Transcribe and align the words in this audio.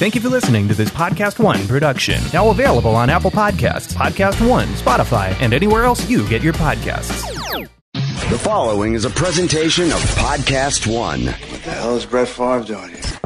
Thank 0.00 0.14
you 0.14 0.22
for 0.22 0.30
listening 0.30 0.66
to 0.68 0.72
this 0.72 0.88
Podcast 0.88 1.38
One 1.38 1.68
production. 1.68 2.22
Now 2.32 2.48
available 2.48 2.96
on 2.96 3.10
Apple 3.10 3.30
Podcasts, 3.30 3.92
Podcast 3.92 4.48
One, 4.48 4.66
Spotify, 4.68 5.38
and 5.42 5.52
anywhere 5.52 5.84
else 5.84 6.08
you 6.08 6.26
get 6.26 6.40
your 6.40 6.54
podcasts. 6.54 7.20
The 8.30 8.38
following 8.38 8.94
is 8.94 9.04
a 9.04 9.10
presentation 9.10 9.92
of 9.92 10.00
Podcast 10.14 10.86
One. 10.86 11.26
What 11.26 11.62
the 11.64 11.70
hell 11.72 11.96
is 11.96 12.06
Brett 12.06 12.28
Favre 12.28 12.62
doing 12.62 12.88
here? 12.88 13.20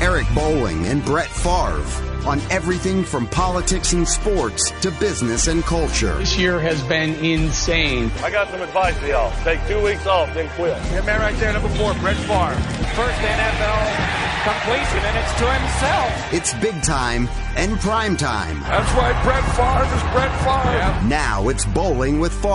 Eric 0.00 0.26
Bolling 0.34 0.84
and 0.86 1.04
Brett 1.04 1.28
Favre 1.28 1.84
on 2.26 2.40
everything 2.50 3.04
from 3.04 3.28
politics 3.28 3.92
and 3.92 4.08
sports 4.08 4.72
to 4.80 4.90
business 4.90 5.46
and 5.46 5.62
culture. 5.62 6.18
This 6.18 6.36
year 6.36 6.58
has 6.58 6.82
been 6.88 7.14
insane. 7.24 8.10
I 8.24 8.32
got 8.32 8.50
some 8.50 8.62
advice 8.62 8.98
for 8.98 9.06
y'all. 9.06 9.32
Take 9.44 9.64
two 9.68 9.80
weeks 9.80 10.06
off, 10.08 10.34
then 10.34 10.48
quit. 10.56 10.74
That 10.74 11.06
man 11.06 11.20
right 11.20 11.36
there, 11.36 11.52
number 11.52 11.68
four, 11.76 11.94
Brett 11.94 12.16
Favre. 12.16 12.56
First 12.96 13.20
NFL 13.20 14.31
completion, 14.42 14.98
and 14.98 15.18
it's 15.18 15.34
to 15.38 15.50
himself. 15.50 16.32
It's 16.32 16.54
big 16.54 16.82
time 16.82 17.28
and 17.56 17.78
prime 17.80 18.16
time. 18.16 18.60
That's 18.60 18.92
right, 18.94 19.24
Brett 19.24 19.44
Favre 19.56 19.96
is 19.96 20.02
Brett 20.12 20.40
Favre. 20.40 20.76
Yeah. 20.76 21.06
Now 21.08 21.48
it's 21.48 21.64
Bolling 21.66 22.20
with 22.20 22.32
Favre. 22.32 22.52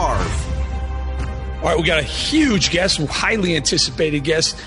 All 1.58 1.64
right, 1.64 1.78
we 1.78 1.84
got 1.84 2.00
a 2.00 2.04
huge 2.04 2.70
guest, 2.70 3.00
highly 3.00 3.56
anticipated 3.56 4.24
guest 4.24 4.60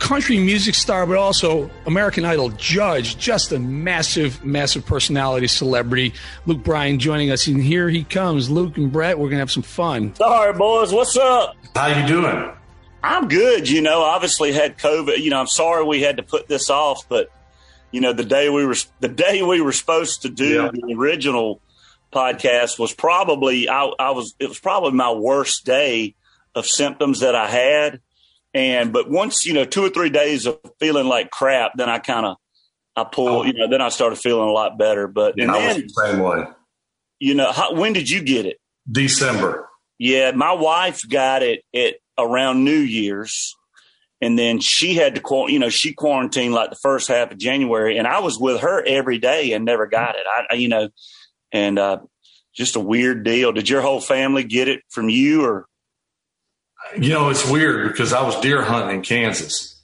country 0.00 0.38
music 0.38 0.74
star, 0.74 1.06
but 1.06 1.16
also 1.16 1.70
American 1.86 2.24
Idol 2.24 2.48
judge, 2.50 3.18
just 3.18 3.52
a 3.52 3.58
massive, 3.58 4.44
massive 4.44 4.84
personality, 4.84 5.46
celebrity. 5.46 6.14
Luke 6.46 6.64
Bryan 6.64 6.98
joining 6.98 7.30
us, 7.30 7.46
and 7.46 7.62
here 7.62 7.88
he 7.88 8.02
comes. 8.02 8.50
Luke 8.50 8.76
and 8.76 8.90
Brett, 8.90 9.18
we're 9.18 9.28
gonna 9.28 9.40
have 9.40 9.50
some 9.50 9.62
fun. 9.62 10.14
All 10.20 10.46
right, 10.46 10.56
boys, 10.56 10.92
what's 10.92 11.16
up? 11.16 11.54
How 11.76 11.86
you 11.88 12.06
doing? 12.08 12.50
I'm 13.02 13.28
good. 13.28 13.68
You 13.68 13.80
know, 13.80 14.02
obviously 14.02 14.52
had 14.52 14.78
COVID. 14.78 15.18
You 15.18 15.30
know, 15.30 15.40
I'm 15.40 15.46
sorry 15.46 15.84
we 15.84 16.02
had 16.02 16.18
to 16.18 16.22
put 16.22 16.48
this 16.48 16.70
off, 16.70 17.08
but 17.08 17.30
you 17.90 18.00
know, 18.00 18.12
the 18.12 18.24
day 18.24 18.48
we 18.50 18.64
were 18.64 18.76
the 19.00 19.08
day 19.08 19.42
we 19.42 19.60
were 19.60 19.72
supposed 19.72 20.22
to 20.22 20.28
do 20.28 20.62
yeah. 20.62 20.70
the 20.72 20.94
original 20.94 21.60
podcast 22.12 22.78
was 22.78 22.92
probably 22.92 23.68
I, 23.68 23.90
I 23.98 24.10
was 24.10 24.34
it 24.38 24.48
was 24.48 24.58
probably 24.58 24.92
my 24.92 25.12
worst 25.12 25.64
day 25.64 26.14
of 26.54 26.66
symptoms 26.66 27.20
that 27.20 27.36
I 27.36 27.48
had 27.48 28.00
and 28.52 28.92
but 28.92 29.08
once 29.08 29.46
you 29.46 29.54
know 29.54 29.64
two 29.64 29.84
or 29.84 29.90
three 29.90 30.10
days 30.10 30.46
of 30.46 30.58
feeling 30.78 31.06
like 31.06 31.30
crap, 31.30 31.72
then 31.76 31.88
I 31.88 31.98
kind 31.98 32.26
of 32.26 32.36
I 32.96 33.04
pull. 33.04 33.28
Oh. 33.28 33.44
You 33.44 33.52
know, 33.52 33.68
then 33.68 33.80
I 33.80 33.88
started 33.88 34.16
feeling 34.16 34.48
a 34.48 34.52
lot 34.52 34.78
better. 34.78 35.06
But 35.06 35.34
yeah, 35.36 35.44
and 35.44 35.52
I 35.52 35.58
then, 35.58 35.82
was 35.82 35.94
the 35.94 36.06
same 36.06 36.18
way. 36.20 36.44
You 37.20 37.34
know, 37.34 37.52
how, 37.52 37.74
when 37.74 37.92
did 37.92 38.10
you 38.10 38.22
get 38.22 38.46
it? 38.46 38.58
December. 38.90 39.68
Yeah, 39.98 40.32
my 40.32 40.52
wife 40.52 41.00
got 41.08 41.42
it 41.42 41.62
at 41.74 41.96
around 42.22 42.64
New 42.64 42.78
Year's, 42.78 43.56
and 44.20 44.38
then 44.38 44.60
she 44.60 44.94
had 44.94 45.14
to 45.14 45.46
you 45.48 45.58
know 45.58 45.68
she 45.68 45.92
quarantined 45.92 46.54
like 46.54 46.70
the 46.70 46.76
first 46.76 47.08
half 47.08 47.32
of 47.32 47.38
January, 47.38 47.98
and 47.98 48.06
I 48.06 48.20
was 48.20 48.38
with 48.38 48.60
her 48.60 48.84
every 48.84 49.18
day 49.18 49.52
and 49.52 49.64
never 49.64 49.86
got 49.86 50.16
it. 50.16 50.26
I 50.50 50.54
you 50.54 50.68
know, 50.68 50.88
and 51.52 51.78
uh, 51.78 51.98
just 52.54 52.76
a 52.76 52.80
weird 52.80 53.24
deal. 53.24 53.52
Did 53.52 53.68
your 53.68 53.82
whole 53.82 54.00
family 54.00 54.44
get 54.44 54.68
it 54.68 54.82
from 54.90 55.08
you 55.08 55.44
or? 55.44 55.66
You 56.98 57.10
know, 57.10 57.28
it's 57.28 57.48
weird 57.48 57.88
because 57.88 58.12
I 58.12 58.22
was 58.22 58.40
deer 58.40 58.62
hunting 58.62 58.96
in 58.96 59.02
Kansas. 59.02 59.80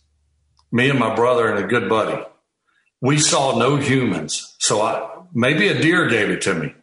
Me 0.72 0.90
and 0.90 0.98
my 0.98 1.14
brother 1.14 1.48
and 1.48 1.64
a 1.64 1.68
good 1.68 1.88
buddy. 1.88 2.20
We 3.00 3.18
saw 3.18 3.58
no 3.58 3.76
humans. 3.76 4.56
So 4.58 4.82
I 4.82 5.16
maybe 5.32 5.68
a 5.68 5.80
deer 5.80 6.08
gave 6.08 6.30
it 6.30 6.40
to 6.42 6.54
me. 6.54 6.74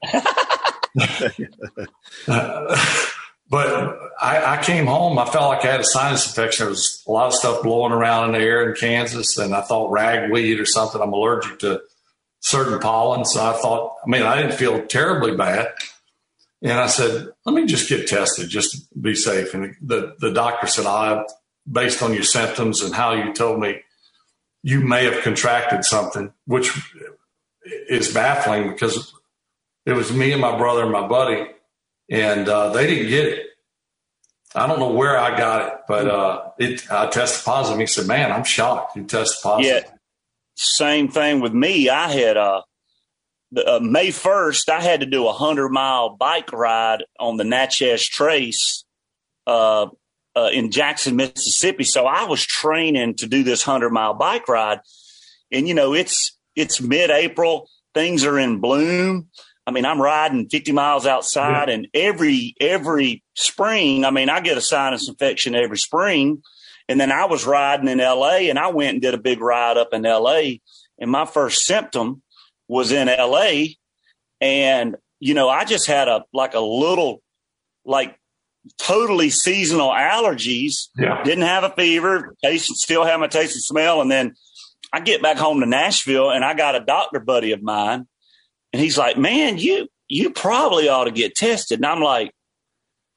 uh, 2.28 2.76
but 3.50 3.98
I, 4.24 4.58
I, 4.58 4.64
came 4.64 4.86
home. 4.86 5.20
I 5.20 5.26
felt 5.26 5.50
like 5.50 5.66
I 5.66 5.72
had 5.72 5.82
a 5.82 5.86
sinus 5.86 6.28
infection. 6.28 6.66
There 6.66 6.70
was 6.70 7.04
a 7.06 7.12
lot 7.12 7.28
of 7.28 7.34
stuff 7.34 7.62
blowing 7.62 7.92
around 7.92 8.30
in 8.30 8.32
the 8.34 8.46
air 8.46 8.70
in 8.70 8.76
Kansas, 8.76 9.38
and 9.38 9.54
I 9.54 9.62
thought 9.62 9.92
ragweed 9.92 10.60
or 10.60 10.66
something. 10.66 11.02
I'm 11.02 11.12
allergic 11.12 11.60
to 11.60 11.82
certain 12.40 12.80
pollen. 12.80 13.26
So 13.26 13.44
I 13.46 13.54
thought, 13.54 13.96
I 14.06 14.10
mean, 14.10 14.22
I 14.22 14.42
didn't 14.42 14.58
feel 14.58 14.86
terribly 14.86 15.36
bad. 15.36 15.74
And 16.62 16.72
I 16.72 16.88
said, 16.88 17.28
let 17.46 17.54
me 17.54 17.66
just 17.66 17.90
get 17.90 18.08
tested 18.08 18.50
just 18.50 18.72
to 18.72 19.00
be 19.00 19.14
safe. 19.14 19.54
And 19.54 19.76
the, 19.82 20.16
the 20.20 20.32
doctor 20.32 20.68
said, 20.68 20.86
I, 20.86 21.26
based 21.70 22.02
on 22.02 22.14
your 22.14 22.24
symptoms 22.24 22.82
and 22.82 22.96
how 22.96 23.14
you 23.14 23.34
told 23.34 23.60
me, 23.60 23.82
you 24.64 24.80
may 24.80 25.04
have 25.04 25.22
contracted 25.24 25.84
something, 25.84 26.32
which 26.46 26.72
is 27.90 28.14
baffling 28.14 28.70
because 28.72 29.14
it 29.86 29.92
was 29.92 30.14
me 30.14 30.32
and 30.32 30.40
my 30.40 30.58
brother 30.58 30.84
and 30.84 30.92
my 30.92 31.06
buddy, 31.06 31.46
and 32.10 32.48
uh, 32.48 32.70
they 32.70 32.88
didn't 32.88 33.10
get 33.10 33.26
it. 33.26 33.48
I 34.56 34.68
don't 34.68 34.80
know 34.80 34.92
where 34.92 35.18
I 35.18 35.36
got 35.38 35.68
it, 35.68 35.74
but 35.88 36.08
uh, 36.08 36.52
it 36.60 36.92
I 36.92 37.08
tested 37.08 37.44
positive. 37.44 37.80
He 37.80 37.88
said, 37.88 38.08
"Man, 38.08 38.32
I'm 38.32 38.44
shocked. 38.44 38.96
You 38.96 39.04
tested 39.04 39.42
positive." 39.42 39.84
Yeah, 39.86 39.92
same 40.56 41.08
thing 41.08 41.40
with 41.40 41.54
me. 41.54 41.90
I 41.90 42.12
had 42.12 42.38
uh, 42.38 42.62
uh, 43.58 43.80
May 43.82 44.10
1st, 44.10 44.70
I 44.70 44.82
had 44.82 45.02
to 45.02 45.06
do 45.06 45.24
a 45.24 45.26
100 45.26 45.70
mile 45.70 46.16
bike 46.16 46.52
ride 46.52 47.04
on 47.20 47.38
the 47.38 47.44
Natchez 47.44 48.08
Trace 48.08 48.86
uh, 49.48 49.88
uh, 50.36 50.50
in 50.52 50.72
Jackson, 50.72 51.16
Mississippi. 51.16 51.84
So 51.84 52.06
I 52.06 52.26
was 52.26 52.46
training 52.46 53.16
to 53.16 53.28
do 53.28 53.44
this 53.44 53.66
100 53.66 53.92
mile 53.92 54.14
bike 54.14 54.48
ride. 54.48 54.80
And, 55.52 55.68
you 55.68 55.74
know, 55.74 55.94
it's, 55.94 56.38
it's 56.56 56.82
mid 56.82 57.10
April, 57.10 57.70
things 57.94 58.26
are 58.26 58.40
in 58.40 58.60
bloom. 58.60 59.30
I 59.66 59.72
mean, 59.72 59.86
I'm 59.86 60.02
riding 60.02 60.50
50 60.50 60.72
miles 60.74 61.06
outside 61.06 61.70
yeah. 61.70 61.76
and 61.76 61.88
every, 61.94 62.54
every 62.60 63.24
spring, 63.36 64.04
I 64.04 64.12
mean, 64.12 64.30
I 64.30 64.42
get 64.42 64.58
a 64.58 64.62
sinus 64.62 65.08
infection 65.08 65.56
every 65.56 65.78
spring. 65.78 66.44
And 66.90 67.00
then 67.00 67.12
I 67.12 67.26
was 67.26 67.46
riding 67.46 67.88
in 67.88 68.00
LA 68.00 68.50
and 68.50 68.60
I 68.60 68.68
went 68.68 68.94
and 68.94 69.02
did 69.02 69.14
a 69.14 69.18
big 69.18 69.40
ride 69.40 69.78
up 69.78 69.94
in 69.94 70.02
LA. 70.04 70.58
And 71.00 71.10
my 71.10 71.26
first 71.26 71.64
symptom 71.64 72.22
was 72.68 72.92
in 72.92 73.08
LA 73.08 73.76
and 74.42 74.96
you 75.20 75.34
know 75.34 75.50
I 75.50 75.64
just 75.64 75.88
had 75.88 76.08
a 76.08 76.24
like 76.34 76.54
a 76.54 76.60
little 76.60 77.22
like 77.86 78.18
totally 78.78 79.30
seasonal 79.30 79.92
allergies. 79.92 80.90
Yeah. 80.98 81.24
Didn't 81.24 81.44
have 81.44 81.64
a 81.64 81.70
fever, 81.70 82.36
taste 82.44 82.68
still 82.76 83.06
have 83.06 83.20
my 83.20 83.28
taste 83.28 83.56
and 83.56 83.64
smell 83.64 84.02
and 84.02 84.12
then 84.12 84.36
I 84.92 85.00
get 85.00 85.22
back 85.22 85.38
home 85.38 85.60
to 85.62 85.66
Nashville 85.66 86.30
and 86.30 86.44
I 86.44 86.54
got 86.54 86.76
a 86.76 86.80
doctor 86.80 87.20
buddy 87.20 87.52
of 87.52 87.64
mine 87.64 88.08
and 88.74 88.82
he's 88.82 88.98
like, 88.98 89.18
"Man, 89.18 89.58
you 89.58 89.88
you 90.10 90.32
probably 90.32 90.90
ought 90.90 91.06
to 91.06 91.12
get 91.12 91.36
tested." 91.36 91.80
And 91.80 91.86
I'm 91.86 92.02
like 92.02 92.32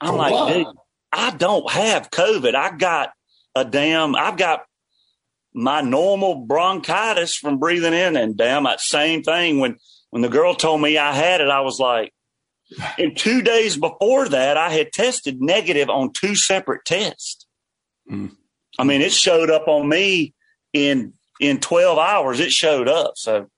I'm 0.00 0.10
For 0.10 0.16
like, 0.16 0.32
what? 0.32 0.52
"Dude, 0.52 0.66
I 1.12 1.30
don't 1.30 1.70
have 1.70 2.10
COVID. 2.10 2.54
I 2.54 2.76
got 2.76 3.10
a 3.56 3.64
damn 3.64 4.14
I've 4.14 4.36
got 4.36 4.64
my 5.54 5.80
normal 5.80 6.34
bronchitis 6.46 7.34
from 7.34 7.58
breathing 7.58 7.94
in 7.94 8.16
and 8.16 8.36
damn 8.36 8.64
that 8.64 8.80
same 8.80 9.22
thing 9.22 9.58
when 9.58 9.78
when 10.10 10.22
the 10.22 10.28
girl 10.28 10.54
told 10.54 10.82
me 10.82 10.98
I 10.98 11.12
had 11.12 11.40
it 11.40 11.48
I 11.48 11.62
was 11.62 11.80
like 11.80 12.12
and 12.98 13.16
2 13.16 13.42
days 13.42 13.76
before 13.76 14.28
that 14.28 14.58
I 14.58 14.70
had 14.70 14.92
tested 14.92 15.40
negative 15.40 15.88
on 15.88 16.12
two 16.12 16.34
separate 16.34 16.84
tests. 16.84 17.46
Mm. 18.10 18.36
I 18.78 18.84
mean 18.84 19.00
it 19.00 19.12
showed 19.12 19.50
up 19.50 19.66
on 19.66 19.88
me 19.88 20.34
in 20.74 21.14
in 21.40 21.60
12 21.60 21.98
hours 21.98 22.40
it 22.40 22.52
showed 22.52 22.88
up 22.88 23.14
so 23.16 23.48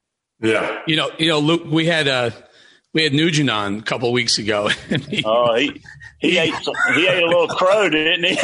yeah. 0.40 0.82
You 0.86 0.96
know, 0.96 1.10
you 1.18 1.28
know 1.28 1.38
Luke 1.40 1.64
we 1.66 1.86
had 1.86 2.08
uh 2.08 2.30
we 2.94 3.02
had 3.02 3.12
Nugent 3.12 3.50
on 3.50 3.76
a 3.76 3.82
couple 3.82 4.08
of 4.08 4.12
weeks 4.12 4.38
ago. 4.38 4.68
he, 5.08 5.22
oh, 5.24 5.54
he 5.54 5.82
he 6.20 6.38
ate 6.38 6.54
he 6.94 7.06
ate 7.06 7.22
a 7.22 7.26
little 7.26 7.48
crow, 7.48 7.88
didn't 7.88 8.24
he? 8.24 8.30
he 8.34 8.36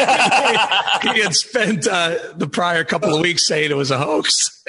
had 1.23 1.35
spent 1.35 1.89
uh, 1.89 2.17
the 2.37 2.47
prior 2.47 2.85
couple 2.85 3.15
of 3.15 3.21
weeks 3.21 3.47
saying 3.47 3.71
it 3.71 3.77
was 3.77 3.91
a 3.91 3.99
hoax. 3.99 4.63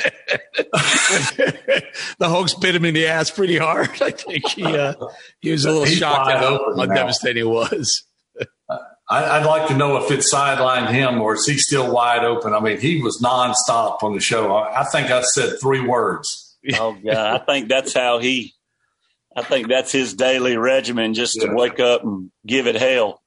the 2.18 2.30
hoax 2.30 2.53
bit 2.53 2.75
him 2.75 2.85
in 2.85 2.94
the 2.94 3.08
ass 3.08 3.30
pretty 3.30 3.58
hard. 3.58 3.90
I 4.02 4.12
think 4.12 4.47
he 4.50 4.64
uh, 4.64 4.94
he 5.40 5.52
was 5.52 5.66
a 5.66 5.72
little 5.72 5.85
He's 5.85 5.97
shocked 5.97 6.31
at 6.31 6.40
how, 6.40 6.75
how 6.75 6.85
devastating 6.85 7.46
it 7.46 7.50
was. 7.50 8.03
I, 9.08 9.38
would 9.38 9.47
like 9.47 9.68
to 9.68 9.78
know 9.78 9.97
if 9.97 10.09
it 10.09 10.22
sidelined 10.22 10.90
him 10.90 11.22
or 11.22 11.35
is 11.35 11.46
he 11.46 11.59
still 11.59 11.94
wide 11.94 12.24
open? 12.24 12.56
I 12.56 12.59
mean, 12.59 12.80
he 12.80 13.03
was 13.03 13.22
nonstop 13.22 14.02
on 14.02 14.16
the 14.16 14.19
show. 14.19 14.52
I, 14.56 14.81
I 14.81 14.84
think 14.85 15.12
I 15.12 15.22
said 15.22 15.59
three 15.62 15.81
words. 15.81 16.45
Oh 16.80 16.94
God, 16.94 17.41
I 17.41 17.46
think 17.46 17.70
that's 17.70 17.94
how 17.94 18.20
he 18.20 18.56
I 19.35 19.44
think 19.44 19.67
that's 19.67 19.91
his 19.91 20.14
daily 20.14 20.56
regimen 20.56 21.14
just 21.14 21.41
to 21.41 21.53
wake 21.53 21.79
up 21.82 22.03
and 22.03 22.32
give 22.47 22.67
it 22.67 22.76
hell. 22.76 23.22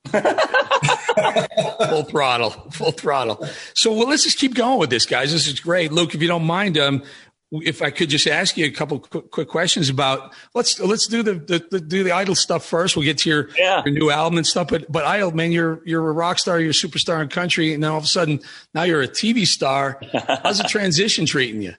full 1.90 2.04
throttle, 2.04 2.50
full 2.70 2.92
throttle. 2.92 3.46
So 3.74 3.92
well, 3.92 4.08
let's 4.08 4.24
just 4.24 4.38
keep 4.38 4.54
going 4.54 4.78
with 4.78 4.88
this, 4.88 5.04
guys. 5.04 5.32
This 5.32 5.46
is 5.46 5.60
great. 5.60 5.92
Luke, 5.92 6.14
if 6.14 6.22
you 6.22 6.28
don't 6.28 6.46
mind, 6.46 6.78
um, 6.78 7.02
if 7.50 7.82
I 7.82 7.90
could 7.90 8.08
just 8.08 8.26
ask 8.26 8.56
you 8.56 8.64
a 8.64 8.70
couple 8.70 9.00
quick, 9.00 9.30
quick 9.30 9.48
questions 9.48 9.90
about 9.90 10.34
let's 10.54 10.80
let's 10.80 11.06
do 11.06 11.22
the, 11.22 11.34
the, 11.34 11.66
the, 11.70 11.80
do 11.80 12.02
the 12.04 12.12
idol 12.12 12.34
stuff 12.34 12.64
first. 12.64 12.96
We'll 12.96 13.04
get 13.04 13.18
to 13.18 13.28
your 13.28 13.50
yeah. 13.58 13.82
your 13.84 13.94
new 13.94 14.10
album 14.10 14.38
and 14.38 14.46
stuff. 14.46 14.68
But 14.68 14.90
but 14.90 15.04
idol 15.04 15.32
man, 15.32 15.52
you're 15.52 15.82
you're 15.84 16.08
a 16.08 16.12
rock 16.12 16.38
star, 16.38 16.58
you're 16.58 16.70
a 16.70 16.72
superstar 16.72 17.20
in 17.20 17.28
country, 17.28 17.74
and 17.74 17.82
then 17.82 17.90
all 17.90 17.98
of 17.98 18.04
a 18.04 18.08
sudden 18.08 18.40
now 18.72 18.84
you're 18.84 19.02
a 19.02 19.08
TV 19.08 19.46
star. 19.46 20.00
How's 20.42 20.58
the 20.58 20.68
transition 20.68 21.26
treating 21.26 21.60
you? 21.60 21.74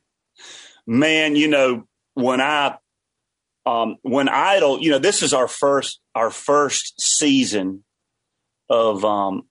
Man, 0.90 1.36
you 1.36 1.48
know 1.48 1.84
when 2.16 2.42
I 2.42 2.80
um, 3.64 3.98
when 4.02 4.28
Idol, 4.28 4.82
you 4.82 4.90
know, 4.90 4.98
this 4.98 5.22
is 5.22 5.34
our 5.34 5.48
first 5.48 6.00
our 6.16 6.32
first 6.32 7.00
season 7.00 7.84
of 8.70 9.06
um, 9.06 9.44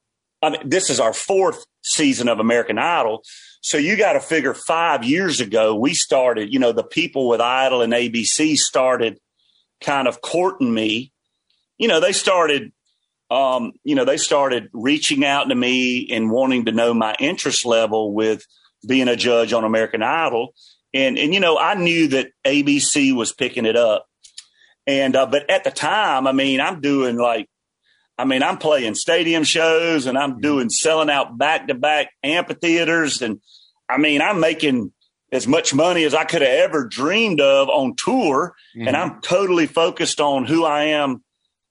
I 0.42 0.50
mean, 0.50 0.68
this 0.68 0.90
is 0.90 0.98
our 0.98 1.12
fourth 1.12 1.64
season 1.82 2.28
of 2.28 2.40
American 2.40 2.76
Idol. 2.76 3.22
So 3.60 3.78
you 3.78 3.96
got 3.96 4.14
to 4.14 4.20
figure 4.20 4.52
five 4.52 5.04
years 5.04 5.40
ago, 5.40 5.76
we 5.76 5.94
started, 5.94 6.52
you 6.52 6.58
know, 6.58 6.72
the 6.72 6.82
people 6.82 7.28
with 7.28 7.40
Idol 7.40 7.82
and 7.82 7.92
ABC 7.92 8.56
started 8.56 9.20
kind 9.80 10.08
of 10.08 10.20
courting 10.20 10.74
me. 10.74 11.12
You 11.76 11.86
know, 11.86 12.00
they 12.00 12.12
started, 12.12 12.72
um, 13.30 13.74
you 13.84 13.94
know, 13.94 14.04
they 14.04 14.16
started 14.16 14.70
reaching 14.72 15.24
out 15.24 15.44
to 15.44 15.54
me 15.54 16.08
and 16.10 16.32
wanting 16.32 16.64
to 16.64 16.72
know 16.72 16.92
my 16.94 17.14
interest 17.20 17.64
level 17.64 18.12
with 18.12 18.44
being 18.88 19.06
a 19.06 19.14
judge 19.14 19.52
on 19.52 19.62
American 19.62 20.02
Idol. 20.02 20.54
And, 20.94 21.18
and, 21.18 21.34
you 21.34 21.40
know, 21.40 21.58
I 21.58 21.74
knew 21.74 22.08
that 22.08 22.30
ABC 22.46 23.14
was 23.14 23.32
picking 23.32 23.66
it 23.66 23.76
up. 23.76 24.06
And, 24.86 25.14
uh, 25.14 25.26
but 25.26 25.50
at 25.50 25.64
the 25.64 25.70
time, 25.70 26.26
I 26.26 26.32
mean, 26.32 26.60
I'm 26.60 26.80
doing 26.80 27.16
like 27.16 27.48
I 28.18 28.24
mean, 28.24 28.42
I'm 28.42 28.58
playing 28.58 28.96
stadium 28.96 29.44
shows 29.44 30.06
and 30.06 30.18
I'm 30.18 30.40
doing 30.40 30.70
selling 30.70 31.08
out 31.08 31.38
back 31.38 31.68
to 31.68 31.74
back 31.74 32.10
amphitheaters. 32.24 33.22
And 33.22 33.40
I 33.88 33.96
mean, 33.96 34.20
I'm 34.20 34.40
making 34.40 34.92
as 35.30 35.46
much 35.46 35.72
money 35.72 36.02
as 36.02 36.14
I 36.14 36.24
could 36.24 36.42
have 36.42 36.50
ever 36.50 36.88
dreamed 36.88 37.40
of 37.40 37.68
on 37.68 37.94
tour. 37.96 38.56
Mm-hmm. 38.76 38.88
And 38.88 38.96
I'm 38.96 39.20
totally 39.20 39.66
focused 39.66 40.20
on 40.20 40.46
who 40.46 40.64
I 40.64 40.84
am 40.84 41.22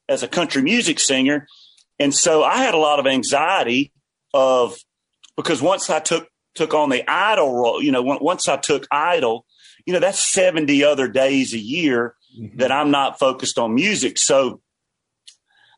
as 0.07 0.23
a 0.23 0.27
country 0.27 0.61
music 0.61 1.01
singer. 1.01 1.47
And 1.99 2.15
so 2.15 2.43
I 2.43 2.59
had 2.59 2.73
a 2.73 2.77
lot 2.79 2.99
of 2.99 3.07
anxiety 3.07 3.91
of 4.33 4.77
because 5.35 5.61
once 5.61 5.89
I 5.89 5.99
took 5.99 6.29
took 6.57 6.73
on 6.73 6.89
the 6.89 7.09
idol 7.09 7.53
role, 7.53 7.81
you 7.81 7.91
know, 7.91 8.01
once 8.01 8.47
I 8.47 8.57
took 8.57 8.87
idol, 8.91 9.45
you 9.85 9.93
know, 9.93 9.99
that's 9.99 10.33
70 10.33 10.83
other 10.83 11.07
days 11.07 11.53
a 11.53 11.59
year 11.59 12.15
mm-hmm. 12.37 12.57
that 12.57 12.71
I'm 12.71 12.91
not 12.91 13.19
focused 13.19 13.57
on 13.57 13.75
music. 13.75 14.17
So 14.17 14.61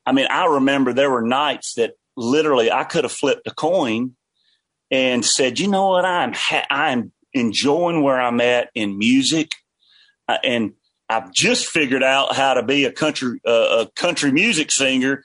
I 0.09 0.11
mean, 0.11 0.25
I 0.27 0.45
remember 0.45 0.91
there 0.91 1.11
were 1.11 1.21
nights 1.21 1.75
that 1.75 1.93
literally 2.17 2.71
I 2.71 2.83
could 2.83 3.03
have 3.03 3.11
flipped 3.11 3.45
a 3.45 3.53
coin 3.53 4.15
and 4.89 5.23
said, 5.23 5.59
you 5.59 5.67
know 5.67 5.89
what, 5.89 6.03
I'm 6.03 6.33
ha- 6.33 6.65
I'm 6.71 7.11
enjoying 7.31 8.01
where 8.01 8.19
I'm 8.19 8.41
at 8.41 8.71
in 8.73 8.97
music, 8.97 9.51
uh, 10.27 10.39
and 10.43 10.73
I've 11.07 11.31
just 11.31 11.67
figured 11.67 12.01
out 12.01 12.35
how 12.35 12.55
to 12.55 12.63
be 12.63 12.85
a 12.85 12.91
country 12.91 13.39
uh, 13.45 13.85
a 13.85 13.91
country 13.95 14.31
music 14.31 14.71
singer, 14.71 15.23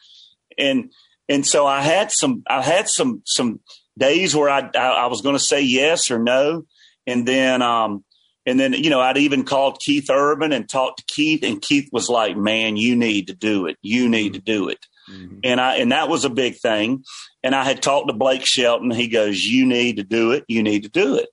and 0.58 0.92
and 1.30 1.46
so 1.46 1.66
I 1.66 1.80
had 1.80 2.12
some 2.12 2.42
I 2.46 2.60
had 2.60 2.86
some 2.88 3.22
some 3.24 3.60
days 3.99 4.35
where 4.35 4.49
I 4.49 4.70
I, 4.75 4.88
I 4.88 5.06
was 5.06 5.23
going 5.23 5.37
to 5.37 5.41
say 5.41 5.62
yes 5.62 6.11
or 6.11 6.19
no, 6.19 6.64
and 7.06 7.26
then 7.26 7.62
um 7.62 8.05
and 8.46 8.61
then, 8.61 8.75
you 8.75 8.91
know, 8.91 9.00
I'd 9.00 9.17
even 9.17 9.44
called 9.44 9.81
Keith 9.81 10.11
Urban 10.11 10.52
and 10.52 10.69
talked 10.69 10.99
to 10.99 11.05
Keith, 11.06 11.43
and 11.43 11.62
Keith 11.62 11.88
was 11.93 12.11
like, 12.11 12.37
"Man, 12.37 12.76
you 12.76 12.94
need 12.94 13.29
to 13.29 13.35
do 13.35 13.67
it. 13.67 13.79
You 13.81 14.08
need 14.08 14.35
to 14.35 14.41
do 14.41 14.69
it." 14.69 14.85
Mm-hmm. 15.11 15.38
And 15.44 15.61
I 15.61 15.76
and 15.76 15.93
that 15.93 16.08
was 16.08 16.25
a 16.25 16.31
big 16.31 16.56
thing. 16.56 17.05
And 17.43 17.55
I 17.55 17.64
had 17.64 17.82
talked 17.82 18.08
to 18.08 18.14
Blake 18.14 18.44
Shelton. 18.44 18.91
He 18.91 19.08
goes, 19.08 19.43
"You 19.43 19.64
need 19.64 19.96
to 19.96 20.05
do 20.05 20.32
it. 20.32 20.44
You 20.46 20.62
need 20.62 20.82
to 20.82 20.91
do 20.91 21.17
it." 21.17 21.29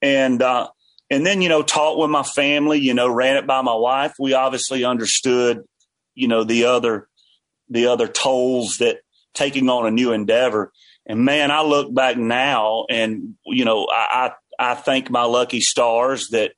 And 0.00 0.40
uh, 0.40 0.68
and 1.10 1.26
then 1.26 1.42
you 1.42 1.48
know, 1.48 1.62
talked 1.62 1.98
with 1.98 2.10
my 2.10 2.22
family. 2.22 2.78
You 2.78 2.94
know, 2.94 3.08
ran 3.08 3.36
it 3.36 3.46
by 3.46 3.62
my 3.62 3.74
wife. 3.74 4.14
We 4.18 4.34
obviously 4.34 4.84
understood, 4.84 5.62
you 6.14 6.28
know, 6.28 6.44
the 6.44 6.66
other 6.66 7.08
the 7.68 7.86
other 7.86 8.06
tolls 8.06 8.78
that 8.78 9.00
taking 9.34 9.68
on 9.68 9.86
a 9.86 9.90
new 9.90 10.12
endeavor. 10.12 10.70
And 11.06 11.24
man, 11.24 11.50
I 11.50 11.62
look 11.62 11.92
back 11.92 12.16
now, 12.16 12.86
and 12.88 13.34
you 13.44 13.64
know, 13.64 13.88
I, 13.90 14.32
I 14.58 14.72
I 14.72 14.74
thank 14.74 15.10
my 15.10 15.24
lucky 15.24 15.60
stars 15.60 16.28
that 16.28 16.52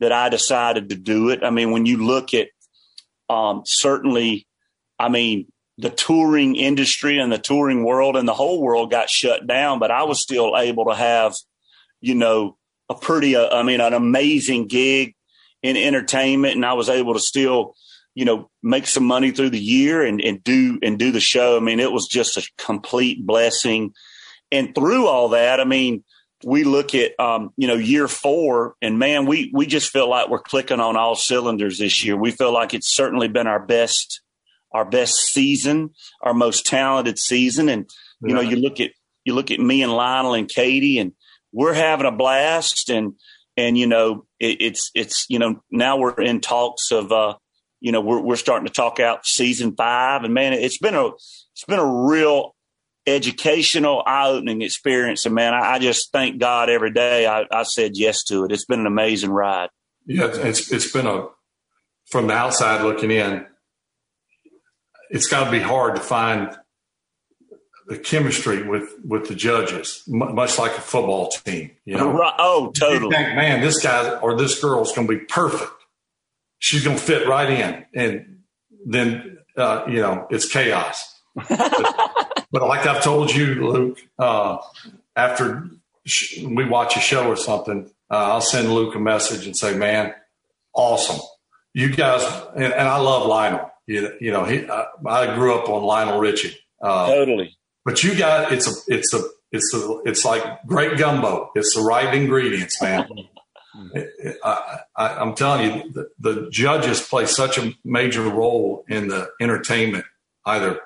that 0.00 0.12
I 0.12 0.28
decided 0.30 0.88
to 0.88 0.96
do 0.96 1.28
it. 1.28 1.44
I 1.44 1.50
mean, 1.50 1.70
when 1.70 1.86
you 1.86 1.98
look 1.98 2.32
at 2.32 2.48
um, 3.28 3.62
certainly, 3.64 4.46
I 4.98 5.08
mean, 5.08 5.46
the 5.78 5.90
touring 5.90 6.56
industry 6.56 7.18
and 7.18 7.32
the 7.32 7.38
touring 7.38 7.84
world 7.84 8.16
and 8.16 8.26
the 8.26 8.34
whole 8.34 8.60
world 8.60 8.90
got 8.90 9.08
shut 9.08 9.46
down, 9.46 9.78
but 9.78 9.90
I 9.90 10.02
was 10.02 10.20
still 10.20 10.56
able 10.56 10.86
to 10.86 10.94
have, 10.94 11.34
you 12.00 12.14
know, 12.14 12.56
a 12.88 12.94
pretty, 12.94 13.36
uh, 13.36 13.48
I 13.48 13.62
mean, 13.62 13.80
an 13.80 13.94
amazing 13.94 14.66
gig 14.66 15.14
in 15.62 15.76
entertainment, 15.76 16.56
and 16.56 16.66
I 16.66 16.72
was 16.72 16.88
able 16.88 17.14
to 17.14 17.20
still, 17.20 17.76
you 18.14 18.24
know, 18.24 18.50
make 18.62 18.86
some 18.86 19.04
money 19.04 19.30
through 19.30 19.50
the 19.50 19.58
year 19.58 20.02
and, 20.02 20.20
and 20.20 20.42
do 20.42 20.78
and 20.82 20.98
do 20.98 21.12
the 21.12 21.20
show. 21.20 21.56
I 21.56 21.60
mean, 21.60 21.80
it 21.80 21.92
was 21.92 22.06
just 22.06 22.36
a 22.36 22.48
complete 22.58 23.24
blessing. 23.24 23.92
And 24.52 24.74
through 24.74 25.06
all 25.06 25.30
that, 25.30 25.60
I 25.60 25.64
mean, 25.64 26.02
we 26.44 26.64
look 26.64 26.94
at 26.94 27.18
um, 27.20 27.50
you 27.56 27.68
know 27.68 27.74
year 27.74 28.08
four, 28.08 28.74
and 28.80 28.98
man, 28.98 29.26
we 29.26 29.50
we 29.52 29.66
just 29.66 29.90
feel 29.90 30.08
like 30.08 30.28
we're 30.28 30.40
clicking 30.40 30.80
on 30.80 30.96
all 30.96 31.14
cylinders 31.14 31.78
this 31.78 32.04
year. 32.04 32.16
We 32.16 32.30
feel 32.30 32.52
like 32.52 32.74
it's 32.74 32.94
certainly 32.94 33.28
been 33.28 33.46
our 33.46 33.64
best 33.64 34.22
our 34.72 34.84
best 34.84 35.14
season, 35.16 35.90
our 36.22 36.34
most 36.34 36.66
talented 36.66 37.18
season, 37.18 37.68
and 37.68 37.88
you 38.22 38.34
know 38.34 38.40
you 38.40 38.56
look 38.56 38.80
at 38.80 38.90
you 39.24 39.34
look 39.34 39.50
at 39.50 39.60
me 39.60 39.82
and 39.82 39.92
Lionel 39.92 40.34
and 40.34 40.48
Katy, 40.48 40.98
and 40.98 41.12
we're 41.52 41.74
having 41.74 42.06
a 42.06 42.12
blast, 42.12 42.88
and 42.88 43.14
and 43.56 43.76
you 43.76 43.86
know 43.86 44.26
it, 44.38 44.58
it's 44.60 44.90
it's 44.94 45.26
you 45.28 45.38
know 45.38 45.62
now 45.70 45.98
we're 45.98 46.20
in 46.20 46.40
talks 46.40 46.90
of 46.90 47.12
uh, 47.12 47.34
you 47.80 47.92
know 47.92 48.00
we're 48.00 48.20
we're 48.20 48.36
starting 48.36 48.66
to 48.66 48.72
talk 48.72 49.00
out 49.00 49.26
season 49.26 49.74
five, 49.74 50.24
and 50.24 50.34
man, 50.34 50.52
it's 50.52 50.78
been 50.78 50.94
a 50.94 51.08
it's 51.08 51.64
been 51.66 51.78
a 51.78 52.06
real 52.06 52.54
educational, 53.06 54.02
eye 54.06 54.28
opening 54.28 54.62
experience. 54.62 55.26
And 55.26 55.34
man, 55.34 55.54
I, 55.54 55.72
I, 55.72 55.78
just 55.78 56.12
thank 56.12 56.38
God 56.38 56.68
every 56.68 56.92
day 56.92 57.26
I, 57.26 57.46
I, 57.50 57.62
said 57.62 57.92
yes 57.94 58.22
to 58.24 58.44
it. 58.44 58.52
It's 58.52 58.66
been 58.66 58.80
an 58.80 58.86
amazing 58.86 59.30
ride. 59.30 59.70
Yeah, 60.06 60.28
it's 60.32 60.70
it's 60.72 60.90
been 60.92 61.06
a 61.06 61.28
from 62.06 62.26
the 62.26 62.34
outside 62.34 62.82
looking 62.82 63.10
in. 63.10 63.46
It's 65.10 65.26
got 65.26 65.44
to 65.44 65.50
be 65.50 65.60
hard 65.60 65.96
to 65.96 66.00
find 66.00 66.56
the 67.86 67.98
chemistry 67.98 68.62
with 68.62 68.94
with 69.04 69.28
the 69.28 69.34
judges, 69.34 70.02
much 70.06 70.58
like 70.58 70.72
a 70.72 70.80
football 70.80 71.28
team. 71.28 71.72
You 71.84 71.96
know, 71.96 72.12
right. 72.12 72.34
oh, 72.38 72.72
totally. 72.72 73.14
Think, 73.14 73.34
man, 73.34 73.60
this 73.60 73.82
guy 73.82 74.18
or 74.20 74.36
this 74.36 74.60
girl 74.60 74.82
is 74.82 74.92
going 74.92 75.06
to 75.08 75.18
be 75.18 75.24
perfect. 75.24 75.70
She's 76.60 76.84
going 76.84 76.96
to 76.96 77.02
fit 77.02 77.26
right 77.26 77.50
in, 77.50 77.86
and 77.94 78.38
then 78.86 79.38
uh, 79.56 79.84
you 79.88 80.00
know 80.00 80.28
it's 80.30 80.48
chaos. 80.48 81.20
But 82.52 82.66
like 82.66 82.86
I've 82.86 83.02
told 83.02 83.32
you, 83.32 83.70
Luke, 83.70 84.00
uh, 84.18 84.58
after 85.14 85.68
sh- 86.04 86.42
we 86.42 86.64
watch 86.64 86.96
a 86.96 87.00
show 87.00 87.28
or 87.28 87.36
something, 87.36 87.88
uh, 88.10 88.32
I'll 88.32 88.40
send 88.40 88.72
Luke 88.72 88.94
a 88.96 88.98
message 88.98 89.46
and 89.46 89.56
say, 89.56 89.76
"Man, 89.76 90.12
awesome! 90.74 91.20
You 91.74 91.90
guys." 91.90 92.22
And, 92.56 92.72
and 92.72 92.88
I 92.88 92.98
love 92.98 93.26
Lionel. 93.26 93.70
You, 93.86 94.12
you 94.20 94.32
know, 94.32 94.44
he, 94.44 94.68
I, 94.68 94.86
I, 95.06 95.34
grew 95.34 95.54
up 95.54 95.68
on 95.68 95.82
Lionel 95.82 96.18
Richie. 96.18 96.56
Uh, 96.82 97.06
totally. 97.08 97.56
But 97.84 98.02
you 98.02 98.16
got 98.16 98.52
it's 98.52 98.66
a 98.66 98.92
it's 98.92 99.14
a 99.14 99.22
it's 99.52 99.72
a 99.74 100.00
it's 100.04 100.24
like 100.24 100.44
great 100.66 100.98
gumbo. 100.98 101.50
It's 101.54 101.74
the 101.74 101.82
right 101.82 102.12
ingredients, 102.12 102.80
man. 102.82 103.08
I, 104.44 104.80
am 104.96 105.34
telling 105.34 105.64
you, 105.64 105.92
the, 105.92 106.10
the 106.18 106.48
judges 106.50 107.00
play 107.00 107.26
such 107.26 107.58
a 107.58 107.72
major 107.84 108.22
role 108.22 108.84
in 108.88 109.08
the 109.08 109.30
entertainment, 109.40 110.04
either 110.44 110.80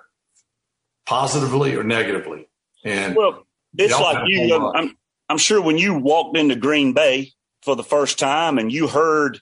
positively 1.07 1.75
or 1.77 1.83
negatively. 1.83 2.49
And 2.85 3.17
well, 3.17 3.47
it's 3.77 3.99
like 3.99 4.29
you. 4.29 4.55
I'm 4.75 4.97
I'm 5.29 5.39
sure 5.39 5.61
when 5.61 5.79
you 5.79 5.95
walked 5.95 6.37
into 6.37 6.57
Green 6.57 6.93
Bay 6.93 7.33
for 7.63 7.75
the 7.75 7.83
first 7.83 8.19
time 8.19 8.59
and 8.59 8.71
you 8.71 8.89
heard 8.89 9.41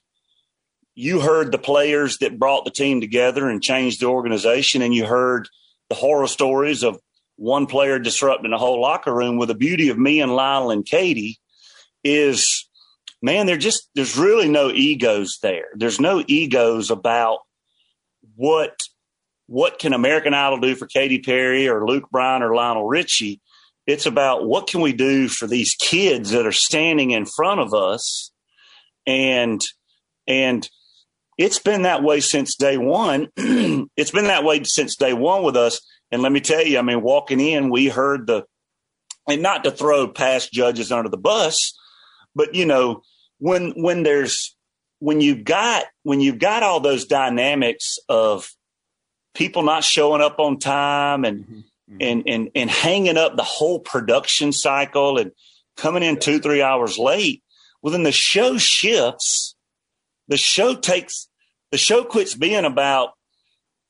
you 0.95 1.19
heard 1.19 1.51
the 1.51 1.57
players 1.57 2.19
that 2.19 2.39
brought 2.39 2.65
the 2.65 2.71
team 2.71 3.01
together 3.01 3.49
and 3.49 3.61
changed 3.61 3.99
the 3.99 4.05
organization, 4.05 4.81
and 4.81 4.93
you 4.93 5.05
heard 5.05 5.49
the 5.89 5.95
horror 5.95 6.27
stories 6.27 6.83
of 6.83 6.99
one 7.35 7.65
player 7.65 7.99
disrupting 7.99 8.51
the 8.51 8.57
whole 8.57 8.79
locker 8.79 9.13
room. 9.13 9.37
With 9.37 9.49
the 9.49 9.55
beauty 9.55 9.89
of 9.89 9.97
me 9.97 10.21
and 10.21 10.35
Lionel 10.35 10.71
and 10.71 10.85
Katy 10.85 11.39
is, 12.03 12.69
man, 13.23 13.47
there 13.47 13.57
just 13.57 13.89
there's 13.95 14.17
really 14.17 14.49
no 14.49 14.69
egos 14.69 15.39
there. 15.41 15.67
There's 15.73 15.99
no 15.99 16.23
egos 16.27 16.91
about 16.91 17.39
what 18.35 18.77
what 19.47 19.79
can 19.79 19.93
American 19.93 20.33
Idol 20.33 20.59
do 20.59 20.75
for 20.75 20.85
Katy 20.85 21.19
Perry 21.19 21.67
or 21.67 21.87
Luke 21.87 22.09
Bryan 22.11 22.43
or 22.43 22.53
Lionel 22.53 22.85
Richie? 22.85 23.41
It's 23.87 24.05
about 24.05 24.45
what 24.45 24.67
can 24.67 24.81
we 24.81 24.93
do 24.93 25.27
for 25.27 25.47
these 25.47 25.75
kids 25.75 26.31
that 26.31 26.45
are 26.45 26.51
standing 26.51 27.11
in 27.11 27.25
front 27.25 27.61
of 27.61 27.73
us, 27.73 28.31
and 29.07 29.63
and 30.27 30.69
it's 31.37 31.59
been 31.59 31.83
that 31.83 32.03
way 32.03 32.19
since 32.19 32.55
day 32.55 32.77
one. 32.77 33.29
it's 33.37 34.11
been 34.11 34.27
that 34.27 34.43
way 34.43 34.63
since 34.63 34.95
day 34.95 35.13
one 35.13 35.43
with 35.43 35.57
us. 35.57 35.81
And 36.11 36.21
let 36.21 36.31
me 36.31 36.41
tell 36.41 36.61
you, 36.61 36.77
I 36.77 36.83
mean, 36.83 37.01
walking 37.01 37.39
in, 37.39 37.71
we 37.71 37.87
heard 37.87 38.27
the, 38.27 38.45
and 39.27 39.41
not 39.41 39.63
to 39.63 39.71
throw 39.71 40.07
past 40.07 40.53
judges 40.53 40.91
under 40.91 41.09
the 41.09 41.17
bus, 41.17 41.73
but 42.35 42.53
you 42.53 42.67
know, 42.67 43.01
when 43.43 43.71
when 43.71 44.03
there's 44.03 44.55
when 44.99 45.19
you've 45.19 45.43
got 45.43 45.83
when 46.03 46.21
you've 46.21 46.39
got 46.39 46.63
all 46.63 46.79
those 46.79 47.03
dynamics 47.03 47.97
of 48.07 48.49
people 49.33 49.63
not 49.63 49.83
showing 49.83 50.21
up 50.21 50.39
on 50.39 50.57
time 50.57 51.25
and 51.25 51.43
mm-hmm. 51.43 51.57
Mm-hmm. 51.57 51.97
and 51.99 52.23
and 52.25 52.49
and 52.55 52.71
hanging 52.71 53.17
up 53.17 53.35
the 53.35 53.43
whole 53.43 53.81
production 53.81 54.53
cycle 54.53 55.17
and 55.17 55.33
coming 55.75 56.03
in 56.03 56.19
two 56.21 56.39
three 56.39 56.61
hours 56.61 56.97
late. 56.97 57.43
Well, 57.81 57.91
then 57.91 58.03
the 58.03 58.13
show 58.13 58.57
shifts. 58.57 59.55
The 60.29 60.37
show 60.37 60.73
takes 60.73 61.27
the 61.71 61.77
show 61.77 62.05
quits 62.05 62.35
being 62.35 62.63
about 62.63 63.09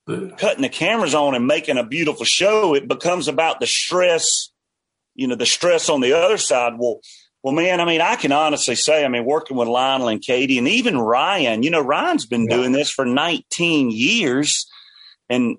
cutting 0.07 0.63
the 0.63 0.69
cameras 0.69 1.13
on 1.13 1.35
and 1.35 1.45
making 1.45 1.77
a 1.77 1.85
beautiful 1.85 2.25
show. 2.25 2.73
It 2.73 2.87
becomes 2.87 3.27
about 3.27 3.59
the 3.59 3.67
stress 3.67 4.49
you 5.15 5.27
know, 5.27 5.35
the 5.35 5.45
stress 5.45 5.89
on 5.89 6.01
the 6.01 6.13
other 6.13 6.37
side. 6.37 6.73
Well, 6.77 7.01
well, 7.43 7.53
man, 7.53 7.81
I 7.81 7.85
mean, 7.85 7.99
I 7.99 8.15
can 8.15 8.31
honestly 8.31 8.75
say, 8.75 9.03
I 9.03 9.09
mean, 9.09 9.25
working 9.25 9.57
with 9.57 9.67
Lionel 9.67 10.07
and 10.07 10.21
Katy 10.21 10.57
and 10.57 10.67
even 10.67 10.97
Ryan, 10.97 11.61
you 11.61 11.69
know, 11.69 11.81
Ryan's 11.81 12.25
been 12.25 12.47
yeah. 12.49 12.55
doing 12.55 12.71
this 12.71 12.89
for 12.89 13.05
19 13.05 13.91
years 13.91 14.65
and 15.29 15.57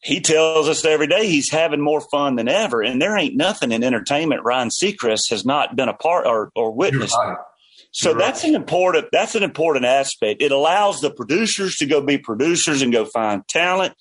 he 0.00 0.20
tells 0.20 0.68
us 0.68 0.84
every 0.84 1.06
day 1.06 1.26
he's 1.26 1.50
having 1.50 1.80
more 1.80 2.02
fun 2.02 2.36
than 2.36 2.46
ever. 2.46 2.82
And 2.82 3.00
there 3.00 3.16
ain't 3.16 3.36
nothing 3.36 3.72
in 3.72 3.82
entertainment 3.82 4.44
Ryan 4.44 4.68
Seacrest 4.68 5.30
has 5.30 5.46
not 5.46 5.74
been 5.74 5.88
a 5.88 5.94
part 5.94 6.26
or, 6.26 6.50
or 6.54 6.72
witnessed. 6.72 7.16
Right. 7.16 7.38
So 7.90 8.10
You're 8.10 8.18
that's 8.18 8.42
right. 8.42 8.50
an 8.50 8.56
important 8.56 9.06
that's 9.12 9.34
an 9.34 9.42
important 9.42 9.86
aspect. 9.86 10.42
It 10.42 10.52
allows 10.52 11.00
the 11.00 11.10
producers 11.10 11.76
to 11.76 11.86
go 11.86 12.02
be 12.02 12.18
producers 12.18 12.82
and 12.82 12.92
go 12.92 13.06
find 13.06 13.46
talent. 13.48 13.94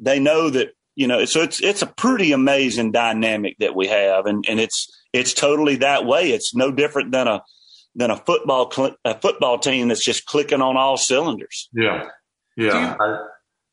They 0.00 0.18
know 0.18 0.50
that 0.50 0.70
you 0.96 1.06
know, 1.06 1.26
so 1.26 1.42
it's 1.42 1.62
it's 1.62 1.82
a 1.82 1.86
pretty 1.86 2.32
amazing 2.32 2.92
dynamic 2.92 3.56
that 3.58 3.76
we 3.76 3.88
have, 3.88 4.24
and 4.24 4.44
and 4.48 4.58
it's 4.58 4.88
it's 5.16 5.34
totally 5.34 5.76
that 5.76 6.04
way. 6.04 6.30
It's 6.30 6.54
no 6.54 6.70
different 6.70 7.12
than 7.12 7.28
a 7.28 7.42
than 7.94 8.10
a 8.10 8.16
football 8.16 8.70
cl- 8.70 8.96
a 9.04 9.18
football 9.18 9.58
team 9.58 9.88
that's 9.88 10.04
just 10.04 10.26
clicking 10.26 10.60
on 10.60 10.76
all 10.76 10.96
cylinders. 10.96 11.68
Yeah, 11.72 12.08
yeah. 12.56 12.96
I 13.00 13.18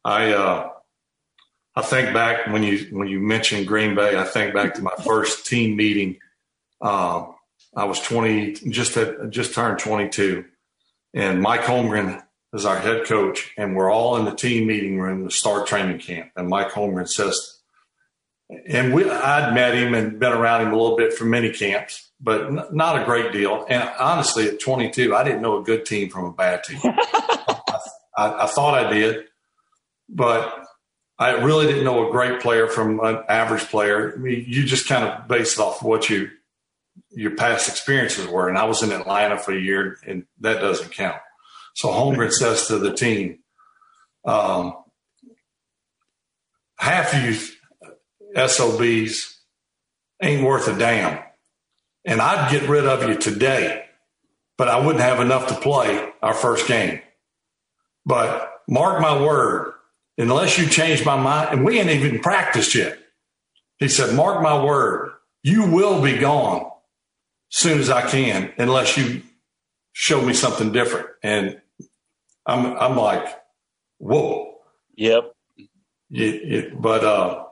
I, 0.06 0.34
uh, 0.34 0.70
I 1.76 1.82
think 1.82 2.14
back 2.14 2.48
when 2.48 2.64
you 2.64 2.88
when 2.92 3.08
you 3.08 3.20
mentioned 3.20 3.68
Green 3.68 3.96
Bay, 3.96 4.18
I 4.18 4.24
think 4.24 4.54
back 4.54 4.76
to 4.76 4.82
my 4.82 4.94
first 5.06 5.46
team 5.46 5.76
meeting. 5.76 6.18
Um, 6.82 7.36
I 7.76 7.86
was 7.86 8.00
twenty, 8.00 8.54
just 8.54 8.96
had, 8.96 9.32
just 9.32 9.54
turned 9.54 9.80
twenty 9.80 10.10
two, 10.10 10.46
and 11.14 11.42
Mike 11.42 11.62
Holmgren 11.62 12.22
is 12.54 12.66
our 12.66 12.78
head 12.78 13.06
coach, 13.06 13.52
and 13.58 13.76
we're 13.76 13.92
all 13.92 14.18
in 14.18 14.26
the 14.26 14.36
team 14.36 14.68
meeting 14.68 15.00
room 15.00 15.28
to 15.28 15.34
start 15.34 15.68
training 15.68 16.00
camp. 16.00 16.30
And 16.36 16.48
Mike 16.48 16.70
Holmgren 16.70 17.10
says, 17.10 17.62
and 18.68 18.94
we, 18.94 19.10
I'd 19.10 19.54
met 19.54 19.76
him 19.76 19.94
and 19.94 20.20
been 20.20 20.34
around 20.34 20.62
him 20.62 20.74
a 20.74 20.78
little 20.78 20.98
bit 20.98 21.14
for 21.14 21.26
mini 21.26 21.52
camps, 21.52 22.12
but 22.20 22.46
n- 22.46 22.64
not 22.72 23.02
a 23.02 23.06
great 23.06 23.32
deal. 23.32 23.66
And 23.70 23.90
honestly, 24.00 24.48
at 24.48 24.60
22, 24.60 25.16
I 25.16 25.24
didn't 25.24 25.42
know 25.42 25.60
a 25.60 25.64
good 25.64 25.86
team 25.86 26.10
from 26.10 26.26
a 26.26 26.32
bad 26.32 26.64
team. 26.64 26.80
I, 26.84 27.60
I, 28.18 28.44
I 28.44 28.46
thought 28.48 28.74
I 28.74 28.92
did, 28.92 29.26
but 30.10 30.66
I 31.18 31.32
really 31.32 31.68
didn't 31.68 31.84
know 31.84 32.08
a 32.08 32.12
great 32.12 32.42
player 32.42 32.68
from 32.68 33.00
an 33.00 33.24
average 33.30 33.64
player. 33.70 34.14
I 34.14 34.20
mean, 34.20 34.46
you 34.48 34.64
just 34.64 34.88
kind 34.88 35.06
of 35.06 35.28
base 35.28 35.54
it 35.54 35.60
off 35.60 35.82
of 35.82 35.88
what 35.88 36.10
you 36.10 36.30
your 37.10 37.36
past 37.36 37.70
experiences 37.70 38.28
were. 38.28 38.50
And 38.50 38.58
I 38.58 38.66
was 38.66 38.84
in 38.84 38.92
Atlanta 38.92 39.38
for 39.38 39.52
a 39.52 39.60
year, 39.60 39.98
and 40.06 40.26
that 40.42 40.62
doesn't 40.62 40.92
count. 40.92 41.18
So 41.76 41.90
Holmgren 41.90 42.32
says 42.32 42.68
to 42.68 42.78
the 42.78 42.94
team, 42.94 43.40
um, 44.26 44.76
half 46.78 47.14
of 47.14 47.24
you 47.24 47.38
SOBs 48.36 49.40
ain't 50.22 50.44
worth 50.44 50.68
a 50.68 50.78
damn. 50.78 51.24
And 52.06 52.22
I'd 52.22 52.52
get 52.52 52.68
rid 52.68 52.86
of 52.86 53.08
you 53.08 53.16
today, 53.16 53.86
but 54.58 54.68
I 54.68 54.80
wouldn't 54.86 55.04
have 55.04 55.20
enough 55.20 55.48
to 55.48 55.56
play 55.56 56.12
our 56.22 56.34
first 56.34 56.68
game. 56.68 57.02
But 58.06 58.62
mark 58.68 59.02
my 59.02 59.22
word, 59.22 59.74
unless 60.18 60.58
you 60.58 60.68
change 60.68 61.06
my 61.06 61.20
mind, 61.20 61.50
and 61.52 61.66
we 61.66 61.80
ain't 61.80 61.90
even 61.90 62.20
practiced 62.20 62.76
yet. 62.76 63.00
He 63.80 63.88
said, 63.88 64.16
mark 64.16 64.42
my 64.42 64.64
word, 64.64 65.12
you 65.44 65.66
will 65.70 66.02
be 66.02 66.18
gone 66.18 66.70
soon 67.50 67.80
as 67.80 67.90
I 67.90 68.08
can, 68.10 68.52
unless 68.58 68.98
you 68.98 69.22
show 69.94 70.22
me 70.22 70.34
something 70.34 70.72
different. 70.72 71.08
And 71.22 71.62
I'm 72.46 72.78
I'm 72.78 72.98
like, 72.98 73.26
whoa. 74.00 74.56
Yep. 74.96 75.34
It, 75.58 76.54
it, 76.54 76.82
but 76.82 77.04
uh, 77.04 77.46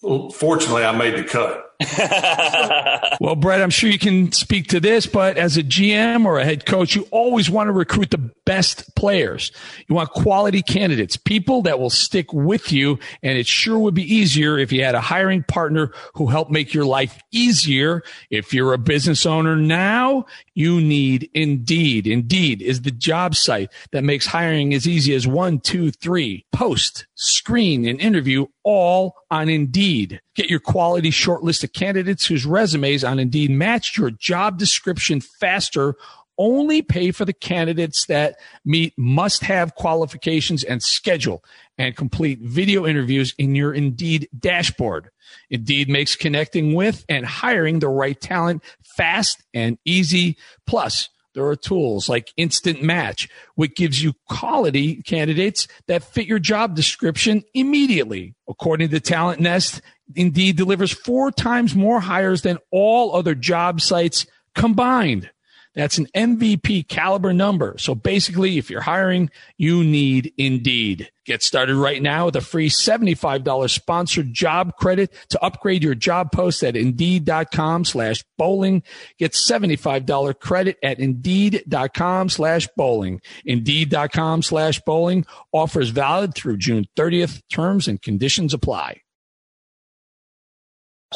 fortunately, 0.00 0.84
I 0.84 0.96
made 0.96 1.16
the 1.16 1.24
cut. 1.24 1.65
well, 3.20 3.36
Brett, 3.36 3.60
I'm 3.60 3.70
sure 3.70 3.90
you 3.90 3.98
can 3.98 4.32
speak 4.32 4.68
to 4.68 4.80
this, 4.80 5.06
but 5.06 5.36
as 5.36 5.56
a 5.56 5.62
GM 5.62 6.24
or 6.24 6.38
a 6.38 6.44
head 6.44 6.64
coach, 6.64 6.94
you 6.94 7.06
always 7.10 7.50
want 7.50 7.68
to 7.68 7.72
recruit 7.72 8.10
the 8.10 8.30
best 8.46 8.94
players. 8.94 9.52
You 9.86 9.96
want 9.96 10.10
quality 10.10 10.62
candidates, 10.62 11.16
people 11.16 11.62
that 11.62 11.78
will 11.78 11.90
stick 11.90 12.32
with 12.32 12.72
you. 12.72 12.98
And 13.22 13.36
it 13.36 13.46
sure 13.46 13.78
would 13.78 13.94
be 13.94 14.14
easier 14.14 14.58
if 14.58 14.72
you 14.72 14.84
had 14.84 14.94
a 14.94 15.00
hiring 15.00 15.42
partner 15.42 15.92
who 16.14 16.28
helped 16.28 16.50
make 16.50 16.72
your 16.72 16.86
life 16.86 17.18
easier. 17.30 18.02
If 18.30 18.54
you're 18.54 18.72
a 18.72 18.78
business 18.78 19.26
owner 19.26 19.56
now, 19.56 20.24
you 20.54 20.80
need 20.80 21.28
Indeed. 21.34 22.06
Indeed 22.06 22.62
is 22.62 22.82
the 22.82 22.90
job 22.90 23.34
site 23.34 23.70
that 23.92 24.04
makes 24.04 24.26
hiring 24.26 24.72
as 24.72 24.88
easy 24.88 25.14
as 25.14 25.26
one, 25.26 25.60
two, 25.60 25.90
three, 25.90 26.46
post, 26.52 27.06
screen, 27.16 27.86
and 27.86 28.00
interview 28.00 28.46
all 28.62 29.16
on 29.30 29.50
Indeed. 29.50 30.20
Get 30.36 30.50
your 30.50 30.60
quality 30.60 31.10
short 31.10 31.42
list 31.42 31.64
of 31.64 31.72
candidates 31.72 32.26
whose 32.26 32.44
resumes 32.44 33.02
on 33.02 33.18
Indeed 33.18 33.50
match 33.50 33.96
your 33.96 34.10
job 34.10 34.58
description 34.58 35.22
faster. 35.22 35.94
Only 36.38 36.82
pay 36.82 37.10
for 37.10 37.24
the 37.24 37.32
candidates 37.32 38.04
that 38.06 38.36
meet 38.62 38.92
must 38.98 39.42
have 39.44 39.74
qualifications 39.74 40.62
and 40.62 40.82
schedule 40.82 41.42
and 41.78 41.96
complete 41.96 42.40
video 42.40 42.86
interviews 42.86 43.34
in 43.38 43.54
your 43.54 43.72
Indeed 43.72 44.28
dashboard. 44.38 45.08
Indeed 45.48 45.88
makes 45.88 46.14
connecting 46.14 46.74
with 46.74 47.06
and 47.08 47.24
hiring 47.24 47.78
the 47.78 47.88
right 47.88 48.20
talent 48.20 48.62
fast 48.84 49.42
and 49.54 49.78
easy. 49.86 50.36
Plus, 50.66 51.08
there 51.36 51.46
are 51.46 51.56
tools 51.56 52.08
like 52.08 52.32
Instant 52.36 52.82
Match, 52.82 53.28
which 53.56 53.74
gives 53.74 54.02
you 54.02 54.14
quality 54.28 55.02
candidates 55.02 55.68
that 55.86 56.02
fit 56.02 56.26
your 56.26 56.38
job 56.38 56.74
description 56.74 57.44
immediately. 57.52 58.34
According 58.48 58.88
to 58.88 59.00
Talent 59.00 59.40
Nest, 59.40 59.82
Indeed 60.14 60.56
delivers 60.56 60.92
four 60.92 61.30
times 61.30 61.74
more 61.74 62.00
hires 62.00 62.42
than 62.42 62.58
all 62.70 63.14
other 63.14 63.34
job 63.34 63.80
sites 63.80 64.26
combined. 64.54 65.30
That's 65.76 65.98
an 65.98 66.06
MVP 66.16 66.88
caliber 66.88 67.34
number. 67.34 67.76
So 67.78 67.94
basically, 67.94 68.56
if 68.56 68.70
you're 68.70 68.80
hiring, 68.80 69.30
you 69.58 69.84
need 69.84 70.32
Indeed. 70.38 71.10
Get 71.26 71.42
started 71.42 71.76
right 71.76 72.00
now 72.00 72.26
with 72.26 72.36
a 72.36 72.40
free 72.40 72.70
$75 72.70 73.68
sponsored 73.68 74.32
job 74.32 74.76
credit 74.76 75.12
to 75.28 75.42
upgrade 75.44 75.82
your 75.82 75.94
job 75.94 76.32
post 76.32 76.62
at 76.64 76.76
indeed.com 76.76 77.84
slash 77.84 78.24
bolling. 78.38 78.84
Get 79.18 79.32
$75 79.32 80.40
credit 80.40 80.78
at 80.82 80.98
indeed.com 80.98 82.30
slash 82.30 82.68
bolling. 82.74 83.20
Indeed.com 83.44 84.42
slash 84.42 84.80
bolling 84.80 85.26
offers 85.52 85.90
valid 85.90 86.34
through 86.34 86.56
June 86.56 86.86
30th. 86.96 87.42
Terms 87.50 87.86
and 87.86 88.00
conditions 88.00 88.54
apply. 88.54 89.02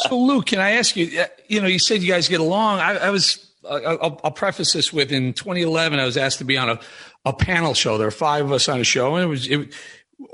So, 0.09 0.19
Luke, 0.19 0.47
can 0.47 0.61
I 0.61 0.73
ask 0.73 0.97
you? 0.97 1.21
Uh, 1.21 1.27
you 1.49 1.61
know, 1.61 1.67
you 1.67 1.79
said 1.79 2.03
you 2.03 2.09
guys 2.09 2.29
get 2.29 2.41
along. 2.41 2.81
I, 2.81 2.97
I 2.97 3.11
was 3.11 3.51
I'll, 3.69 4.21
I'll, 4.25 4.31
preface 4.31 4.73
this 4.73 4.93
with 4.93 5.13
in 5.13 5.33
2011, 5.35 5.99
I 5.99 6.05
was 6.05 6.17
asked 6.17 6.39
to 6.39 6.45
be 6.45 6.57
on 6.57 6.71
a, 6.71 6.81
a 7.25 7.33
panel 7.33 7.75
show. 7.75 7.99
There 7.99 8.07
were 8.07 8.13
five 8.13 8.45
of 8.45 8.53
us 8.53 8.69
on 8.69 8.81
a 8.81 8.85
show, 8.85 9.17
and 9.17 9.25
it 9.25 9.29
was 9.29 9.49
it, 9.49 9.75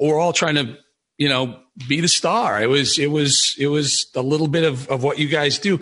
we're 0.00 0.18
all 0.18 0.32
trying 0.32 0.54
to 0.54 0.76
you 1.18 1.28
know 1.28 1.58
be 1.88 2.00
the 2.00 2.08
star. 2.08 2.62
It 2.62 2.68
was 2.68 2.98
it 2.98 3.10
was 3.10 3.56
it 3.58 3.66
was 3.66 4.06
a 4.14 4.22
little 4.22 4.48
bit 4.48 4.64
of, 4.64 4.88
of 4.88 5.02
what 5.02 5.18
you 5.18 5.28
guys 5.28 5.58
do. 5.58 5.80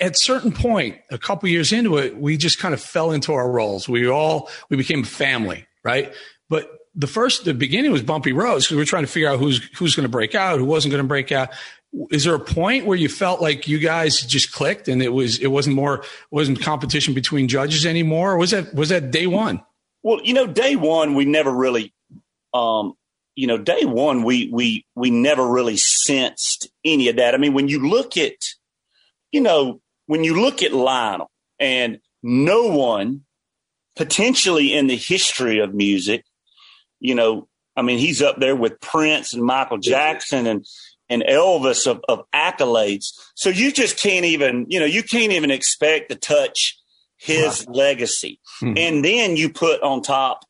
At 0.00 0.18
certain 0.18 0.52
point, 0.52 0.98
a 1.10 1.18
couple 1.18 1.48
years 1.48 1.72
into 1.72 1.96
it, 1.96 2.18
we 2.18 2.36
just 2.36 2.58
kind 2.58 2.74
of 2.74 2.80
fell 2.80 3.12
into 3.12 3.32
our 3.32 3.50
roles. 3.50 3.88
We 3.88 4.08
all 4.08 4.50
we 4.68 4.76
became 4.76 5.04
family, 5.04 5.66
right? 5.84 6.12
But 6.48 6.70
the 6.94 7.06
first 7.06 7.44
the 7.44 7.54
beginning 7.54 7.92
was 7.92 8.02
bumpy 8.02 8.32
roads 8.32 8.64
because 8.64 8.76
we 8.76 8.82
were 8.82 8.86
trying 8.86 9.04
to 9.04 9.10
figure 9.10 9.28
out 9.28 9.38
who's 9.38 9.64
who's 9.78 9.94
going 9.94 10.04
to 10.04 10.10
break 10.10 10.34
out, 10.34 10.58
who 10.58 10.64
wasn't 10.64 10.90
going 10.90 11.04
to 11.04 11.08
break 11.08 11.30
out 11.30 11.50
is 12.10 12.24
there 12.24 12.34
a 12.34 12.40
point 12.40 12.86
where 12.86 12.96
you 12.96 13.08
felt 13.08 13.40
like 13.40 13.66
you 13.66 13.78
guys 13.78 14.20
just 14.20 14.52
clicked 14.52 14.88
and 14.88 15.02
it 15.02 15.08
was 15.08 15.38
it 15.38 15.48
wasn't 15.48 15.74
more 15.74 16.04
wasn't 16.30 16.60
competition 16.60 17.14
between 17.14 17.48
judges 17.48 17.86
anymore? 17.86 18.32
Or 18.32 18.38
was 18.38 18.50
that 18.50 18.74
was 18.74 18.90
that 18.90 19.10
day 19.10 19.26
one? 19.26 19.62
Well 20.02 20.20
you 20.22 20.34
know 20.34 20.46
day 20.46 20.76
one 20.76 21.14
we 21.14 21.24
never 21.24 21.50
really 21.50 21.94
um 22.52 22.94
you 23.34 23.46
know 23.46 23.58
day 23.58 23.84
one 23.84 24.22
we 24.22 24.50
we 24.52 24.84
we 24.94 25.10
never 25.10 25.46
really 25.46 25.76
sensed 25.76 26.68
any 26.84 27.08
of 27.08 27.16
that. 27.16 27.34
I 27.34 27.38
mean 27.38 27.54
when 27.54 27.68
you 27.68 27.88
look 27.88 28.16
at 28.16 28.34
you 29.32 29.40
know 29.40 29.80
when 30.06 30.24
you 30.24 30.40
look 30.40 30.62
at 30.62 30.72
lionel 30.72 31.30
and 31.58 32.00
no 32.22 32.68
one 32.68 33.22
potentially 33.96 34.74
in 34.74 34.86
the 34.86 34.96
history 34.96 35.58
of 35.58 35.74
music 35.74 36.24
you 37.00 37.14
know 37.14 37.48
i 37.76 37.82
mean 37.82 37.98
he's 37.98 38.22
up 38.22 38.38
there 38.38 38.56
with 38.56 38.80
prince 38.80 39.32
and 39.34 39.42
michael 39.42 39.78
jackson 39.78 40.46
and 40.46 40.64
and 41.08 41.22
Elvis 41.22 41.86
of, 41.86 42.00
of 42.08 42.24
accolades. 42.34 43.06
So 43.34 43.50
you 43.50 43.72
just 43.72 43.98
can't 43.98 44.24
even, 44.24 44.66
you 44.68 44.80
know, 44.80 44.86
you 44.86 45.02
can't 45.02 45.32
even 45.32 45.50
expect 45.50 46.10
to 46.10 46.16
touch 46.16 46.78
his 47.16 47.66
right. 47.66 47.76
legacy. 47.76 48.40
Hmm. 48.60 48.74
And 48.76 49.04
then 49.04 49.36
you 49.36 49.50
put 49.50 49.82
on 49.82 50.02
top 50.02 50.44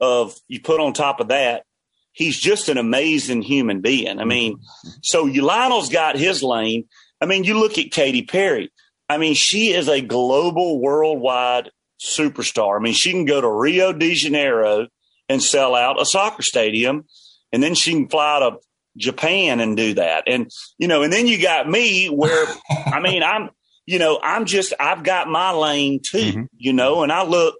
of, 0.00 0.34
you 0.48 0.60
put 0.60 0.80
on 0.80 0.92
top 0.92 1.20
of 1.20 1.28
that, 1.28 1.64
he's 2.12 2.38
just 2.38 2.68
an 2.68 2.78
amazing 2.78 3.42
human 3.42 3.80
being. 3.80 4.18
I 4.18 4.24
mean, 4.24 4.58
so 5.02 5.24
Lionel's 5.24 5.90
got 5.90 6.16
his 6.16 6.42
lane. 6.42 6.84
I 7.20 7.26
mean, 7.26 7.44
you 7.44 7.58
look 7.58 7.78
at 7.78 7.90
Katy 7.90 8.22
Perry. 8.22 8.72
I 9.08 9.18
mean, 9.18 9.34
she 9.34 9.72
is 9.72 9.88
a 9.88 10.00
global, 10.00 10.80
worldwide 10.80 11.70
superstar. 12.00 12.78
I 12.78 12.82
mean, 12.82 12.94
she 12.94 13.12
can 13.12 13.24
go 13.24 13.40
to 13.40 13.48
Rio 13.48 13.92
de 13.92 14.14
Janeiro 14.14 14.88
and 15.28 15.42
sell 15.42 15.74
out 15.74 16.00
a 16.00 16.06
soccer 16.06 16.42
stadium, 16.42 17.04
and 17.52 17.62
then 17.62 17.74
she 17.74 17.92
can 17.92 18.08
fly 18.08 18.40
to 18.40 18.58
Japan 18.96 19.60
and 19.60 19.76
do 19.76 19.94
that. 19.94 20.24
And, 20.26 20.50
you 20.78 20.88
know, 20.88 21.02
and 21.02 21.12
then 21.12 21.26
you 21.26 21.40
got 21.40 21.68
me 21.68 22.06
where, 22.06 22.46
I 22.86 23.00
mean, 23.00 23.22
I'm, 23.22 23.50
you 23.86 23.98
know, 23.98 24.18
I'm 24.22 24.46
just, 24.46 24.72
I've 24.80 25.02
got 25.02 25.28
my 25.28 25.52
lane 25.52 26.00
too, 26.04 26.18
mm-hmm. 26.18 26.42
you 26.56 26.72
know, 26.72 27.02
and 27.02 27.12
I 27.12 27.24
look, 27.24 27.54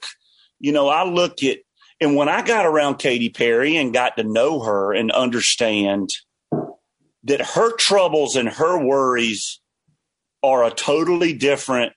you 0.58 0.72
know, 0.72 0.88
I 0.88 1.04
look 1.04 1.42
at, 1.42 1.58
and 2.00 2.16
when 2.16 2.28
I 2.28 2.42
got 2.42 2.66
around 2.66 2.98
Katy 2.98 3.30
Perry 3.30 3.76
and 3.76 3.92
got 3.92 4.16
to 4.16 4.24
know 4.24 4.60
her 4.60 4.92
and 4.92 5.10
understand 5.10 6.10
that 7.24 7.40
her 7.40 7.74
troubles 7.76 8.36
and 8.36 8.48
her 8.48 8.84
worries 8.84 9.60
are 10.42 10.64
a 10.64 10.70
totally 10.70 11.32
different, 11.32 11.92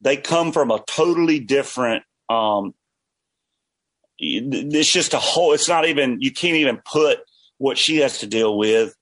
they 0.00 0.16
come 0.16 0.52
from 0.52 0.70
a 0.70 0.82
totally 0.86 1.40
different, 1.40 2.04
um, 2.28 2.74
it's 4.18 4.90
just 4.90 5.12
a 5.12 5.18
whole, 5.18 5.52
it's 5.52 5.68
not 5.68 5.86
even, 5.86 6.20
you 6.20 6.32
can't 6.32 6.56
even 6.56 6.78
put 6.78 7.18
what 7.58 7.78
she 7.78 7.98
has 7.98 8.18
to 8.18 8.26
deal 8.26 8.56
with 8.56 8.94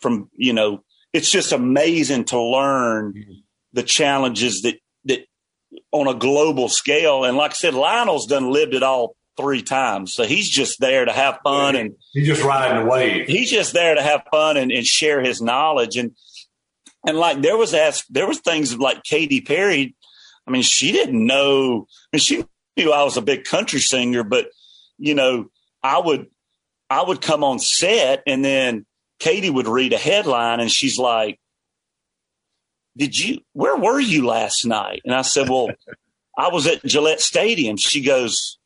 from, 0.00 0.30
you 0.34 0.52
know, 0.52 0.82
it's 1.12 1.30
just 1.30 1.52
amazing 1.52 2.24
to 2.24 2.40
learn 2.40 3.12
mm-hmm. 3.12 3.32
the 3.72 3.82
challenges 3.82 4.62
that, 4.62 4.76
that 5.04 5.20
on 5.92 6.08
a 6.08 6.14
global 6.14 6.68
scale. 6.68 7.24
And 7.24 7.36
like 7.36 7.52
I 7.52 7.54
said, 7.54 7.74
Lionel's 7.74 8.26
done 8.26 8.50
lived 8.50 8.74
it 8.74 8.82
all 8.82 9.16
three 9.36 9.62
times. 9.62 10.14
So 10.14 10.24
he's 10.24 10.48
just 10.48 10.80
there 10.80 11.04
to 11.04 11.12
have 11.12 11.38
fun 11.42 11.76
and 11.76 11.92
he's 12.12 12.26
just 12.26 12.42
riding 12.42 12.84
the 12.84 12.90
wave. 12.90 13.26
He's 13.26 13.50
just 13.50 13.72
there 13.72 13.94
to 13.94 14.02
have 14.02 14.22
fun 14.30 14.56
and, 14.56 14.70
and 14.70 14.84
share 14.84 15.20
his 15.20 15.40
knowledge. 15.40 15.96
And, 15.96 16.12
and 17.06 17.16
like 17.16 17.40
there 17.40 17.56
was 17.56 17.72
asked, 17.72 18.12
there 18.12 18.26
was 18.26 18.40
things 18.40 18.76
like 18.76 19.02
Katy 19.04 19.40
Perry. 19.40 19.94
I 20.46 20.50
mean, 20.50 20.62
she 20.62 20.92
didn't 20.92 21.24
know, 21.24 21.86
I 22.12 22.16
mean, 22.16 22.20
she 22.20 22.44
knew 22.76 22.92
I 22.92 23.02
was 23.04 23.16
a 23.16 23.22
big 23.22 23.44
country 23.44 23.80
singer, 23.80 24.24
but 24.24 24.48
you 24.98 25.14
know, 25.14 25.46
I 25.82 25.98
would, 25.98 26.26
I 26.90 27.02
would 27.02 27.20
come 27.20 27.44
on 27.44 27.60
set 27.60 28.22
and 28.26 28.44
then 28.44 28.84
Katy 29.20 29.48
would 29.48 29.68
read 29.68 29.92
a 29.92 29.98
headline 29.98 30.58
and 30.58 30.70
she's 30.70 30.98
like, 30.98 31.38
did 32.96 33.16
you, 33.16 33.38
where 33.52 33.76
were 33.76 34.00
you 34.00 34.26
last 34.26 34.66
night? 34.66 35.00
And 35.04 35.14
I 35.14 35.22
said, 35.22 35.48
well, 35.48 35.68
I 36.36 36.48
was 36.48 36.66
at 36.66 36.84
Gillette 36.84 37.20
Stadium. 37.20 37.76
She 37.76 38.02
goes, 38.02 38.58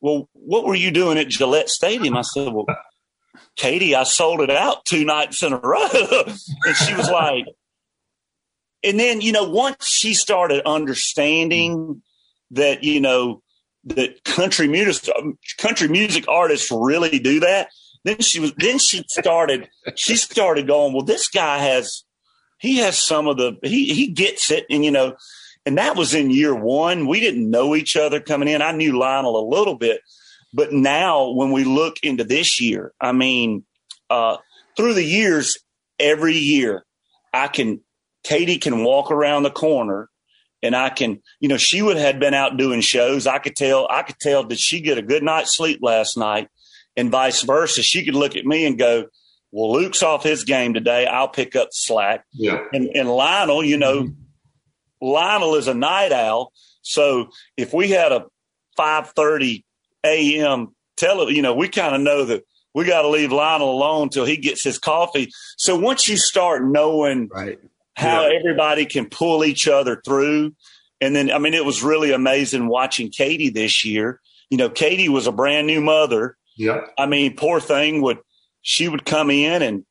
well, 0.00 0.28
what 0.34 0.64
were 0.64 0.74
you 0.74 0.92
doing 0.92 1.18
at 1.18 1.28
Gillette 1.28 1.68
Stadium? 1.68 2.16
I 2.16 2.22
said, 2.22 2.52
well, 2.52 2.66
Katy, 3.56 3.94
I 3.96 4.04
sold 4.04 4.40
it 4.40 4.50
out 4.50 4.84
two 4.84 5.04
nights 5.04 5.42
in 5.42 5.52
a 5.52 5.58
row. 5.58 5.88
and 5.92 6.76
she 6.76 6.94
was 6.94 7.10
like, 7.10 7.46
and 8.84 9.00
then, 9.00 9.20
you 9.20 9.32
know, 9.32 9.44
once 9.44 9.88
she 9.88 10.14
started 10.14 10.62
understanding 10.64 12.02
that, 12.52 12.84
you 12.84 13.00
know, 13.00 13.42
that 13.86 14.24
country 14.24 14.68
music, 14.68 15.14
country 15.58 15.88
music 15.88 16.26
artists 16.28 16.70
really 16.70 17.18
do 17.18 17.40
that. 17.40 17.68
Then 18.04 18.20
she 18.20 18.40
was, 18.40 18.52
then 18.56 18.78
she 18.78 19.04
started, 19.08 19.68
she 19.94 20.16
started 20.16 20.66
going, 20.66 20.92
well, 20.92 21.04
this 21.04 21.28
guy 21.28 21.58
has, 21.58 22.04
he 22.58 22.78
has 22.78 23.04
some 23.04 23.26
of 23.26 23.36
the, 23.36 23.58
he, 23.62 23.94
he 23.94 24.08
gets 24.08 24.50
it. 24.50 24.66
And, 24.70 24.84
you 24.84 24.90
know, 24.90 25.16
and 25.64 25.78
that 25.78 25.96
was 25.96 26.14
in 26.14 26.30
year 26.30 26.54
one. 26.54 27.06
We 27.06 27.20
didn't 27.20 27.50
know 27.50 27.74
each 27.74 27.96
other 27.96 28.20
coming 28.20 28.48
in. 28.48 28.62
I 28.62 28.72
knew 28.72 28.96
Lionel 28.96 29.38
a 29.38 29.50
little 29.50 29.76
bit, 29.76 30.00
but 30.52 30.72
now 30.72 31.30
when 31.30 31.50
we 31.50 31.64
look 31.64 31.96
into 32.02 32.24
this 32.24 32.60
year, 32.60 32.92
I 33.00 33.12
mean, 33.12 33.64
uh, 34.10 34.36
through 34.76 34.94
the 34.94 35.04
years, 35.04 35.58
every 35.98 36.36
year, 36.36 36.84
I 37.32 37.48
can, 37.48 37.80
Katy 38.24 38.58
can 38.58 38.84
walk 38.84 39.10
around 39.10 39.42
the 39.42 39.50
corner 39.50 40.08
and 40.62 40.74
I 40.74 40.88
can, 40.88 41.22
you 41.40 41.48
know, 41.48 41.56
she 41.56 41.82
would 41.82 41.96
have 41.96 42.18
been 42.18 42.34
out 42.34 42.56
doing 42.56 42.80
shows. 42.80 43.26
I 43.26 43.38
could 43.38 43.56
tell, 43.56 43.86
I 43.90 44.02
could 44.02 44.18
tell, 44.18 44.44
did 44.44 44.58
she 44.58 44.80
get 44.80 44.98
a 44.98 45.02
good 45.02 45.22
night's 45.22 45.56
sleep 45.56 45.80
last 45.82 46.16
night? 46.16 46.48
And 46.96 47.10
vice 47.10 47.42
versa. 47.42 47.82
She 47.82 48.04
could 48.04 48.14
look 48.14 48.36
at 48.36 48.46
me 48.46 48.66
and 48.66 48.78
go, 48.78 49.06
well, 49.52 49.72
Luke's 49.72 50.02
off 50.02 50.22
his 50.22 50.44
game 50.44 50.74
today. 50.74 51.06
I'll 51.06 51.28
pick 51.28 51.54
up 51.54 51.68
slack. 51.72 52.24
Yeah. 52.32 52.64
And, 52.72 52.88
and 52.94 53.08
Lionel, 53.08 53.62
you 53.62 53.76
know, 53.76 54.02
mm-hmm 54.02 54.22
Lionel 55.00 55.54
is 55.56 55.68
a 55.68 55.74
night 55.74 56.12
owl. 56.12 56.52
So 56.82 57.28
if 57.56 57.72
we 57.72 57.90
had 57.90 58.12
a 58.12 58.26
5:30 58.78 59.64
a.m. 60.04 60.74
tele, 60.96 61.32
you 61.32 61.42
know, 61.42 61.54
we 61.54 61.68
kind 61.68 61.94
of 61.94 62.00
know 62.00 62.24
that 62.26 62.44
we 62.74 62.84
got 62.84 63.02
to 63.02 63.08
leave 63.08 63.32
Lionel 63.32 63.70
alone 63.70 64.10
till 64.10 64.24
he 64.24 64.36
gets 64.36 64.62
his 64.62 64.78
coffee. 64.78 65.30
So 65.56 65.76
once 65.76 66.08
you 66.08 66.16
start 66.16 66.64
knowing 66.64 67.28
right. 67.32 67.58
How 67.96 68.26
yeah. 68.26 68.38
everybody 68.38 68.86
can 68.86 69.08
pull 69.08 69.44
each 69.44 69.66
other 69.66 70.00
through, 70.04 70.54
and 71.00 71.16
then 71.16 71.30
I 71.30 71.38
mean, 71.38 71.54
it 71.54 71.64
was 71.64 71.82
really 71.82 72.12
amazing 72.12 72.68
watching 72.68 73.10
Katy 73.10 73.50
this 73.50 73.84
year. 73.84 74.20
You 74.50 74.58
know, 74.58 74.70
Katy 74.70 75.08
was 75.08 75.26
a 75.26 75.32
brand 75.32 75.66
new 75.66 75.80
mother. 75.80 76.36
Yeah. 76.56 76.82
I 76.98 77.06
mean, 77.06 77.36
poor 77.36 77.60
thing 77.60 78.02
would 78.02 78.18
she 78.62 78.88
would 78.88 79.04
come 79.04 79.30
in 79.30 79.62
and 79.62 79.84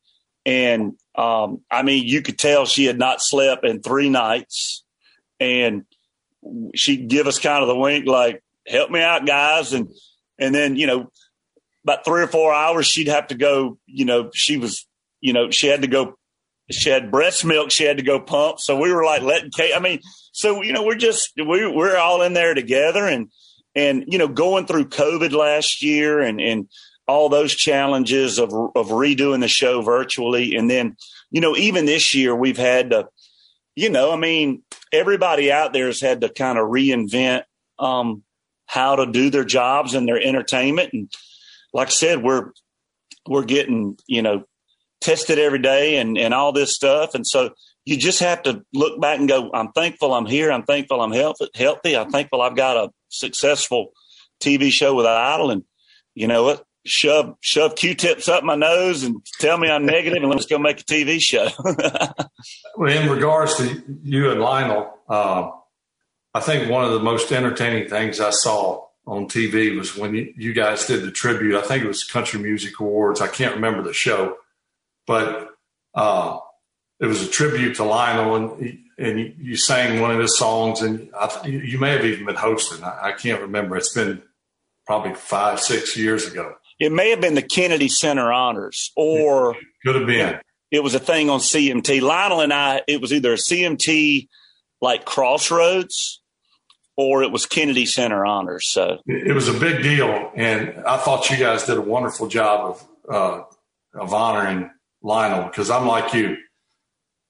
and 0.44 0.94
um, 1.16 1.62
I 1.70 1.82
mean, 1.82 2.04
you 2.06 2.22
could 2.22 2.38
tell 2.38 2.66
she 2.66 2.84
had 2.84 2.98
not 2.98 3.18
slept 3.20 3.64
in 3.64 3.82
three 3.82 4.08
nights 4.08 4.84
and 5.40 5.84
she'd 6.74 7.08
give 7.08 7.26
us 7.26 7.38
kind 7.38 7.62
of 7.62 7.68
the 7.68 7.76
wink, 7.76 8.06
like, 8.06 8.42
help 8.66 8.90
me 8.90 9.00
out, 9.00 9.26
guys. 9.26 9.72
And, 9.72 9.88
and 10.38 10.54
then, 10.54 10.76
you 10.76 10.86
know, 10.86 11.10
about 11.84 12.04
three 12.04 12.22
or 12.22 12.28
four 12.28 12.52
hours, 12.52 12.86
she'd 12.86 13.08
have 13.08 13.28
to 13.28 13.34
go, 13.34 13.78
you 13.86 14.04
know, 14.04 14.30
she 14.34 14.56
was, 14.56 14.86
you 15.20 15.32
know, 15.32 15.50
she 15.50 15.66
had 15.68 15.82
to 15.82 15.88
go, 15.88 16.16
she 16.70 16.90
had 16.90 17.10
breast 17.10 17.44
milk. 17.44 17.70
She 17.70 17.84
had 17.84 17.98
to 17.98 18.02
go 18.02 18.20
pump. 18.20 18.60
So 18.60 18.78
we 18.78 18.92
were 18.92 19.04
like 19.04 19.22
letting 19.22 19.50
Kate, 19.50 19.74
I 19.74 19.80
mean, 19.80 20.00
so, 20.32 20.62
you 20.62 20.72
know, 20.72 20.84
we're 20.84 20.96
just, 20.96 21.32
we, 21.36 21.66
we're 21.66 21.96
all 21.96 22.22
in 22.22 22.34
there 22.34 22.54
together 22.54 23.06
and, 23.06 23.30
and, 23.74 24.04
you 24.08 24.18
know, 24.18 24.28
going 24.28 24.66
through 24.66 24.86
COVID 24.86 25.32
last 25.32 25.82
year 25.82 26.20
and, 26.20 26.40
and 26.40 26.68
all 27.06 27.28
those 27.28 27.54
challenges 27.54 28.38
of, 28.38 28.52
of 28.52 28.88
redoing 28.88 29.40
the 29.40 29.48
show 29.48 29.82
virtually. 29.82 30.56
And 30.56 30.68
then, 30.68 30.96
you 31.30 31.40
know, 31.40 31.56
even 31.56 31.86
this 31.86 32.14
year 32.14 32.34
we've 32.34 32.56
had 32.56 32.90
to, 32.90 33.08
you 33.74 33.90
know, 33.90 34.12
I 34.12 34.16
mean, 34.16 34.62
everybody 34.92 35.52
out 35.52 35.72
there 35.72 35.86
has 35.86 36.00
had 36.00 36.22
to 36.22 36.28
kind 36.28 36.58
of 36.58 36.68
reinvent 36.68 37.42
um, 37.78 38.22
how 38.66 38.96
to 38.96 39.06
do 39.06 39.30
their 39.30 39.44
jobs 39.44 39.94
and 39.94 40.08
their 40.08 40.20
entertainment. 40.20 40.92
And 40.92 41.12
like 41.72 41.88
I 41.88 41.90
said, 41.90 42.22
we're 42.22 42.52
we're 43.28 43.44
getting 43.44 43.98
you 44.06 44.22
know 44.22 44.44
tested 45.06 45.38
every 45.38 45.60
day 45.60 45.96
and 45.98 46.18
and 46.18 46.34
all 46.34 46.52
this 46.52 46.74
stuff. 46.74 47.14
And 47.14 47.26
so 47.26 47.50
you 47.84 47.96
just 47.96 48.20
have 48.20 48.42
to 48.42 48.62
look 48.74 49.00
back 49.00 49.18
and 49.18 49.28
go, 49.28 49.50
I'm 49.54 49.72
thankful 49.72 50.12
I'm 50.12 50.26
here. 50.26 50.50
I'm 50.50 50.64
thankful 50.64 51.00
I'm 51.00 51.12
healthy. 51.12 51.48
Healthy. 51.54 51.96
I'm 51.96 52.10
thankful 52.10 52.42
I've 52.42 52.56
got 52.56 52.76
a 52.76 52.90
successful 53.08 53.92
TV 54.40 54.70
show 54.70 54.94
with 54.94 55.06
Idol. 55.06 55.50
And 55.50 55.62
you 56.14 56.26
know 56.26 56.42
what? 56.44 56.64
shove 56.86 57.34
shove 57.40 57.74
Q-tips 57.74 58.28
up 58.28 58.44
my 58.44 58.54
nose 58.54 59.02
and 59.02 59.16
tell 59.40 59.58
me 59.58 59.68
I'm 59.68 59.84
negative, 59.84 60.22
and 60.22 60.30
let's 60.30 60.46
go 60.46 60.58
make 60.58 60.80
a 60.80 60.84
TV 60.84 61.20
show. 61.20 61.48
well, 62.76 62.92
in 62.92 63.10
regards 63.10 63.56
to 63.56 63.82
you 64.02 64.30
and 64.30 64.40
Lionel, 64.40 64.94
uh, 65.08 65.50
I 66.32 66.40
think 66.40 66.70
one 66.70 66.84
of 66.84 66.92
the 66.92 67.00
most 67.00 67.32
entertaining 67.32 67.88
things 67.88 68.20
I 68.20 68.30
saw 68.30 68.86
on 69.06 69.26
TV 69.26 69.76
was 69.76 69.96
when 69.96 70.14
you, 70.14 70.52
guys 70.52 70.86
did 70.86 71.02
the 71.02 71.10
tribute. 71.10 71.56
I 71.56 71.62
think 71.62 71.84
it 71.84 71.88
was 71.88 72.04
Country 72.04 72.40
Music 72.40 72.80
Awards. 72.80 73.20
I 73.20 73.28
can't 73.28 73.54
remember 73.54 73.82
the 73.82 73.92
show, 73.92 74.36
but 75.06 75.50
uh, 75.94 76.38
it 77.00 77.06
was 77.06 77.22
a 77.22 77.28
tribute 77.28 77.76
to 77.76 77.84
Lionel, 77.84 78.36
and 78.36 78.78
and 78.98 79.34
you, 79.38 79.56
sang 79.56 80.00
one 80.00 80.10
of 80.10 80.18
his 80.18 80.38
songs, 80.38 80.80
and 80.80 81.10
I, 81.14 81.46
you 81.46 81.78
may 81.78 81.90
have 81.90 82.04
even 82.04 82.26
been 82.26 82.34
hosting. 82.34 82.82
I, 82.82 83.08
I 83.08 83.12
can't 83.12 83.42
remember. 83.42 83.76
It's 83.76 83.92
been 83.92 84.22
probably 84.86 85.14
five, 85.14 85.60
six 85.60 85.96
years 85.96 86.26
ago. 86.26 86.54
It 86.78 86.92
may 86.92 87.10
have 87.10 87.20
been 87.20 87.34
the 87.34 87.42
Kennedy 87.42 87.88
Center 87.88 88.32
Honors, 88.32 88.92
or 88.96 89.56
could 89.84 89.96
have 89.96 90.06
been. 90.06 90.40
It 90.70 90.82
was 90.82 90.94
a 90.94 90.98
thing 90.98 91.30
on 91.30 91.40
CMT. 91.40 92.00
Lionel 92.02 92.40
and 92.40 92.52
I, 92.52 92.82
it 92.88 93.00
was 93.00 93.12
either 93.12 93.34
a 93.34 93.36
CMT 93.36 94.28
like 94.80 95.04
Crossroads, 95.04 96.20
or 96.96 97.22
it 97.22 97.30
was 97.30 97.46
Kennedy 97.46 97.86
Center 97.86 98.24
Honors. 98.24 98.70
So 98.70 98.98
it 99.06 99.34
was 99.34 99.48
a 99.48 99.58
big 99.58 99.82
deal, 99.82 100.32
and 100.34 100.82
I 100.86 100.96
thought 100.96 101.30
you 101.30 101.36
guys 101.36 101.64
did 101.64 101.76
a 101.76 101.82
wonderful 101.82 102.28
job 102.28 102.70
of 102.70 103.14
uh, 103.14 103.42
of 104.00 104.12
honoring 104.12 104.70
Lionel 105.06 105.44
because 105.44 105.70
I'm 105.70 105.86
like 105.86 106.12
you. 106.12 106.36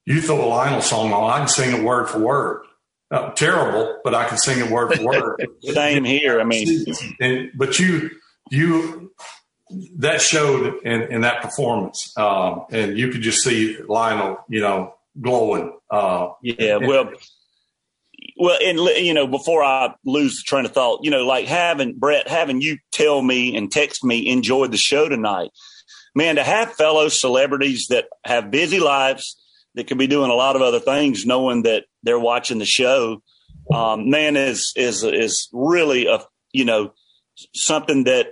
You 0.07 0.21
throw 0.21 0.45
a 0.45 0.47
Lionel 0.47 0.81
song 0.81 1.13
on, 1.13 1.31
I 1.31 1.39
can 1.39 1.49
sing 1.49 1.77
it 1.77 1.85
word 1.85 2.09
for 2.09 2.19
word. 2.19 2.63
Uh, 3.11 3.31
terrible, 3.33 4.01
but 4.03 4.15
I 4.15 4.29
can 4.29 4.39
sing 4.39 4.59
it 4.59 4.71
word 4.71 4.95
for 4.95 5.05
word. 5.05 5.47
Same 5.63 6.05
here. 6.05 6.41
I 6.41 6.45
mean, 6.45 6.87
and, 7.21 7.51
but 7.55 7.79
you 7.79 8.11
you 8.51 9.13
that 9.99 10.21
showed 10.21 10.83
in, 10.85 11.03
in 11.03 11.21
that 11.21 11.43
performance, 11.43 12.13
um, 12.17 12.65
and 12.71 12.97
you 12.99 13.11
could 13.11 13.23
just 13.23 13.43
see 13.43 13.79
Lionel, 13.89 14.39
you 14.49 14.61
know, 14.61 14.95
glowing. 15.21 15.77
Uh, 15.91 16.31
yeah, 16.43 16.77
well, 16.77 17.13
well, 18.37 18.59
and 18.63 18.79
you 19.05 19.15
know, 19.15 19.27
before 19.27 19.63
I 19.63 19.95
lose 20.05 20.37
the 20.37 20.43
train 20.45 20.65
of 20.65 20.73
thought, 20.73 21.01
you 21.05 21.11
know, 21.11 21.25
like 21.25 21.47
having 21.47 21.99
Brett, 21.99 22.29
having 22.29 22.61
you 22.61 22.79
tell 22.93 23.23
me 23.23 23.57
and 23.57 23.71
text 23.71 24.05
me, 24.05 24.29
enjoyed 24.29 24.73
the 24.73 24.77
show 24.77 25.09
tonight, 25.09 25.51
man. 26.17 26.37
To 26.37 26.43
have 26.43 26.73
fellow 26.73 27.09
celebrities 27.09 27.87
that 27.91 28.07
have 28.25 28.51
busy 28.51 28.81
lives 28.81 29.37
that 29.77 29.87
could 29.87 29.99
be 29.99 30.09
doing 30.09 30.31
a 30.31 30.35
lot 30.35 30.57
of 30.57 30.63
other 30.63 30.81
things, 30.81 31.25
knowing 31.25 31.63
that 31.63 31.85
they're 32.03 32.19
watching 32.19 32.59
the 32.59 32.65
show, 32.65 33.23
um, 33.73 34.11
man, 34.11 34.37
is 34.37 34.73
is 34.75 35.05
is 35.05 35.49
really 35.53 36.07
a 36.07 36.25
you 36.53 36.65
know 36.65 36.93
something 37.55 38.05
that 38.05 38.29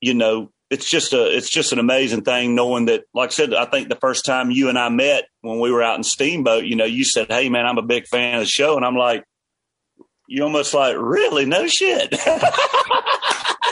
you 0.00 0.14
know 0.14 0.50
it's 0.70 0.88
just 0.88 1.12
a 1.12 1.36
it's 1.36 1.50
just 1.50 1.72
an 1.72 1.78
amazing 1.78 2.22
thing 2.22 2.54
knowing 2.54 2.86
that 2.86 3.04
like 3.12 3.30
I 3.30 3.32
said 3.32 3.54
I 3.54 3.66
think 3.66 3.88
the 3.88 3.96
first 3.96 4.24
time 4.24 4.50
you 4.50 4.68
and 4.68 4.78
I 4.78 4.88
met 4.88 5.24
when 5.42 5.58
we 5.60 5.70
were 5.70 5.82
out 5.82 5.96
in 5.96 6.04
Steamboat 6.04 6.64
you 6.64 6.76
know 6.76 6.84
you 6.84 7.04
said 7.04 7.26
hey 7.28 7.48
man 7.48 7.66
I'm 7.66 7.78
a 7.78 7.82
big 7.82 8.06
fan 8.06 8.36
of 8.36 8.40
the 8.42 8.46
show 8.46 8.76
and 8.76 8.86
I'm 8.86 8.96
like 8.96 9.24
you 10.28 10.44
almost 10.44 10.72
like 10.72 10.96
really 10.96 11.44
no 11.44 11.66
shit 11.66 12.14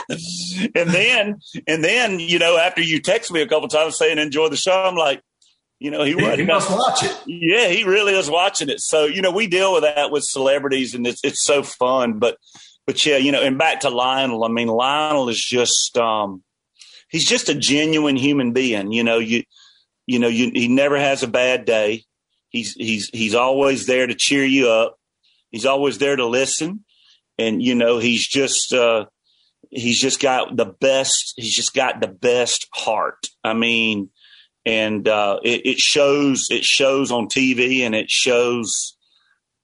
and 0.75 0.89
then 0.89 1.39
and 1.67 1.83
then 1.83 2.19
you 2.19 2.39
know 2.39 2.57
after 2.57 2.81
you 2.81 2.99
text 2.99 3.31
me 3.31 3.41
a 3.41 3.47
couple 3.47 3.67
times 3.67 3.97
saying 3.97 4.17
enjoy 4.17 4.49
the 4.49 4.57
show 4.57 4.71
I'm 4.71 4.95
like 4.95 5.21
you 5.79 5.91
know 5.91 6.03
he, 6.03 6.13
he, 6.13 6.35
he 6.37 6.43
must 6.43 6.69
watch 6.69 7.03
it 7.03 7.15
yeah 7.27 7.67
he 7.67 7.83
really 7.83 8.13
is 8.13 8.29
watching 8.29 8.69
it 8.69 8.79
so 8.79 9.05
you 9.05 9.21
know 9.21 9.31
we 9.31 9.47
deal 9.47 9.73
with 9.73 9.83
that 9.83 10.11
with 10.11 10.23
celebrities 10.23 10.95
and 10.95 11.05
it's 11.05 11.23
it's 11.23 11.43
so 11.43 11.63
fun 11.63 12.19
but 12.19 12.37
but 12.87 13.05
yeah 13.05 13.17
you 13.17 13.31
know 13.31 13.41
and 13.41 13.57
back 13.57 13.81
to 13.81 13.89
Lionel 13.89 14.43
I 14.43 14.47
mean 14.47 14.67
Lionel 14.67 15.29
is 15.29 15.39
just 15.39 15.97
um 15.97 16.43
he's 17.09 17.25
just 17.25 17.49
a 17.49 17.55
genuine 17.55 18.15
human 18.15 18.53
being. 18.53 18.91
You 18.91 19.03
know, 19.03 19.19
you 19.19 19.43
you 20.07 20.19
know, 20.19 20.27
you, 20.27 20.51
he 20.53 20.67
never 20.67 20.97
has 20.97 21.21
a 21.21 21.27
bad 21.27 21.65
day. 21.65 22.05
He's 22.49 22.73
he's 22.73 23.09
he's 23.09 23.35
always 23.35 23.85
there 23.85 24.07
to 24.07 24.15
cheer 24.15 24.45
you 24.45 24.69
up. 24.69 24.97
He's 25.51 25.65
always 25.65 25.97
there 25.97 26.15
to 26.15 26.25
listen, 26.25 26.85
and 27.37 27.61
you 27.61 27.75
know, 27.75 27.99
he's 27.99 28.27
just 28.27 28.73
uh, 28.73 29.05
he's 29.69 29.99
just 29.99 30.19
got 30.19 30.55
the 30.55 30.65
best. 30.65 31.33
He's 31.37 31.55
just 31.55 31.73
got 31.73 32.01
the 32.01 32.07
best 32.07 32.67
heart. 32.73 33.27
I 33.43 33.53
mean, 33.53 34.09
and 34.65 35.07
uh, 35.07 35.39
it, 35.43 35.65
it 35.65 35.79
shows. 35.79 36.47
It 36.49 36.63
shows 36.63 37.11
on 37.11 37.27
TV, 37.27 37.81
and 37.81 37.95
it 37.95 38.09
shows. 38.09 38.97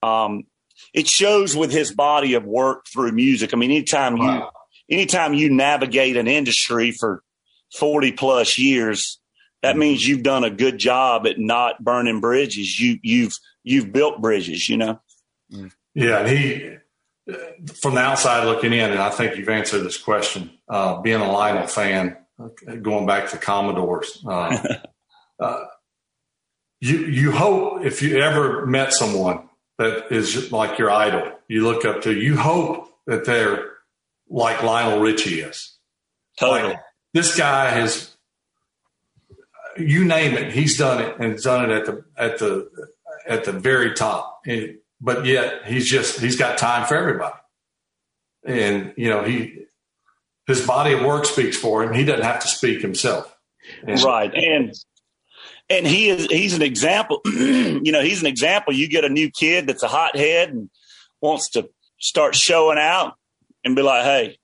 Um, 0.02 0.44
it 0.92 1.08
shows 1.08 1.56
with 1.56 1.72
his 1.72 1.92
body 1.92 2.34
of 2.34 2.44
work 2.44 2.86
through 2.92 3.12
music. 3.12 3.52
I 3.52 3.56
mean, 3.56 3.70
anytime 3.70 4.16
wow. 4.16 4.50
you 4.88 4.96
anytime 4.96 5.34
you 5.34 5.50
navigate 5.50 6.16
an 6.16 6.28
industry 6.28 6.92
for 6.92 7.22
40 7.76 8.12
plus 8.12 8.58
years, 8.58 9.20
that 9.62 9.70
mm-hmm. 9.72 9.80
means 9.80 10.06
you've 10.06 10.22
done 10.22 10.44
a 10.44 10.50
good 10.50 10.78
job 10.78 11.26
at 11.26 11.38
not 11.38 11.82
burning 11.82 12.20
bridges. 12.20 12.78
You, 12.78 12.98
you've, 13.02 13.36
you've 13.64 13.92
built 13.92 14.20
bridges, 14.20 14.68
you 14.68 14.76
know? 14.76 15.00
Yeah. 15.94 16.18
And 16.20 16.28
he, 16.28 16.76
from 17.74 17.94
the 17.94 18.00
outside 18.00 18.44
looking 18.44 18.72
in, 18.72 18.90
and 18.90 19.00
I 19.00 19.10
think 19.10 19.36
you've 19.36 19.48
answered 19.48 19.82
this 19.82 19.98
question, 19.98 20.50
uh, 20.68 21.00
being 21.00 21.20
a 21.20 21.30
Lionel 21.30 21.66
fan, 21.66 22.16
going 22.82 23.06
back 23.06 23.30
to 23.30 23.38
Commodores, 23.38 24.22
uh, 24.26 24.56
uh, 25.40 25.64
you, 26.80 26.98
you 26.98 27.32
hope 27.32 27.84
if 27.84 28.02
you 28.02 28.18
ever 28.18 28.66
met 28.66 28.92
someone 28.92 29.48
that 29.78 30.12
is 30.12 30.52
like 30.52 30.78
your 30.78 30.90
idol, 30.90 31.32
you 31.48 31.64
look 31.64 31.84
up 31.84 32.02
to, 32.02 32.12
you 32.12 32.36
hope 32.36 32.88
that 33.06 33.24
they're 33.24 33.72
like 34.28 34.62
Lionel 34.62 35.00
Richie 35.00 35.40
is. 35.40 35.76
Totally. 36.38 36.74
Like, 36.74 36.80
this 37.14 37.36
guy 37.36 37.70
has 37.70 38.14
you 39.78 40.04
name 40.04 40.34
it, 40.34 40.52
he's 40.52 40.78
done 40.78 41.02
it 41.02 41.16
and 41.18 41.38
done 41.40 41.70
it 41.70 41.74
at 41.74 41.86
the 41.86 42.04
at 42.16 42.38
the 42.38 42.70
at 43.26 43.44
the 43.44 43.52
very 43.52 43.94
top. 43.94 44.40
And, 44.46 44.78
but 45.00 45.26
yet 45.26 45.66
he's 45.66 45.88
just 45.88 46.20
he's 46.20 46.36
got 46.36 46.58
time 46.58 46.86
for 46.86 46.96
everybody. 46.96 47.36
And 48.44 48.94
you 48.96 49.08
know, 49.08 49.24
he 49.24 49.66
his 50.46 50.66
body 50.66 50.92
of 50.92 51.02
work 51.02 51.24
speaks 51.24 51.56
for 51.56 51.82
him. 51.82 51.92
He 51.92 52.04
doesn't 52.04 52.24
have 52.24 52.40
to 52.40 52.48
speak 52.48 52.80
himself. 52.80 53.34
And, 53.86 54.00
right. 54.02 54.32
And 54.34 54.74
and 55.68 55.86
he 55.86 56.08
is 56.08 56.26
he's 56.26 56.54
an 56.54 56.62
example 56.62 57.20
you 57.24 57.92
know, 57.92 58.02
he's 58.02 58.20
an 58.20 58.26
example. 58.26 58.72
You 58.72 58.88
get 58.88 59.04
a 59.04 59.08
new 59.08 59.30
kid 59.30 59.66
that's 59.66 59.82
a 59.82 59.88
hothead 59.88 60.50
and 60.50 60.70
wants 61.20 61.50
to 61.50 61.68
start 61.98 62.34
showing 62.34 62.78
out 62.78 63.14
and 63.64 63.74
be 63.74 63.82
like, 63.82 64.04
Hey, 64.04 64.38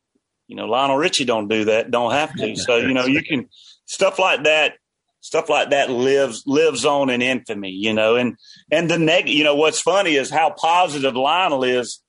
you 0.49 0.57
know, 0.57 0.67
Lionel 0.67 0.97
Richie 0.97 1.25
don't 1.25 1.49
do 1.49 1.67
that, 1.67 1.91
don't 1.91 2.12
have 2.12 2.35
to. 2.35 2.57
So, 2.57 2.77
you 2.77 2.93
know, 2.93 3.07
you 3.07 3.23
can 3.23 3.49
stuff 3.87 4.19
like 4.19 4.45
that, 4.45 4.75
stuff 5.23 5.49
like 5.49 5.71
that 5.71 5.89
lives 5.89 6.43
lives 6.47 6.85
on 6.85 7.09
in 7.09 7.23
infamy, 7.23 7.71
you 7.71 7.95
know, 7.95 8.17
and 8.17 8.37
and 8.71 8.91
the 8.91 8.99
neg 8.99 9.29
you 9.29 9.45
know, 9.45 9.55
what's 9.55 9.81
funny 9.81 10.17
is 10.17 10.29
how 10.29 10.51
positive 10.51 11.17
Lionel 11.17 11.65
is. 11.65 12.03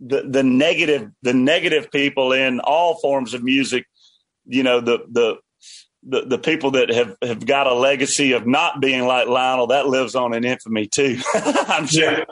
The 0.00 0.22
the 0.22 0.44
negative 0.44 1.10
the 1.22 1.34
negative 1.34 1.90
people 1.90 2.32
in 2.32 2.60
all 2.60 3.00
forms 3.00 3.34
of 3.34 3.42
music, 3.42 3.84
you 4.46 4.62
know, 4.62 4.80
the 4.80 4.98
the 5.10 5.38
the, 6.02 6.22
the 6.24 6.38
people 6.38 6.72
that 6.72 6.90
have, 6.90 7.16
have 7.22 7.44
got 7.44 7.66
a 7.66 7.74
legacy 7.74 8.32
of 8.32 8.46
not 8.46 8.80
being 8.80 9.06
like 9.06 9.26
Lionel, 9.26 9.68
that 9.68 9.88
lives 9.88 10.14
on 10.14 10.32
in 10.32 10.44
infamy 10.44 10.86
too. 10.86 11.18
I'm 11.34 11.86
sure. 11.86 12.12
Yeah. 12.12 12.24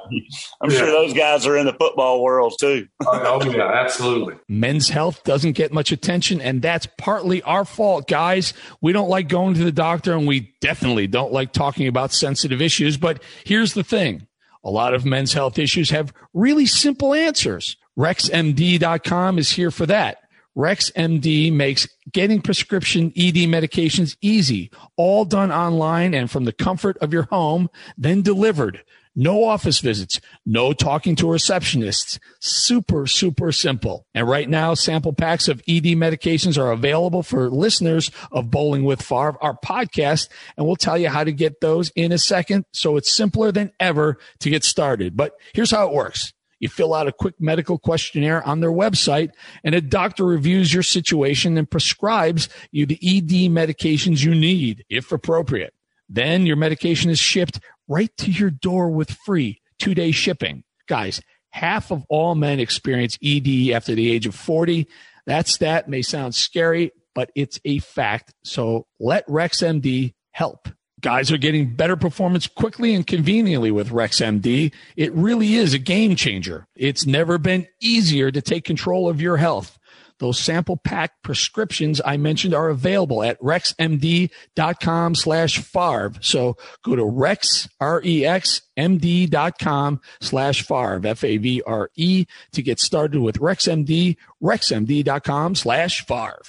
I'm 0.61 0.71
yeah. 0.71 0.79
sure 0.79 0.87
those 0.87 1.13
guys 1.13 1.47
are 1.47 1.57
in 1.57 1.67
the 1.67 1.73
football 1.73 2.23
world 2.23 2.55
too. 2.61 2.87
oh, 3.07 3.41
oh 3.43 3.51
yeah, 3.51 3.71
absolutely. 3.71 4.37
Men's 4.49 4.89
health 4.89 5.25
doesn't 5.25 5.53
get 5.53 5.73
much 5.73 5.93
attention, 5.93 6.41
and 6.41 6.63
that's 6.63 6.87
partly 6.99 7.43
our 7.43 7.65
fault, 7.65 8.09
guys. 8.09 8.55
We 8.81 8.93
don't 8.93 9.09
like 9.09 9.29
going 9.29 9.55
to 9.55 9.65
the 9.65 9.73
doctor, 9.73 10.13
and 10.13 10.27
we 10.27 10.55
definitely 10.61 11.07
don't 11.07 11.33
like 11.33 11.53
talking 11.53 11.89
about 11.89 12.13
sensitive 12.13 12.63
issues. 12.63 12.97
But 12.97 13.23
here's 13.45 13.75
the 13.75 13.85
thing: 13.85 14.27
a 14.65 14.71
lot 14.71 14.95
of 14.95 15.05
men's 15.05 15.33
health 15.33 15.59
issues 15.59 15.91
have 15.91 16.13
really 16.33 16.67
simple 16.67 17.15
answers. 17.15 17.77
RexMD.com 17.99 19.39
is 19.39 19.51
here 19.51 19.71
for 19.71 19.87
that. 19.87 20.19
RexMD 20.57 21.53
makes 21.53 21.87
getting 22.11 22.41
prescription 22.41 23.13
ED 23.17 23.47
medications 23.47 24.17
easy, 24.21 24.71
all 24.97 25.25
done 25.25 25.53
online 25.53 26.15
and 26.15 26.31
from 26.31 26.45
the 26.45 26.53
comfort 26.53 26.97
of 26.99 27.13
your 27.13 27.25
home, 27.25 27.69
then 27.99 28.23
delivered. 28.23 28.83
No 29.19 29.45
office 29.45 29.81
visits, 29.81 30.21
no 30.45 30.75
talking 30.75 31.17
to 31.17 31.25
receptionists. 31.25 32.19
Super, 32.39 33.07
super 33.07 33.51
simple. 33.51 34.07
And 34.15 34.29
right 34.29 34.47
now, 34.47 34.75
sample 34.75 35.15
packs 35.15 35.49
of 35.49 35.63
ED 35.67 35.97
medications 35.97 36.59
are 36.59 36.71
available 36.71 37.23
for 37.23 37.49
listeners 37.49 38.11
of 38.31 38.51
Bolling 38.51 38.85
with 38.85 39.01
Favre, 39.01 39.43
our 39.43 39.57
podcast, 39.65 40.29
and 40.59 40.67
we'll 40.67 40.77
tell 40.77 40.99
you 40.99 41.09
how 41.09 41.25
to 41.25 41.33
get 41.33 41.63
those 41.63 41.91
in 41.97 42.13
a 42.13 42.19
second. 42.19 42.67
So 42.73 42.99
it's 42.99 43.11
simpler 43.11 43.53
than 43.53 43.73
ever 43.81 44.19
to 44.41 44.51
get 44.51 44.65
started. 44.65 45.17
But 45.17 45.33
here's 45.55 45.71
how 45.71 45.89
it 45.89 45.95
works. 45.95 46.35
You 46.59 46.69
fill 46.69 46.95
out 46.95 47.07
a 47.07 47.13
quick 47.13 47.35
medical 47.39 47.79
questionnaire 47.79 48.43
on 48.47 48.61
their 48.61 48.71
website 48.71 49.31
and 49.63 49.75
a 49.75 49.81
doctor 49.81 50.25
reviews 50.25 50.73
your 50.73 50.83
situation 50.83 51.59
and 51.59 51.71
prescribes 51.71 52.49
you 52.71 52.87
the 52.87 52.99
ED 53.03 53.51
medications 53.51 54.25
you 54.25 54.35
need, 54.35 54.85
if 54.89 55.13
appropriate. 55.13 55.75
Then 56.09 56.47
your 56.47 56.57
medication 56.57 57.11
is 57.11 57.19
shipped 57.19 57.61
right 57.89 58.15
to 58.19 58.31
your 58.31 58.51
door 58.51 58.91
with 58.91 59.11
free 59.11 59.61
two 59.79 59.95
day 59.95 60.11
shipping. 60.11 60.65
Guys, 60.87 61.21
half 61.51 61.91
of 61.91 62.05
all 62.09 62.35
men 62.35 62.61
experience 62.61 63.19
ED 63.23 63.71
after 63.73 63.95
the 63.95 64.11
age 64.11 64.27
of 64.27 64.35
40. 64.35 64.87
That 65.27 65.49
stat 65.49 65.89
may 65.89 66.03
sound 66.03 66.35
scary, 66.35 66.93
but 67.15 67.31
it's 67.35 67.59
a 67.65 67.79
fact. 67.81 68.35
So 68.45 68.87
let 69.01 69.27
RexMD 69.27 70.15
help. 70.31 70.69
Guys 71.03 71.31
are 71.31 71.37
getting 71.37 71.75
better 71.75 71.97
performance 71.97 72.47
quickly 72.47 72.95
and 72.95 73.07
conveniently 73.07 73.71
with 73.71 73.91
RexMD. 73.91 74.73
It 74.97 75.13
really 75.13 75.55
is 75.55 75.75
a 75.75 75.79
game 75.79 76.17
changer. 76.17 76.67
It's 76.75 77.07
never 77.07 77.37
been 77.37 77.69
easier 77.81 78.31
to 78.31 78.41
take 78.41 78.65
control 78.65 79.09
of 79.09 79.21
your 79.21 79.37
health. 79.37 79.79
Those 80.19 80.39
sample 80.39 80.79
pack 80.79 81.23
prescriptions 81.23 82.01
I 82.03 82.17
mentioned 82.17 82.55
are 82.55 82.71
available 82.71 83.23
at 83.23 83.39
rexmd.com 83.41 85.15
slash 85.15 85.59
favre. 85.59 86.13
So 86.23 86.57
go 86.83 86.97
to 86.97 87.05
rex, 87.05 87.69
R-E-X, 87.79 88.63
md.com 88.79 90.01
slash 90.23 90.63
favre, 90.63 91.07
F-A-V-R-E 91.07 92.27
to 92.53 92.63
get 92.63 92.81
started 92.81 93.21
with 93.21 93.39
RexMD, 93.39 94.17
rexmd.com 94.43 95.55
slash 95.55 96.07
favre. 96.07 96.43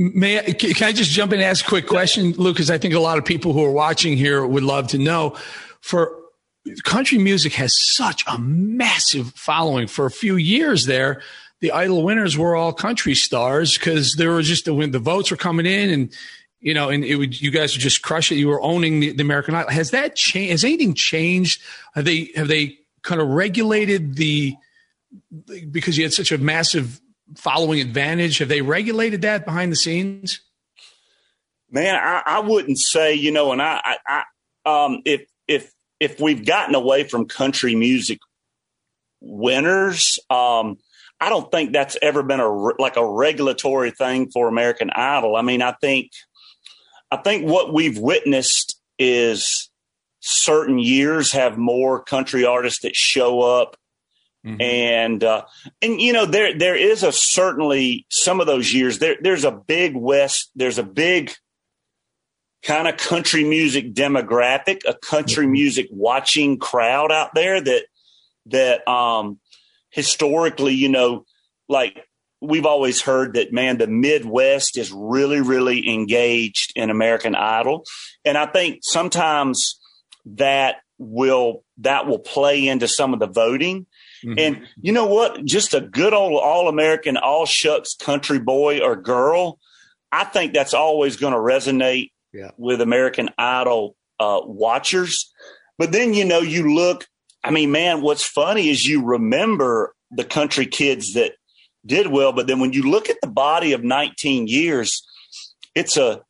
May 0.00 0.38
I, 0.38 0.52
can 0.52 0.86
I 0.86 0.92
just 0.92 1.10
jump 1.10 1.32
in 1.32 1.40
and 1.40 1.48
ask 1.48 1.66
a 1.66 1.68
quick 1.68 1.88
question, 1.88 2.30
Lucas? 2.32 2.70
I 2.70 2.78
think 2.78 2.94
a 2.94 3.00
lot 3.00 3.18
of 3.18 3.24
people 3.24 3.52
who 3.52 3.64
are 3.64 3.72
watching 3.72 4.16
here 4.16 4.46
would 4.46 4.62
love 4.62 4.86
to 4.88 4.98
know. 4.98 5.36
For 5.80 6.14
country 6.84 7.18
music 7.18 7.52
has 7.54 7.74
such 7.94 8.22
a 8.28 8.38
massive 8.38 9.32
following. 9.34 9.88
For 9.88 10.06
a 10.06 10.10
few 10.10 10.36
years 10.36 10.86
there, 10.86 11.20
the 11.60 11.72
Idol 11.72 12.04
winners 12.04 12.38
were 12.38 12.54
all 12.54 12.72
country 12.72 13.16
stars 13.16 13.76
because 13.76 14.14
there 14.14 14.30
were 14.30 14.42
just 14.42 14.66
the, 14.66 14.74
when 14.74 14.92
the 14.92 15.00
votes 15.00 15.32
were 15.32 15.36
coming 15.36 15.66
in 15.66 15.90
and 15.90 16.12
you 16.60 16.74
know, 16.74 16.90
and 16.90 17.04
it 17.04 17.16
would, 17.16 17.40
you 17.40 17.50
guys 17.50 17.74
would 17.74 17.80
just 17.80 18.02
crush 18.02 18.32
it. 18.32 18.36
You 18.36 18.48
were 18.48 18.60
owning 18.60 19.00
the, 19.00 19.12
the 19.12 19.22
American 19.22 19.54
Idol. 19.54 19.70
Has 19.70 19.90
that 19.92 20.16
changed? 20.16 20.50
Has 20.52 20.64
anything 20.64 20.94
changed? 20.94 21.62
Have 21.94 22.04
they 22.04 22.30
have 22.34 22.48
they 22.48 22.78
kind 23.02 23.20
of 23.20 23.28
regulated 23.28 24.16
the 24.16 24.56
because 25.70 25.96
you 25.96 26.04
had 26.04 26.12
such 26.12 26.32
a 26.32 26.38
massive 26.38 27.00
following 27.36 27.80
advantage? 27.80 28.38
Have 28.38 28.48
they 28.48 28.62
regulated 28.62 29.22
that 29.22 29.44
behind 29.44 29.72
the 29.72 29.76
scenes? 29.76 30.40
Man, 31.70 31.94
I, 31.96 32.22
I 32.24 32.40
wouldn't 32.40 32.78
say, 32.78 33.14
you 33.14 33.30
know, 33.30 33.52
and 33.52 33.60
I, 33.60 33.80
I, 33.84 34.24
I, 34.64 34.84
um, 34.84 35.02
if, 35.04 35.26
if, 35.46 35.70
if 36.00 36.20
we've 36.20 36.44
gotten 36.46 36.74
away 36.74 37.04
from 37.04 37.26
country 37.26 37.74
music 37.74 38.18
winners, 39.20 40.18
um, 40.30 40.78
I 41.20 41.28
don't 41.28 41.50
think 41.50 41.72
that's 41.72 41.96
ever 42.00 42.22
been 42.22 42.40
a 42.40 42.48
like 42.48 42.96
a 42.96 43.06
regulatory 43.06 43.90
thing 43.90 44.30
for 44.30 44.46
American 44.46 44.90
Idol. 44.90 45.34
I 45.34 45.42
mean, 45.42 45.62
I 45.62 45.72
think 45.80 46.10
I 47.10 47.16
think 47.16 47.48
what 47.48 47.72
we've 47.72 47.98
witnessed 47.98 48.80
is 48.98 49.70
certain 50.20 50.78
years 50.78 51.32
have 51.32 51.58
more 51.58 52.02
country 52.02 52.44
artists 52.44 52.82
that 52.82 52.94
show 52.94 53.40
up 53.40 53.76
Mm-hmm. 54.46 54.60
And 54.60 55.24
uh, 55.24 55.44
and 55.82 56.00
you 56.00 56.12
know 56.12 56.24
there 56.24 56.56
there 56.56 56.76
is 56.76 57.02
a 57.02 57.10
certainly 57.10 58.06
some 58.08 58.40
of 58.40 58.46
those 58.46 58.72
years 58.72 59.00
there 59.00 59.16
there's 59.20 59.44
a 59.44 59.50
big 59.50 59.96
west 59.96 60.52
there's 60.54 60.78
a 60.78 60.84
big 60.84 61.32
kind 62.62 62.88
of 62.88 62.96
country 62.96 63.44
music 63.44 63.94
demographic 63.94 64.80
a 64.86 64.94
country 64.94 65.44
mm-hmm. 65.44 65.52
music 65.52 65.88
watching 65.90 66.58
crowd 66.58 67.10
out 67.10 67.34
there 67.34 67.60
that 67.60 67.86
that 68.46 68.86
um 68.88 69.38
historically 69.90 70.74
you 70.74 70.88
know 70.88 71.24
like 71.68 72.06
we've 72.40 72.66
always 72.66 73.02
heard 73.02 73.34
that 73.34 73.52
man 73.52 73.78
the 73.78 73.86
midwest 73.86 74.76
is 74.78 74.92
really 74.92 75.40
really 75.40 75.88
engaged 75.88 76.72
in 76.76 76.90
american 76.90 77.34
idol 77.34 77.84
and 78.24 78.36
i 78.36 78.46
think 78.46 78.78
sometimes 78.82 79.80
that 80.24 80.76
will 80.98 81.64
that 81.78 82.06
will 82.06 82.18
play 82.18 82.66
into 82.66 82.88
some 82.88 83.14
of 83.14 83.20
the 83.20 83.26
voting 83.26 83.86
Mm-hmm. 84.24 84.38
And 84.38 84.66
you 84.80 84.92
know 84.92 85.06
what? 85.06 85.44
Just 85.44 85.74
a 85.74 85.80
good 85.80 86.14
old 86.14 86.40
all 86.40 86.68
American, 86.68 87.16
all 87.16 87.46
shucks 87.46 87.94
country 87.94 88.38
boy 88.38 88.80
or 88.80 88.96
girl. 88.96 89.58
I 90.10 90.24
think 90.24 90.54
that's 90.54 90.74
always 90.74 91.16
going 91.16 91.34
to 91.34 91.38
resonate 91.38 92.10
yeah. 92.32 92.50
with 92.56 92.80
American 92.80 93.30
Idol 93.38 93.96
uh, 94.18 94.40
watchers. 94.44 95.32
But 95.78 95.92
then, 95.92 96.14
you 96.14 96.24
know, 96.24 96.40
you 96.40 96.74
look, 96.74 97.06
I 97.44 97.50
mean, 97.50 97.70
man, 97.70 98.02
what's 98.02 98.24
funny 98.24 98.68
is 98.68 98.86
you 98.86 99.04
remember 99.04 99.94
the 100.10 100.24
country 100.24 100.66
kids 100.66 101.14
that 101.14 101.32
did 101.86 102.08
well. 102.08 102.32
But 102.32 102.46
then 102.46 102.60
when 102.60 102.72
you 102.72 102.90
look 102.90 103.08
at 103.08 103.20
the 103.20 103.28
body 103.28 103.72
of 103.72 103.84
19 103.84 104.48
years, 104.48 105.06
it's 105.74 105.96
a, 105.96 106.22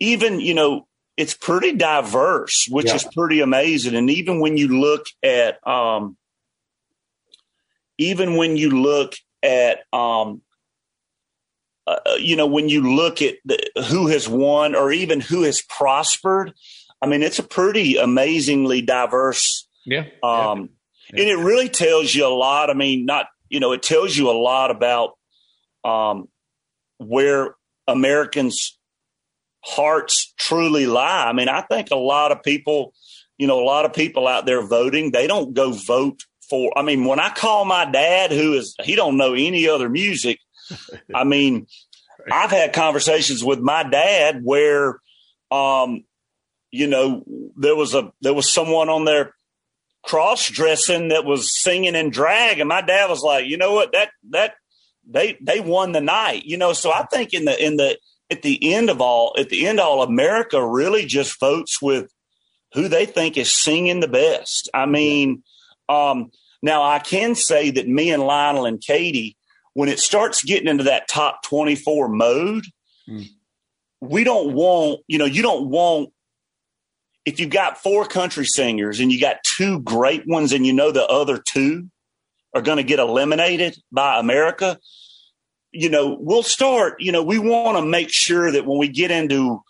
even, 0.00 0.40
you 0.40 0.54
know, 0.54 0.86
it's 1.16 1.34
pretty 1.34 1.72
diverse, 1.72 2.66
which 2.70 2.86
yeah. 2.86 2.94
is 2.94 3.06
pretty 3.14 3.40
amazing. 3.40 3.94
And 3.94 4.10
even 4.10 4.40
when 4.40 4.56
you 4.56 4.80
look 4.80 5.06
at, 5.22 5.64
um, 5.66 6.16
even 7.98 8.36
when 8.36 8.56
you 8.56 8.70
look 8.70 9.14
at 9.42 9.80
um, 9.92 10.42
uh, 11.86 11.96
uh, 12.06 12.14
you 12.14 12.36
know 12.36 12.46
when 12.46 12.68
you 12.68 12.94
look 12.96 13.20
at 13.20 13.34
the, 13.44 13.58
who 13.88 14.08
has 14.08 14.28
won 14.28 14.74
or 14.74 14.90
even 14.90 15.20
who 15.20 15.42
has 15.42 15.60
prospered 15.62 16.52
i 17.02 17.06
mean 17.06 17.22
it's 17.22 17.38
a 17.38 17.42
pretty 17.42 17.96
amazingly 17.96 18.80
diverse 18.80 19.68
yeah, 19.86 20.04
um, 20.22 20.70
yeah. 21.12 21.20
and 21.20 21.28
it 21.28 21.36
really 21.36 21.68
tells 21.68 22.14
you 22.14 22.26
a 22.26 22.28
lot. 22.28 22.70
I 22.70 22.74
mean 22.74 23.04
not 23.04 23.26
you 23.48 23.60
know 23.60 23.72
it 23.72 23.82
tells 23.82 24.16
you 24.16 24.30
a 24.30 24.32
lot 24.32 24.70
about 24.70 25.10
um, 25.84 26.28
where 26.98 27.54
americans 27.86 28.78
hearts 29.62 30.32
truly 30.38 30.86
lie. 30.86 31.26
I 31.28 31.32
mean 31.32 31.48
i 31.48 31.60
think 31.60 31.90
a 31.90 31.96
lot 31.96 32.32
of 32.32 32.42
people 32.42 32.94
you 33.38 33.46
know 33.46 33.62
a 33.62 33.64
lot 33.64 33.84
of 33.84 33.92
people 33.92 34.26
out 34.26 34.46
there 34.46 34.66
voting 34.66 35.10
they 35.10 35.26
don't 35.26 35.54
go 35.54 35.72
vote 35.72 36.20
for. 36.48 36.76
I 36.76 36.82
mean, 36.82 37.04
when 37.04 37.20
I 37.20 37.30
call 37.30 37.64
my 37.64 37.84
dad, 37.84 38.30
who 38.30 38.54
is 38.54 38.74
he 38.82 38.96
don't 38.96 39.16
know 39.16 39.34
any 39.34 39.68
other 39.68 39.88
music. 39.88 40.38
I 41.14 41.24
mean, 41.24 41.66
I've 42.30 42.50
had 42.50 42.72
conversations 42.72 43.44
with 43.44 43.60
my 43.60 43.82
dad 43.82 44.40
where, 44.42 45.00
um, 45.50 46.04
you 46.70 46.86
know, 46.86 47.24
there 47.56 47.76
was 47.76 47.94
a 47.94 48.12
there 48.20 48.34
was 48.34 48.52
someone 48.52 48.88
on 48.88 49.04
there 49.04 49.34
cross 50.02 50.48
dressing 50.48 51.08
that 51.08 51.24
was 51.24 51.62
singing 51.62 51.94
in 51.94 52.10
drag, 52.10 52.60
and 52.60 52.68
my 52.68 52.80
dad 52.80 53.08
was 53.08 53.22
like, 53.22 53.46
you 53.46 53.56
know 53.56 53.72
what, 53.72 53.92
that 53.92 54.10
that 54.30 54.54
they 55.08 55.38
they 55.40 55.60
won 55.60 55.92
the 55.92 56.00
night, 56.00 56.44
you 56.44 56.56
know. 56.56 56.72
So 56.72 56.90
I 56.90 57.04
think 57.04 57.34
in 57.34 57.44
the 57.44 57.64
in 57.64 57.76
the 57.76 57.98
at 58.30 58.42
the 58.42 58.74
end 58.74 58.90
of 58.90 59.00
all 59.00 59.34
at 59.38 59.48
the 59.48 59.66
end 59.66 59.80
of 59.80 59.86
all 59.86 60.02
America 60.02 60.64
really 60.64 61.06
just 61.06 61.38
votes 61.40 61.80
with 61.80 62.10
who 62.72 62.88
they 62.88 63.06
think 63.06 63.36
is 63.36 63.54
singing 63.54 64.00
the 64.00 64.08
best. 64.08 64.68
I 64.74 64.86
mean, 64.86 65.42
um, 65.88 66.30
now, 66.62 66.82
I 66.82 66.98
can 66.98 67.34
say 67.34 67.70
that 67.72 67.88
me 67.88 68.10
and 68.10 68.22
Lionel 68.22 68.64
and 68.64 68.80
Katy, 68.80 69.36
when 69.74 69.88
it 69.88 69.98
starts 69.98 70.42
getting 70.42 70.68
into 70.68 70.84
that 70.84 71.08
top 71.08 71.42
24 71.42 72.08
mode, 72.08 72.64
mm. 73.08 73.28
we 74.00 74.24
don't 74.24 74.54
want, 74.54 75.00
you 75.06 75.18
know, 75.18 75.26
you 75.26 75.42
don't 75.42 75.68
want, 75.68 76.10
if 77.26 77.38
you've 77.38 77.50
got 77.50 77.82
four 77.82 78.06
country 78.06 78.46
singers 78.46 79.00
and 79.00 79.12
you 79.12 79.20
got 79.20 79.36
two 79.56 79.80
great 79.80 80.26
ones 80.26 80.52
and 80.52 80.66
you 80.66 80.72
know 80.72 80.90
the 80.90 81.06
other 81.06 81.38
two 81.38 81.90
are 82.54 82.62
going 82.62 82.78
to 82.78 82.82
get 82.82 82.98
eliminated 82.98 83.76
by 83.92 84.18
America, 84.18 84.78
you 85.70 85.90
know, 85.90 86.16
we'll 86.18 86.42
start, 86.42 87.00
you 87.00 87.12
know, 87.12 87.22
we 87.22 87.38
want 87.38 87.76
to 87.76 87.84
make 87.84 88.08
sure 88.10 88.50
that 88.50 88.64
when 88.64 88.78
we 88.78 88.88
get 88.88 89.10
into 89.10 89.60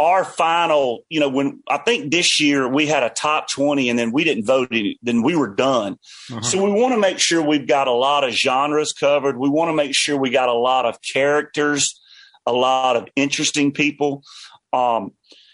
our 0.00 0.24
final, 0.24 1.04
you 1.10 1.20
know, 1.20 1.28
when 1.28 1.62
I 1.68 1.76
think 1.76 2.10
this 2.10 2.40
year 2.40 2.66
we 2.66 2.86
had 2.86 3.02
a 3.02 3.10
top 3.10 3.50
20 3.50 3.90
and 3.90 3.98
then 3.98 4.12
we 4.12 4.24
didn't 4.24 4.46
vote, 4.46 4.68
any, 4.70 4.98
then 5.02 5.22
we 5.22 5.36
were 5.36 5.54
done. 5.54 5.98
Uh-huh. 6.30 6.40
So 6.40 6.64
we 6.64 6.72
want 6.72 6.94
to 6.94 6.98
make 6.98 7.18
sure 7.18 7.42
we've 7.42 7.68
got 7.68 7.86
a 7.86 7.92
lot 7.92 8.24
of 8.24 8.32
genres 8.32 8.94
covered. 8.94 9.36
We 9.36 9.50
want 9.50 9.68
to 9.68 9.74
make 9.74 9.94
sure 9.94 10.16
we 10.16 10.30
got 10.30 10.48
a 10.48 10.54
lot 10.54 10.86
of 10.86 10.96
characters, 11.02 12.00
a 12.46 12.52
lot 12.52 12.96
of 12.96 13.08
interesting 13.14 13.72
people. 13.72 14.22
Um, 14.72 15.12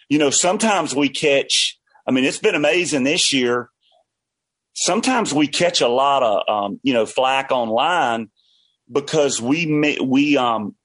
you 0.09 0.19
know, 0.21 0.31
sometimes 0.31 0.95
we 0.95 1.09
catch, 1.09 1.77
I 2.07 2.13
mean, 2.13 2.25
it's 2.25 2.39
been 2.39 2.55
amazing 2.55 3.03
this 3.03 3.33
year. 3.33 3.71
Sometimes 4.75 5.35
we 5.35 5.49
catch 5.49 5.81
a 5.81 5.89
lot 5.89 6.23
of, 6.23 6.49
um, 6.49 6.81
you 6.85 6.95
know, 6.95 7.05
flack 7.05 7.51
online 7.51 8.31
because 8.93 9.43
we, 9.43 9.99
we, 10.01 10.37
um, 10.37 10.77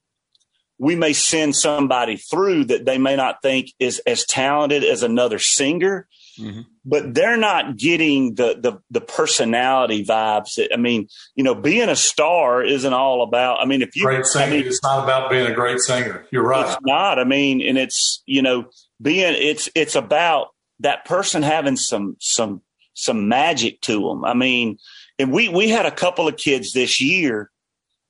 we 0.81 0.95
may 0.95 1.13
send 1.13 1.55
somebody 1.55 2.17
through 2.17 2.65
that 2.65 2.85
they 2.85 2.97
may 2.97 3.15
not 3.15 3.43
think 3.43 3.71
is 3.77 3.99
as 4.07 4.25
talented 4.25 4.83
as 4.83 5.03
another 5.03 5.37
singer, 5.37 6.07
mm-hmm. 6.39 6.61
but 6.83 7.13
they're 7.13 7.37
not 7.37 7.77
getting 7.77 8.33
the, 8.33 8.57
the, 8.59 8.79
the 8.89 8.99
personality 8.99 10.03
vibes. 10.03 10.55
That, 10.57 10.73
I 10.73 10.77
mean, 10.77 11.07
you 11.35 11.43
know, 11.43 11.53
being 11.53 11.87
a 11.87 11.95
star 11.95 12.63
isn't 12.63 12.93
all 12.93 13.21
about. 13.21 13.59
I 13.61 13.65
mean, 13.65 13.83
if 13.83 13.95
you 13.95 14.05
great 14.05 14.25
singer, 14.25 14.45
I 14.45 14.49
mean, 14.49 14.65
it's 14.65 14.81
not 14.81 15.03
about 15.03 15.29
being 15.29 15.45
a 15.45 15.53
great 15.53 15.79
singer. 15.81 16.25
You're 16.31 16.41
right. 16.41 16.65
It's 16.65 16.77
not. 16.81 17.19
I 17.19 17.25
mean, 17.25 17.61
and 17.61 17.77
it's 17.77 18.23
you 18.25 18.41
know, 18.41 18.65
being 18.99 19.35
it's 19.37 19.69
it's 19.75 19.93
about 19.93 20.47
that 20.79 21.05
person 21.05 21.43
having 21.43 21.77
some 21.77 22.17
some 22.19 22.63
some 22.95 23.27
magic 23.27 23.81
to 23.81 24.01
them. 24.01 24.25
I 24.25 24.33
mean, 24.33 24.79
and 25.19 25.31
we 25.31 25.47
we 25.47 25.69
had 25.69 25.85
a 25.85 25.91
couple 25.91 26.27
of 26.27 26.37
kids 26.37 26.73
this 26.73 26.99
year 26.99 27.51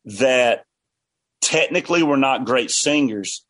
that 0.06 0.64
technically 1.42 2.04
we 2.04 2.10
were 2.10 2.18
not 2.18 2.46
great 2.46 2.72
singers, 2.72 3.46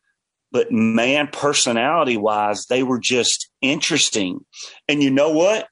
but 0.50 0.70
man, 0.70 1.28
personality 1.28 2.16
wise, 2.16 2.66
they 2.66 2.82
were 2.82 2.98
just 2.98 3.48
interesting. 3.60 4.44
And 4.88 5.02
you 5.02 5.10
know 5.10 5.30
what? 5.30 5.68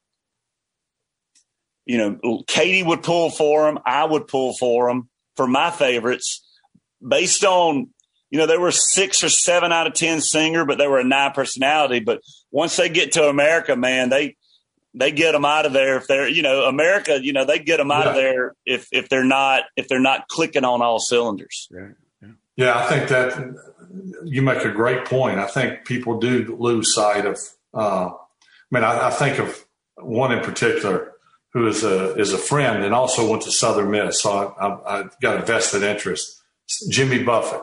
You 1.87 1.99
know, 1.99 2.43
Katy 2.47 2.83
would 2.83 3.03
pull 3.03 3.31
for 3.31 3.65
them. 3.65 3.79
I 3.85 4.05
would 4.05 4.29
pull 4.29 4.55
for 4.55 4.89
them 4.89 5.09
for 5.37 5.47
my 5.47 5.71
favorites 5.71 6.47
based 7.07 7.45
on, 7.45 7.89
you 8.31 8.39
know, 8.39 8.47
they 8.47 8.59
were 8.59 8.71
six 8.71 9.25
or 9.25 9.29
seven 9.29 9.73
out 9.73 9.87
of 9.87 9.95
10 9.95 10.21
singer, 10.21 10.65
but 10.65 10.79
they 10.79 10.87
were 10.87 11.01
a 11.01 11.05
nine 11.05 11.33
personality. 11.33 12.01
But 12.01 12.21
once 12.51 12.77
they 12.77 12.89
get 12.89 13.13
to 13.13 13.29
America, 13.29 13.75
man, 13.75 14.09
they, 14.09 14.37
they 14.95 15.13
get 15.13 15.33
them 15.33 15.45
out 15.45 15.67
of 15.67 15.73
there 15.73 15.97
if 15.97 16.07
they're 16.09 16.29
you 16.29 16.43
know 16.43 16.65
America 16.65 17.21
you 17.23 17.33
know 17.33 17.45
they 17.45 17.61
get 17.61 17.77
them 17.77 17.93
out 17.93 18.09
of 18.09 18.15
there 18.17 18.55
if 18.67 18.89
if 18.91 19.09
they're 19.09 19.23
not 19.23 19.63
if 19.77 19.87
they're 19.87 20.01
not 20.01 20.27
clicking 20.29 20.65
on 20.65 20.83
all 20.83 20.99
cylinders. 20.99 21.69
Right. 21.71 21.93
Yeah, 22.61 22.77
I 22.77 22.85
think 22.85 23.09
that 23.09 23.57
you 24.23 24.43
make 24.43 24.67
a 24.67 24.71
great 24.71 25.07
point. 25.07 25.39
I 25.39 25.47
think 25.47 25.87
people 25.87 26.21
do 26.21 26.55
lose 26.59 26.95
sight 26.95 27.25
of. 27.25 27.39
Uh, 27.73 28.11
I 28.11 28.17
mean, 28.71 28.85
I, 28.85 29.07
I, 29.07 29.11
think 29.11 29.39
of 29.39 29.65
one 29.97 30.31
in 30.31 30.45
particular 30.45 31.13
who 31.55 31.67
is 31.67 31.83
a 31.85 32.15
is 32.17 32.35
a 32.35 32.39
friend 32.39 32.85
and 32.85 32.93
also 32.93 33.27
went 33.27 33.45
to 33.45 33.51
Southern 33.51 33.91
Miss, 33.91 34.21
so 34.21 34.31
I, 34.61 34.67
I, 34.67 35.01
I 35.01 35.05
got 35.23 35.43
a 35.43 35.47
vested 35.47 35.83
interest. 35.83 36.43
Jimmy 36.91 37.23
Buffett. 37.23 37.63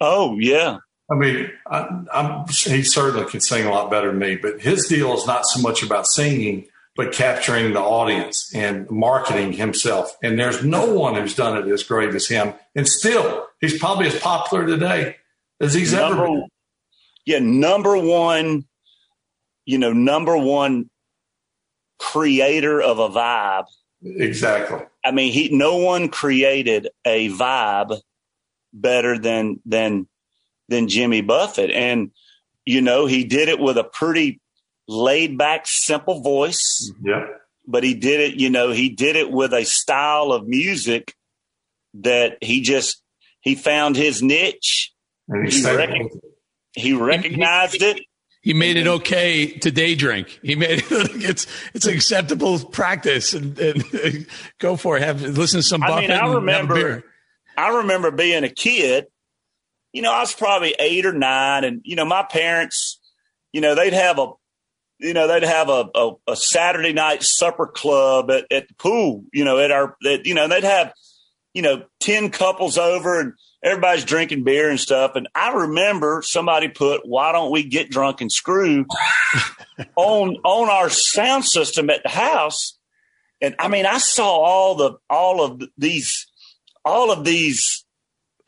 Oh 0.00 0.38
yeah. 0.38 0.78
I 1.10 1.14
mean, 1.16 1.50
I, 1.68 2.44
he 2.48 2.84
certainly 2.84 3.28
can 3.28 3.40
sing 3.40 3.66
a 3.66 3.70
lot 3.70 3.90
better 3.90 4.10
than 4.10 4.20
me, 4.20 4.36
but 4.36 4.60
his 4.60 4.86
deal 4.86 5.14
is 5.14 5.26
not 5.26 5.46
so 5.46 5.60
much 5.60 5.82
about 5.82 6.06
singing 6.06 6.68
but 6.96 7.12
capturing 7.12 7.74
the 7.74 7.80
audience 7.80 8.50
and 8.54 8.90
marketing 8.90 9.52
himself. 9.52 10.16
And 10.22 10.38
there's 10.38 10.64
no 10.64 10.92
one 10.94 11.14
who's 11.14 11.34
done 11.34 11.56
it 11.56 11.70
as 11.70 11.82
great 11.82 12.14
as 12.14 12.26
him. 12.26 12.54
And 12.74 12.88
still, 12.88 13.46
he's 13.60 13.78
probably 13.78 14.06
as 14.06 14.18
popular 14.18 14.66
today 14.66 15.16
as 15.60 15.74
he's 15.74 15.92
number, 15.92 16.24
ever 16.24 16.26
been. 16.26 16.48
Yeah, 17.26 17.38
number 17.40 17.96
one, 17.98 18.64
you 19.66 19.78
know, 19.78 19.92
number 19.92 20.36
one 20.36 20.88
creator 21.98 22.80
of 22.80 22.98
a 22.98 23.08
vibe. 23.08 23.66
Exactly. 24.02 24.80
I 25.04 25.10
mean, 25.10 25.32
he 25.32 25.48
no 25.54 25.76
one 25.76 26.08
created 26.08 26.88
a 27.04 27.28
vibe 27.30 28.00
better 28.72 29.18
than 29.18 29.60
than 29.66 30.06
than 30.68 30.88
Jimmy 30.88 31.20
Buffett. 31.20 31.70
And 31.70 32.10
you 32.64 32.80
know, 32.80 33.06
he 33.06 33.24
did 33.24 33.48
it 33.48 33.58
with 33.58 33.78
a 33.78 33.84
pretty 33.84 34.40
laid 34.88 35.38
back, 35.38 35.62
simple 35.66 36.22
voice. 36.22 36.92
Mm-hmm. 36.92 37.08
Yeah. 37.08 37.26
But 37.66 37.82
he 37.82 37.94
did 37.94 38.20
it, 38.20 38.40
you 38.40 38.50
know, 38.50 38.70
he 38.70 38.90
did 38.90 39.16
it 39.16 39.30
with 39.30 39.52
a 39.52 39.64
style 39.64 40.32
of 40.32 40.46
music 40.46 41.14
that 41.94 42.38
he 42.40 42.60
just 42.60 43.02
he 43.40 43.54
found 43.54 43.96
his 43.96 44.22
niche. 44.22 44.92
And 45.28 45.48
he, 45.48 45.60
he, 45.60 45.76
rec- 45.76 46.12
he 46.74 46.92
recognized 46.92 47.82
it. 47.82 48.00
He 48.42 48.54
made 48.54 48.76
it 48.76 48.86
okay 48.86 49.48
to 49.58 49.72
day 49.72 49.96
drink. 49.96 50.38
He 50.40 50.54
made 50.54 50.78
it 50.78 50.84
it's 50.90 51.48
it's 51.74 51.86
acceptable 51.86 52.60
practice 52.60 53.34
and, 53.34 53.58
and 53.58 54.26
go 54.60 54.76
for 54.76 54.96
it. 54.96 55.02
Have 55.02 55.20
listen 55.20 55.58
to 55.58 55.62
some. 55.64 55.82
I 55.82 56.00
mean, 56.00 56.12
I 56.12 56.32
remember, 56.34 57.02
I 57.58 57.78
remember 57.78 58.12
being 58.12 58.44
a 58.44 58.48
kid. 58.48 59.06
You 59.92 60.02
know, 60.02 60.12
I 60.12 60.20
was 60.20 60.32
probably 60.32 60.76
eight 60.78 61.06
or 61.06 61.12
nine, 61.12 61.64
and 61.64 61.80
you 61.82 61.96
know, 61.96 62.04
my 62.04 62.22
parents, 62.22 63.00
you 63.50 63.60
know, 63.60 63.74
they'd 63.74 63.92
have 63.92 64.20
a, 64.20 64.30
you 64.98 65.12
know, 65.12 65.28
they'd 65.28 65.42
have 65.42 65.68
a, 65.68 65.88
a, 65.94 66.12
a 66.28 66.36
Saturday 66.36 66.92
night 66.92 67.22
supper 67.22 67.66
club 67.66 68.30
at, 68.30 68.46
at 68.50 68.68
the 68.68 68.74
pool. 68.74 69.24
You 69.32 69.44
know, 69.44 69.58
at 69.58 69.70
our, 69.70 69.96
at, 70.06 70.26
you 70.26 70.34
know, 70.34 70.48
they'd 70.48 70.64
have, 70.64 70.92
you 71.54 71.62
know, 71.62 71.84
ten 72.00 72.30
couples 72.30 72.78
over 72.78 73.20
and 73.20 73.32
everybody's 73.62 74.04
drinking 74.04 74.44
beer 74.44 74.70
and 74.70 74.80
stuff. 74.80 75.16
And 75.16 75.28
I 75.34 75.52
remember 75.52 76.22
somebody 76.24 76.68
put, 76.68 77.02
why 77.04 77.32
don't 77.32 77.50
we 77.50 77.64
get 77.64 77.90
drunk 77.90 78.20
and 78.20 78.30
screw 78.30 78.86
on, 79.96 80.36
on 80.44 80.70
our 80.70 80.88
sound 80.88 81.44
system 81.44 81.90
at 81.90 82.02
the 82.02 82.08
house. 82.08 82.78
And 83.40 83.54
I 83.58 83.68
mean, 83.68 83.84
I 83.84 83.98
saw 83.98 84.38
all 84.38 84.76
the, 84.76 84.94
all 85.10 85.42
of 85.42 85.62
these, 85.76 86.26
all 86.84 87.10
of 87.10 87.24
these 87.24 87.84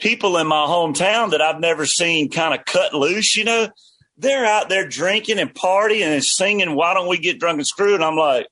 people 0.00 0.38
in 0.38 0.46
my 0.46 0.66
hometown 0.66 1.32
that 1.32 1.42
I've 1.42 1.60
never 1.60 1.84
seen 1.84 2.30
kind 2.30 2.58
of 2.58 2.64
cut 2.64 2.94
loose, 2.94 3.36
you 3.36 3.44
know, 3.44 3.68
they're 4.18 4.44
out 4.44 4.68
there 4.68 4.86
drinking 4.86 5.38
and 5.38 5.54
partying 5.54 6.02
and 6.06 6.24
singing, 6.24 6.74
why 6.74 6.94
don't 6.94 7.08
we 7.08 7.18
get 7.18 7.38
drunk 7.38 7.58
and 7.58 7.66
screw? 7.66 7.94
And 7.94 8.04
I'm 8.04 8.16
like, 8.16 8.48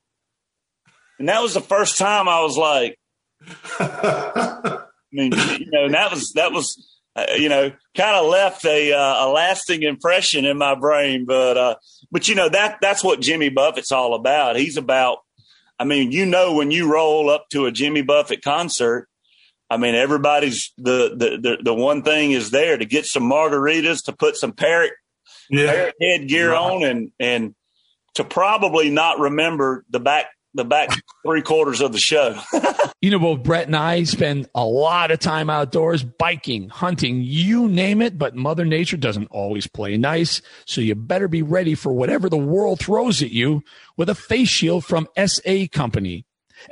and 1.18 1.28
that 1.28 1.42
was 1.42 1.54
the 1.54 1.60
first 1.60 1.98
time 1.98 2.28
I 2.28 2.40
was 2.40 2.56
like, 2.56 2.98
I 3.80 4.84
mean, 5.12 5.32
you 5.32 5.70
know, 5.70 5.88
that 5.90 6.10
was 6.10 6.32
that 6.34 6.52
was 6.52 6.86
uh, 7.14 7.26
you 7.36 7.48
know 7.48 7.72
kind 7.96 8.16
of 8.16 8.26
left 8.26 8.64
a 8.64 8.92
uh, 8.92 9.26
a 9.26 9.28
lasting 9.28 9.82
impression 9.82 10.44
in 10.44 10.58
my 10.58 10.74
brain. 10.74 11.24
But 11.26 11.56
uh, 11.56 11.74
but 12.10 12.28
you 12.28 12.34
know 12.34 12.48
that 12.48 12.78
that's 12.80 13.02
what 13.02 13.20
Jimmy 13.20 13.48
Buffett's 13.48 13.92
all 13.92 14.14
about. 14.14 14.56
He's 14.56 14.76
about. 14.76 15.18
I 15.78 15.84
mean, 15.84 16.10
you 16.10 16.24
know, 16.24 16.54
when 16.54 16.70
you 16.70 16.90
roll 16.90 17.28
up 17.28 17.50
to 17.50 17.66
a 17.66 17.72
Jimmy 17.72 18.00
Buffett 18.00 18.42
concert, 18.42 19.08
I 19.68 19.76
mean, 19.76 19.94
everybody's 19.94 20.72
the 20.76 21.14
the 21.16 21.38
the, 21.40 21.58
the 21.62 21.74
one 21.74 22.02
thing 22.02 22.32
is 22.32 22.50
there 22.50 22.76
to 22.76 22.84
get 22.84 23.06
some 23.06 23.24
margaritas, 23.24 24.04
to 24.04 24.12
put 24.12 24.36
some 24.36 24.52
parrot, 24.52 24.92
yeah. 25.50 25.66
parrot 25.66 25.94
headgear 26.00 26.52
right. 26.52 26.58
on, 26.58 26.84
and 26.84 27.10
and 27.18 27.54
to 28.14 28.24
probably 28.24 28.90
not 28.90 29.18
remember 29.18 29.84
the 29.90 30.00
back 30.00 30.26
the 30.56 30.64
back 30.64 30.90
three 31.24 31.42
quarters 31.42 31.80
of 31.80 31.92
the 31.92 31.98
show. 31.98 32.34
you 33.00 33.10
know, 33.10 33.18
both 33.18 33.42
Brett 33.42 33.66
and 33.66 33.76
I 33.76 34.04
spend 34.04 34.48
a 34.54 34.64
lot 34.64 35.10
of 35.10 35.18
time 35.18 35.50
outdoors, 35.50 36.02
biking, 36.02 36.68
hunting, 36.68 37.22
you 37.22 37.68
name 37.68 38.02
it, 38.02 38.18
but 38.18 38.34
Mother 38.34 38.64
Nature 38.64 38.96
doesn't 38.96 39.28
always 39.30 39.66
play 39.66 39.96
nice. 39.96 40.42
So 40.64 40.80
you 40.80 40.94
better 40.94 41.28
be 41.28 41.42
ready 41.42 41.74
for 41.74 41.92
whatever 41.92 42.28
the 42.28 42.36
world 42.36 42.80
throws 42.80 43.22
at 43.22 43.30
you 43.30 43.62
with 43.96 44.08
a 44.08 44.14
face 44.14 44.48
shield 44.48 44.84
from 44.84 45.08
SA 45.24 45.66
Company. 45.70 46.24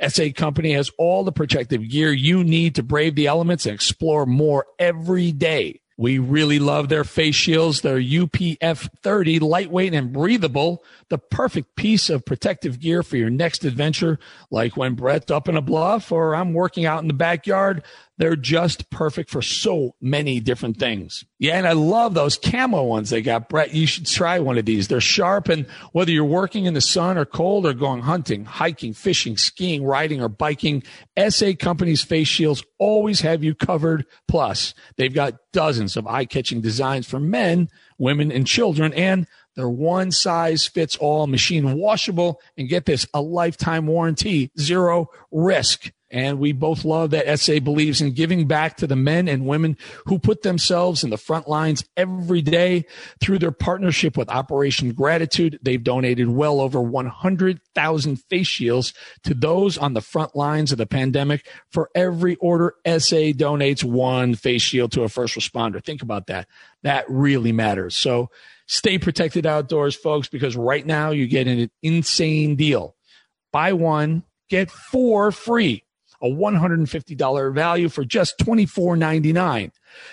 SA 0.07 0.25
Company 0.35 0.73
has 0.73 0.89
all 0.97 1.23
the 1.23 1.31
protective 1.31 1.87
gear 1.87 2.11
you 2.11 2.43
need 2.43 2.75
to 2.75 2.83
brave 2.83 3.15
the 3.15 3.27
elements 3.27 3.65
and 3.65 3.75
explore 3.75 4.25
more 4.25 4.65
every 4.79 5.31
day. 5.31 5.79
We 5.97 6.19
really 6.19 6.59
love 6.59 6.89
their 6.89 7.05
face 7.05 7.35
shields. 7.35 7.81
They're 7.81 7.99
UPF 7.99 8.89
30, 9.01 9.39
lightweight 9.39 9.93
and 9.93 10.11
breathable, 10.11 10.83
the 11.09 11.17
perfect 11.17 11.75
piece 11.77 12.09
of 12.09 12.25
protective 12.25 12.81
gear 12.81 13.01
for 13.01 13.15
your 13.15 13.29
next 13.29 13.63
adventure, 13.63 14.19
like 14.51 14.75
when 14.75 14.95
Brett's 14.95 15.31
up 15.31 15.47
in 15.47 15.55
a 15.55 15.61
bluff 15.61 16.11
or 16.11 16.35
I'm 16.35 16.53
working 16.53 16.85
out 16.85 17.01
in 17.01 17.07
the 17.07 17.13
backyard. 17.13 17.81
They're 18.17 18.37
just 18.37 18.89
perfect 18.89 19.29
for 19.29 19.41
so 19.41 19.95
many 19.99 20.39
different 20.39 20.77
things. 20.77 21.25
Yeah, 21.37 21.57
and 21.57 21.67
I 21.67 21.73
love 21.73 22.13
those 22.13 22.37
camo 22.37 22.83
ones 22.83 23.09
they 23.09 23.21
got. 23.21 23.49
Brett, 23.49 23.73
you 23.73 23.85
should 23.85 24.05
try 24.05 24.39
one 24.39 24.57
of 24.57 24.65
these. 24.65 24.87
They're 24.87 25.01
sharp, 25.01 25.49
and 25.49 25.65
whether 25.91 26.11
you're 26.11 26.23
working 26.23 26.65
in 26.65 26.73
the 26.73 26.81
sun 26.81 27.17
or 27.17 27.25
cold 27.25 27.65
or 27.65 27.73
going 27.73 28.03
hunting, 28.03 28.45
hiking, 28.45 28.93
fishing, 28.93 29.35
skiing, 29.35 29.83
riding, 29.83 30.21
or 30.21 30.29
biking, 30.29 30.83
SA 31.27 31.51
Company's 31.59 32.03
face 32.03 32.29
shields 32.29 32.63
always 32.77 33.19
have 33.21 33.43
you 33.43 33.53
covered. 33.53 34.05
Plus, 34.29 34.73
they've 34.95 35.13
got 35.13 35.35
dozens 35.51 35.97
of 35.97 36.07
eye 36.07 36.25
catching 36.25 36.61
designs 36.61 37.05
for 37.05 37.19
men, 37.19 37.67
women, 37.97 38.31
and 38.31 38.47
children, 38.47 38.93
and 38.93 39.27
they're 39.55 39.69
one 39.69 40.11
size 40.11 40.67
fits 40.67 40.97
all, 40.97 41.27
machine 41.27 41.77
washable, 41.77 42.39
and 42.57 42.69
get 42.69 42.85
this 42.85 43.07
a 43.13 43.21
lifetime 43.21 43.87
warranty, 43.87 44.51
zero 44.59 45.07
risk. 45.31 45.91
And 46.15 46.39
we 46.39 46.53
both 46.53 46.85
love 46.85 47.09
that 47.09 47.37
SA 47.37 47.59
believes 47.59 47.99
in 47.99 48.13
giving 48.13 48.47
back 48.47 48.77
to 48.77 48.87
the 48.87 48.95
men 48.95 49.27
and 49.27 49.45
women 49.45 49.75
who 50.05 50.17
put 50.17 50.43
themselves 50.43 51.03
in 51.03 51.09
the 51.09 51.17
front 51.17 51.49
lines 51.49 51.83
every 51.97 52.41
day 52.41 52.85
through 53.19 53.39
their 53.39 53.51
partnership 53.51 54.15
with 54.15 54.29
Operation 54.29 54.93
Gratitude. 54.93 55.59
They've 55.61 55.83
donated 55.83 56.29
well 56.29 56.61
over 56.61 56.81
100,000 56.81 58.15
face 58.29 58.47
shields 58.47 58.93
to 59.25 59.33
those 59.33 59.77
on 59.77 59.93
the 59.93 59.99
front 59.99 60.37
lines 60.37 60.71
of 60.71 60.77
the 60.77 60.85
pandemic. 60.85 61.45
For 61.69 61.89
every 61.93 62.37
order, 62.37 62.75
SA 62.85 63.33
donates 63.35 63.83
one 63.83 64.35
face 64.35 64.61
shield 64.61 64.93
to 64.93 65.03
a 65.03 65.09
first 65.09 65.35
responder. 65.35 65.83
Think 65.83 66.01
about 66.01 66.27
that. 66.27 66.47
That 66.83 67.03
really 67.09 67.51
matters. 67.51 67.97
So 67.97 68.29
stay 68.67 68.97
protected 68.99 69.45
outdoors, 69.45 69.97
folks, 69.97 70.29
because 70.29 70.55
right 70.55 70.85
now 70.85 71.11
you 71.11 71.27
get 71.27 71.49
an 71.49 71.69
insane 71.83 72.55
deal. 72.55 72.95
Buy 73.51 73.73
one, 73.73 74.23
get 74.47 74.71
four 74.71 75.33
free 75.33 75.81
a 76.21 76.27
$150 76.27 77.53
value 77.53 77.89
for 77.89 78.03
just 78.03 78.37
$24.99. 78.39 79.71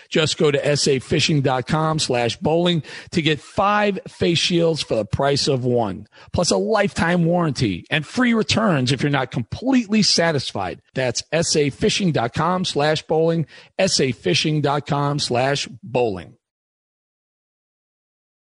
Just 0.09 0.39
go 0.39 0.51
to 0.51 0.59
safishing.com 0.59 1.99
slash 1.99 2.37
bolling 2.37 2.83
to 3.11 3.23
get 3.23 3.41
five 3.41 3.99
face 4.09 4.39
shields 4.39 4.83
for 4.83 4.95
the 4.95 5.05
price 5.05 5.49
of 5.49 5.65
one, 5.65 6.07
plus 6.33 6.51
a 6.51 6.57
lifetime 6.57 7.25
warranty 7.25 7.85
and 7.91 8.07
free 8.07 8.35
returns 8.35 8.93
if 8.93 9.03
you're 9.03 9.11
not 9.11 9.31
completely 9.31 10.03
satisfied. 10.03 10.81
That's 10.95 11.23
safishing.com 11.33 12.65
slash 12.65 13.03
bolling, 13.03 13.47
safishing.com 13.79 15.19
slash 15.19 15.69
bolling. 15.83 16.37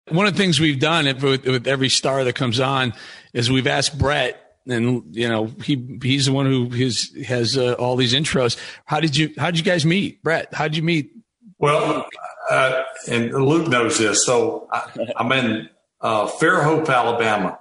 One 0.09 0.25
of 0.25 0.33
the 0.33 0.37
things 0.37 0.59
we've 0.59 0.79
done 0.79 1.05
with, 1.05 1.45
with 1.45 1.67
every 1.67 1.89
star 1.89 2.23
that 2.23 2.33
comes 2.33 2.61
on 2.61 2.93
is 3.33 3.51
we've 3.51 3.67
asked 3.67 3.97
Brett 3.99 4.46
and 4.69 5.15
you 5.15 5.27
know 5.27 5.45
he 5.63 5.99
he's 6.01 6.25
the 6.25 6.31
one 6.31 6.45
who 6.45 6.69
has 6.69 7.11
has 7.25 7.57
uh, 7.57 7.73
all 7.73 7.95
these 7.95 8.13
intros. 8.13 8.57
How 8.85 8.99
did 8.99 9.15
you 9.15 9.33
how 9.37 9.51
did 9.51 9.59
you 9.59 9.63
guys 9.63 9.85
meet, 9.85 10.21
Brett? 10.23 10.53
How 10.53 10.67
did 10.67 10.77
you 10.77 10.83
meet? 10.83 11.11
Well, 11.59 12.07
uh, 12.49 12.83
and 13.07 13.33
Luke 13.33 13.67
knows 13.67 13.97
this. 13.97 14.25
So 14.25 14.67
I, 14.71 14.89
am 15.19 15.31
in 15.31 15.69
uh, 16.01 16.27
Fairhope, 16.27 16.89
Alabama, 16.89 17.59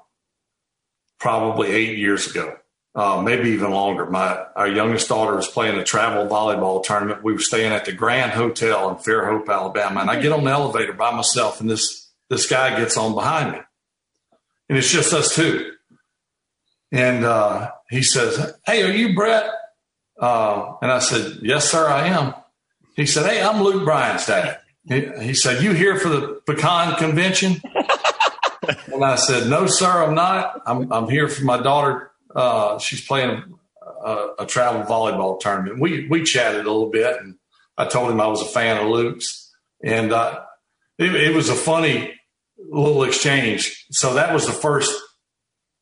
probably 1.18 1.70
eight 1.70 1.98
years 1.98 2.30
ago, 2.30 2.56
uh, 2.94 3.22
maybe 3.22 3.50
even 3.50 3.70
longer. 3.70 4.06
My 4.06 4.44
our 4.54 4.68
youngest 4.68 5.08
daughter 5.08 5.36
was 5.36 5.48
playing 5.48 5.78
a 5.78 5.84
travel 5.84 6.26
volleyball 6.26 6.84
tournament. 6.84 7.22
We 7.22 7.32
were 7.32 7.38
staying 7.38 7.72
at 7.72 7.84
the 7.84 7.92
Grand 7.92 8.32
Hotel 8.32 8.90
in 8.90 8.96
Fairhope, 8.96 9.48
Alabama, 9.48 10.00
and 10.00 10.10
I 10.10 10.20
get 10.20 10.32
on 10.32 10.44
the 10.44 10.50
elevator 10.50 10.92
by 10.92 11.12
myself, 11.12 11.60
and 11.60 11.70
this 11.70 12.10
this 12.28 12.46
guy 12.46 12.78
gets 12.78 12.96
on 12.96 13.14
behind 13.14 13.52
me, 13.52 13.58
and 14.68 14.78
it's 14.78 14.90
just 14.90 15.12
us 15.12 15.34
two. 15.34 15.72
And 16.92 17.24
uh, 17.24 17.70
he 17.90 18.02
says, 18.02 18.54
Hey, 18.64 18.82
are 18.82 18.92
you 18.92 19.14
Brett? 19.14 19.50
Uh, 20.20 20.74
and 20.82 20.90
I 20.90 20.98
said, 20.98 21.38
Yes, 21.42 21.70
sir, 21.70 21.88
I 21.88 22.08
am. 22.08 22.34
He 22.94 23.06
said, 23.06 23.26
Hey, 23.26 23.42
I'm 23.42 23.62
Luke 23.62 23.84
Bryan's 23.84 24.26
dad. 24.26 24.60
He, 24.88 25.06
he 25.20 25.34
said, 25.34 25.62
You 25.62 25.72
here 25.72 25.98
for 25.98 26.08
the 26.08 26.40
pecan 26.46 26.96
convention? 26.96 27.60
and 28.92 29.04
I 29.04 29.16
said, 29.16 29.48
No, 29.48 29.66
sir, 29.66 30.04
I'm 30.04 30.14
not. 30.14 30.62
I'm, 30.66 30.92
I'm 30.92 31.08
here 31.08 31.28
for 31.28 31.44
my 31.44 31.60
daughter. 31.60 32.10
Uh, 32.34 32.78
she's 32.78 33.04
playing 33.04 33.42
a, 34.04 34.28
a, 34.40 34.46
travel 34.46 34.82
volleyball 34.82 35.40
tournament. 35.40 35.80
We, 35.80 36.06
we 36.06 36.22
chatted 36.22 36.66
a 36.66 36.70
little 36.70 36.90
bit, 36.90 37.16
and 37.18 37.36
I 37.78 37.86
told 37.86 38.10
him 38.10 38.20
I 38.20 38.26
was 38.26 38.42
a 38.42 38.46
fan 38.46 38.76
of 38.76 38.90
Luke's. 38.90 39.54
And 39.82 40.12
uh, 40.12 40.40
it, 40.98 41.14
it 41.14 41.34
was 41.34 41.48
a 41.48 41.54
funny 41.54 42.14
little 42.58 43.04
exchange. 43.04 43.86
So 43.90 44.14
that 44.14 44.32
was 44.32 44.46
the 44.46 44.52
first 44.52 44.92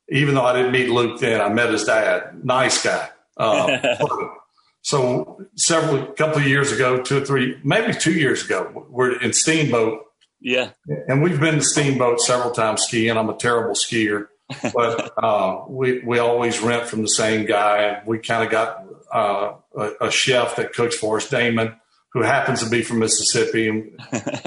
even 0.08 0.34
though 0.34 0.44
I 0.44 0.54
didn't 0.54 0.72
meet 0.72 0.90
Luke 0.90 1.20
then, 1.20 1.40
I 1.40 1.48
met 1.48 1.70
his 1.70 1.84
dad. 1.84 2.44
Nice 2.44 2.82
guy. 2.82 3.08
Uh, 3.36 3.96
so 4.82 5.40
several, 5.56 6.06
couple 6.12 6.38
of 6.38 6.46
years 6.46 6.72
ago, 6.72 7.02
two 7.02 7.18
or 7.18 7.24
three, 7.24 7.58
maybe 7.64 7.92
two 7.94 8.12
years 8.12 8.44
ago, 8.44 8.86
we're 8.90 9.20
in 9.20 9.32
Steamboat. 9.32 10.04
Yeah. 10.40 10.70
And 11.08 11.22
we've 11.22 11.40
been 11.40 11.56
to 11.56 11.64
Steamboat 11.64 12.20
several 12.20 12.50
times 12.50 12.82
skiing. 12.82 13.16
I'm 13.16 13.30
a 13.30 13.36
terrible 13.36 13.74
skier, 13.74 14.26
but 14.74 15.12
uh, 15.22 15.64
we, 15.68 16.00
we 16.00 16.18
always 16.18 16.60
rent 16.60 16.87
from 16.87 17.02
the 17.02 17.08
same 17.08 17.46
guy. 17.46 18.02
We 18.04 18.18
kind 18.18 18.44
of 18.44 18.50
got 18.50 18.85
uh, 19.12 19.54
a, 19.76 19.90
a, 20.02 20.10
chef 20.10 20.56
that 20.56 20.72
cooks 20.72 20.96
for 20.96 21.16
us, 21.16 21.31
Damon, 21.31 21.76
who 22.12 22.22
happens 22.22 22.62
to 22.62 22.68
be 22.68 22.83
from 22.83 22.98
Mississippi. 22.98 23.94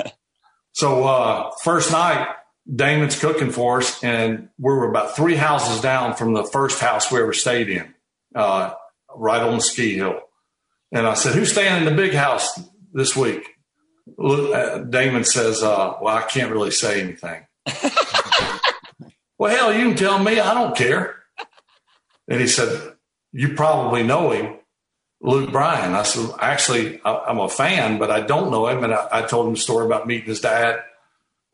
so 0.74 1.06
uh, 1.06 1.52
first 1.64 1.92
night, 1.92 2.28
Damon's 2.74 3.20
cooking 3.20 3.52
for 3.52 3.80
us, 3.80 4.04
and 4.04 4.50
we 4.58 4.74
were 4.74 4.90
about 4.90 5.16
three 5.16 5.36
houses 5.36 5.82
down 5.82 6.16
from 6.16 6.34
the 6.34 6.44
first 6.44 6.80
house 6.80 7.12
we 7.12 7.20
ever 7.20 7.34
stayed 7.34 7.70
in, 7.70 7.94
uh, 8.36 8.74
right 9.16 9.42
on 9.42 9.56
the 9.56 9.62
ski 9.62 9.96
hill. 9.96 10.20
And 10.92 11.08
I 11.08 11.14
said, 11.14 11.34
"Who's 11.34 11.52
staying 11.52 11.78
in 11.78 11.86
the 11.86 11.96
big 11.96 12.14
house 12.14 12.60
this 12.94 13.16
week?" 13.16 13.48
Uh, 14.18 14.80
Damon 14.80 15.24
says, 15.24 15.64
uh, 15.64 15.96
"Well, 16.02 16.16
I 16.16 16.24
can't 16.24 16.52
really 16.52 16.72
say 16.72 17.02
anything." 17.02 17.46
Well, 19.40 19.56
hell, 19.56 19.74
you 19.74 19.90
can 19.90 19.96
tell 19.96 20.20
me. 20.20 20.40
I 20.40 20.54
don't 20.54 20.76
care. 20.76 21.16
And 22.28 22.42
he 22.42 22.48
said, 22.48 22.94
You 23.32 23.54
probably 23.54 24.04
know 24.04 24.32
him, 24.32 24.56
Luke 25.22 25.52
Bryan. 25.52 25.94
I 25.94 26.04
said, 26.04 26.32
Actually, 26.40 27.00
I'm 27.06 27.40
a 27.40 27.50
fan, 27.50 28.00
but 28.00 28.10
I 28.10 28.22
don't 28.22 28.52
know 28.52 28.68
him. 28.68 28.84
And 28.84 28.94
I, 28.94 29.08
I 29.12 29.22
told 29.22 29.48
him 29.48 29.54
the 29.54 29.60
story 29.60 29.86
about 29.86 30.08
meeting 30.08 30.28
his 30.28 30.42
dad. 30.42 30.80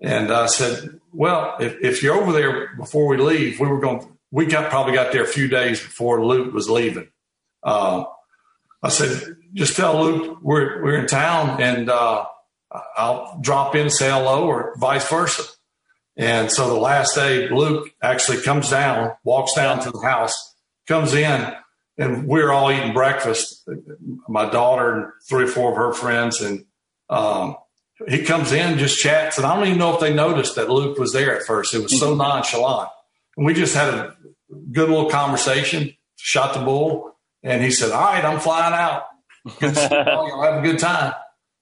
And 0.04 0.32
I 0.32 0.48
said, 0.48 1.00
Well, 1.14 1.56
if, 1.60 1.78
if 1.82 2.04
you're 2.04 2.16
over 2.16 2.34
there 2.34 2.76
before 2.76 3.08
we 3.08 3.18
leave, 3.18 3.60
we 3.60 3.68
were 3.68 3.80
going, 3.80 4.06
we 4.30 4.46
got 4.46 4.70
probably 4.70 4.94
got 4.94 5.14
there 5.14 5.24
a 5.24 5.28
few 5.28 5.48
days 5.48 5.80
before 5.80 6.24
Luke 6.26 6.54
was 6.54 6.70
leaving. 6.70 7.08
Uh, 7.64 8.04
I 8.84 8.90
said, 8.90 9.38
Just 9.54 9.78
tell 9.78 10.04
Luke 10.04 10.40
we're, 10.42 10.84
we're 10.84 10.98
in 10.98 11.08
town 11.08 11.62
and 11.62 11.90
uh, 11.90 12.26
I'll 12.98 13.40
drop 13.42 13.76
in, 13.76 13.90
say 13.90 14.10
hello, 14.10 14.46
or 14.46 14.76
vice 14.78 15.08
versa. 15.10 15.44
And 16.18 16.52
so 16.52 16.68
the 16.68 16.80
last 16.80 17.16
day, 17.16 17.50
Luke 17.50 17.90
actually 18.02 18.42
comes 18.42 18.70
down, 18.70 19.14
walks 19.24 19.54
down 19.56 19.80
to 19.82 19.92
the 19.92 20.02
house, 20.02 20.56
comes 20.88 21.14
in, 21.14 21.54
and 21.98 22.28
we're 22.28 22.52
all 22.52 22.72
eating 22.72 22.94
breakfast. 22.94 23.68
My 24.28 24.50
daughter 24.50 24.94
and 24.94 25.06
three 25.28 25.46
or 25.46 25.48
four 25.48 25.72
of 25.72 25.78
her 25.78 25.94
friends, 25.94 26.42
and 26.42 26.66
um, 27.10 27.56
he 28.08 28.24
comes 28.24 28.52
in, 28.52 28.78
just 28.78 29.00
chats, 29.00 29.38
and 29.38 29.46
I 29.46 29.56
don't 29.56 29.68
even 29.68 29.80
know 29.80 29.94
if 29.94 30.00
they 30.00 30.14
noticed 30.14 30.56
that 30.56 30.70
Luke 30.70 30.98
was 30.98 31.14
there 31.14 31.36
at 31.36 31.44
first. 31.44 31.74
It 31.74 31.84
was 31.84 32.00
so 32.00 32.16
nonchalant, 32.16 32.90
and 33.38 33.46
we 33.46 33.54
just 33.54 33.76
had 33.76 33.94
a 33.94 34.16
good 34.72 34.90
little 34.90 35.10
conversation. 35.10 35.94
Shot 36.16 36.54
the 36.54 36.62
bull, 36.62 37.16
and 37.44 37.62
he 37.62 37.72
said, 37.72 37.92
"All 37.92 38.02
right, 38.02 38.24
I'm 38.24 38.40
flying 38.40 38.74
out. 38.74 39.04
You'll 39.62 40.44
have 40.44 40.60
a 40.60 40.62
good 40.62 40.80
time," 40.80 41.14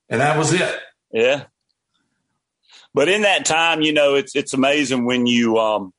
and 0.10 0.22
that 0.22 0.38
was 0.38 0.54
it. 0.54 0.80
Yeah. 1.12 1.46
But 2.94 3.10
in 3.10 3.22
that 3.22 3.46
time, 3.46 3.82
you 3.82 3.94
know, 3.94 4.16
it's 4.16 4.36
it's 4.36 4.54
amazing 4.54 5.06
when 5.06 5.26
you 5.26 5.58
um 5.58 5.94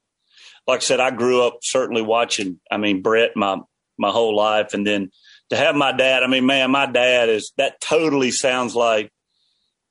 like 0.67 0.81
I 0.81 0.83
said, 0.83 1.01
I 1.01 1.11
grew 1.11 1.43
up 1.43 1.59
certainly 1.63 2.03
watching, 2.03 2.61
I 2.71 2.77
mean, 2.77 3.03
Brett 3.03 3.31
my 3.37 3.59
my 3.99 4.11
whole 4.11 4.37
life 4.37 4.75
and 4.75 4.87
then 4.87 5.11
to 5.51 5.57
have 5.57 5.75
my 5.75 5.93
dad, 5.93 6.23
I 6.23 6.29
mean, 6.29 6.47
man, 6.47 6.71
my 6.71 6.87
dad 6.87 7.29
is 7.29 7.53
that 7.57 7.81
totally 7.81 8.31
sounds 8.31 8.75
like 8.75 9.11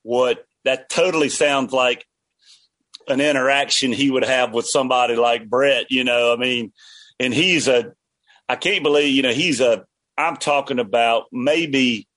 what 0.03 0.45
that 0.63 0.89
totally 0.89 1.29
sounds 1.29 1.73
like 1.73 2.05
an 3.07 3.21
interaction 3.21 3.91
he 3.91 4.11
would 4.11 4.23
have 4.23 4.53
with 4.53 4.65
somebody 4.67 5.15
like 5.15 5.49
Brett, 5.49 5.87
you 5.89 6.03
know. 6.03 6.33
I 6.33 6.37
mean, 6.37 6.71
and 7.19 7.33
he's 7.33 7.67
a 7.67 7.93
I 8.47 8.55
can't 8.55 8.83
believe, 8.83 9.15
you 9.15 9.21
know, 9.21 9.31
he's 9.31 9.61
a 9.61 9.85
I'm 10.17 10.37
talking 10.37 10.79
about 10.79 11.25
maybe 11.31 12.07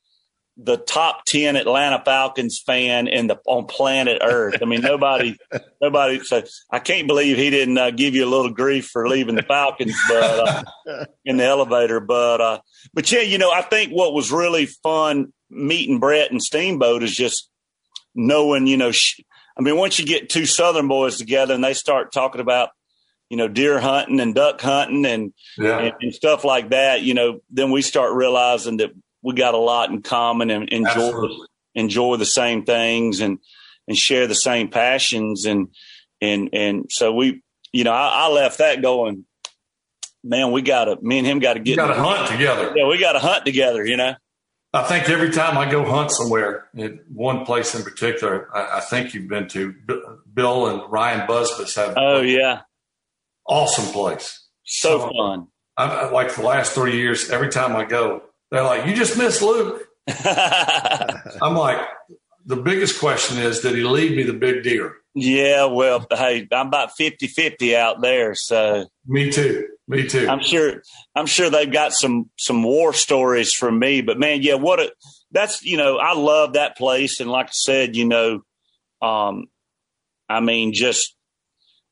the 0.57 0.77
top 0.77 1.25
10 1.25 1.57
Atlanta 1.57 2.01
Falcons 2.05 2.63
fan 2.65 3.09
in 3.09 3.27
the 3.27 3.39
on 3.47 3.67
planet 3.67 4.19
Earth. 4.23 4.57
I 4.63 4.67
mean, 4.67 4.83
nobody, 4.83 5.37
nobody. 5.81 6.21
So 6.21 6.43
I 6.71 6.79
can't 6.79 7.09
believe 7.09 7.37
he 7.37 7.51
didn't 7.51 7.77
uh, 7.77 7.91
give 7.91 8.15
you 8.15 8.25
a 8.25 8.31
little 8.31 8.53
grief 8.53 8.87
for 8.87 9.09
leaving 9.09 9.35
the 9.35 9.43
Falcons, 9.43 9.97
but 10.09 10.67
uh, 10.87 11.05
in 11.25 11.39
the 11.39 11.45
elevator. 11.45 12.01
But 12.01 12.41
uh, 12.41 12.59
but 12.93 13.11
yeah, 13.11 13.21
you 13.21 13.39
know, 13.39 13.51
I 13.51 13.63
think 13.63 13.91
what 13.91 14.15
was 14.15 14.31
really 14.31 14.67
fun 14.67 15.33
meeting 15.51 15.99
Brett 15.99 16.31
and 16.31 16.43
Steamboat 16.43 17.03
is 17.03 17.15
just 17.15 17.51
knowing, 18.15 18.67
you 18.67 18.77
know, 18.77 18.93
sh- 18.93 19.21
I 19.57 19.63
mean, 19.63 19.77
once 19.77 19.99
you 19.99 20.07
get 20.07 20.29
two 20.29 20.47
Southern 20.47 20.89
boys 20.89 21.17
together 21.17 21.55
and 21.55 21.63
they 21.63 21.75
start 21.75 22.13
talking 22.13 22.41
about 22.41 22.71
you 23.31 23.39
know, 23.39 23.49
deer 23.49 23.81
hunting 23.81 24.21
and 24.21 24.35
duck 24.35 24.61
hunting 24.61 25.07
and, 25.07 25.33
yeah. 25.57 25.79
and, 25.79 25.95
and 26.01 26.15
stuff 26.15 26.45
like 26.45 26.71
that, 26.71 27.03
you 27.03 27.15
know, 27.15 27.41
then 27.51 27.71
we 27.71 27.81
start 27.81 28.13
realizing 28.13 28.77
that 28.77 28.93
we 29.25 29.35
got 29.35 29.55
a 29.55 29.59
lot 29.59 29.91
in 29.91 30.03
common 30.03 30.51
and 30.51 30.69
enjoy 30.69 30.89
Absolutely. 30.89 31.47
enjoy 31.75 32.17
the 32.17 32.27
same 32.27 32.65
things 32.65 33.21
and 33.21 33.39
and 33.89 33.97
share 33.97 34.27
the 34.29 34.35
same 34.35 34.69
passions 34.69 35.47
and 35.47 35.69
and 36.21 36.51
and 36.53 36.87
so 36.91 37.13
we 37.13 37.43
you 37.73 37.83
know 37.83 37.93
I, 37.93 38.27
I 38.27 38.29
left 38.29 38.59
that 38.59 38.83
going 38.83 39.25
man 40.23 40.53
we 40.53 40.63
gotta 40.63 40.97
me 41.01 41.19
and 41.19 41.27
him 41.27 41.39
gotta 41.39 41.59
get 41.59 41.77
got 41.77 41.89
to 41.89 41.95
hunt 41.95 42.31
together 42.31 42.73
yeah 42.77 42.87
we 42.87 42.99
gotta 42.99 43.19
hunt 43.19 43.45
together 43.45 43.85
you 43.85 43.97
know 43.97 44.15
I 44.75 44.83
think 44.83 45.09
every 45.09 45.31
time 45.31 45.57
I 45.57 45.71
go 45.71 45.85
hunt 45.85 46.11
somewhere, 46.11 46.67
one 47.13 47.47
place 47.47 47.77
in 47.77 47.85
particular, 47.85 48.49
I, 48.53 48.79
I 48.79 48.81
think 48.81 49.15
you've 49.15 49.29
been 49.29 49.47
to, 49.49 49.73
Bill 50.35 50.67
and 50.67 50.91
Ryan 50.91 51.29
Busbice 51.29 51.77
have. 51.77 51.95
Oh 51.97 52.21
yeah, 52.23 52.63
awesome 53.47 53.93
place. 53.93 54.41
So, 54.65 54.99
so 54.99 55.11
fun. 55.17 55.47
I, 55.77 56.09
like 56.09 56.35
the 56.35 56.43
last 56.43 56.73
three 56.73 56.97
years, 56.97 57.31
every 57.31 57.51
time 57.51 57.77
I 57.77 57.85
go, 57.85 58.23
they're 58.51 58.65
like, 58.65 58.87
you 58.87 58.95
just 58.95 59.17
missed 59.17 59.43
Luke. 59.43 59.87
I'm 60.09 61.55
like, 61.55 61.79
the 62.45 62.57
biggest 62.57 63.01
question 63.01 63.39
is, 63.39 63.61
did 63.61 63.75
he 63.75 63.83
leave 63.83 64.17
me 64.17 64.23
the 64.23 64.33
big 64.33 64.63
deer? 64.63 64.97
Yeah, 65.15 65.67
well, 65.67 66.07
hey, 66.11 66.49
I'm 66.53 66.69
about 66.69 66.97
50 66.97 67.29
50 67.29 67.77
out 67.77 68.01
there. 68.01 68.35
So 68.35 68.87
me 69.07 69.31
too. 69.31 69.69
Me 69.87 70.07
too. 70.09 70.27
I'm 70.29 70.41
sure, 70.41 70.83
I'm 71.15 71.27
sure 71.27 71.51
they've 71.51 71.71
got 71.71 71.93
some, 71.93 72.31
some 72.39 72.63
war 72.63 72.93
stories 72.95 73.53
from 73.53 73.79
me, 73.79 74.01
but 74.01 74.19
man, 74.19 74.43
yeah, 74.43 74.55
what 74.55 74.81
a, 74.81 74.93
that's, 75.31 75.63
you 75.63 75.77
know, 75.77 75.99
I 75.99 76.15
love 76.15 76.55
that 76.55 76.77
place. 76.77 77.21
And 77.21 77.31
like 77.31 77.47
I 77.47 77.53
said, 77.53 77.95
you 77.95 78.07
know, 78.07 78.41
um, 79.03 79.47
I 80.29 80.41
mean, 80.41 80.73
just, 80.73 81.15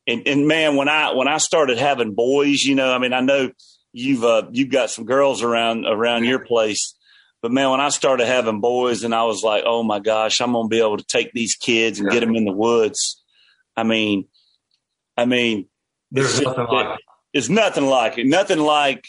and, 0.07 0.27
and 0.27 0.49
man, 0.49 0.77
when 0.77 0.89
I, 0.89 1.13
when 1.13 1.29
I 1.29 1.37
started 1.37 1.77
having 1.79 2.15
boys, 2.15 2.63
you 2.63 2.75
know, 2.75 2.93
I 2.93 2.99
mean, 2.99 3.13
I 3.13 3.21
know 3.21 3.53
you've 3.93 4.25
uh, 4.25 4.45
you've 4.51 4.71
got 4.71 4.91
some 4.91 5.05
girls 5.05 5.43
around 5.43 5.87
around 5.87 6.25
your 6.25 6.41
place. 6.41 6.95
But 7.43 7.51
man, 7.51 7.71
when 7.71 7.81
I 7.81 7.89
started 7.89 8.27
having 8.27 8.61
boys, 8.61 9.03
and 9.03 9.13
I 9.13 9.25
was 9.25 9.43
like, 9.43 9.65
oh 9.67 9.83
my 9.83 9.99
gosh, 9.99 10.41
I'm 10.41 10.53
gonna 10.53 10.69
be 10.69 10.79
able 10.79 10.97
to 10.97 11.05
take 11.05 11.33
these 11.33 11.57
kids 11.57 11.99
and 11.99 12.07
yeah. 12.07 12.21
get 12.21 12.27
them 12.27 12.37
in 12.37 12.45
the 12.45 12.53
woods. 12.53 13.21
I 13.77 13.83
mean, 13.83 14.27
I 15.17 15.25
mean, 15.25 15.67
there's 16.13 16.39
it's 16.39 16.47
nothing 16.47 16.67
like 16.67 16.99
it. 16.99 17.05
It's 17.33 17.49
nothing 17.49 17.87
like 17.87 18.19
it. 18.19 18.27
Nothing 18.27 18.61
like. 18.61 19.05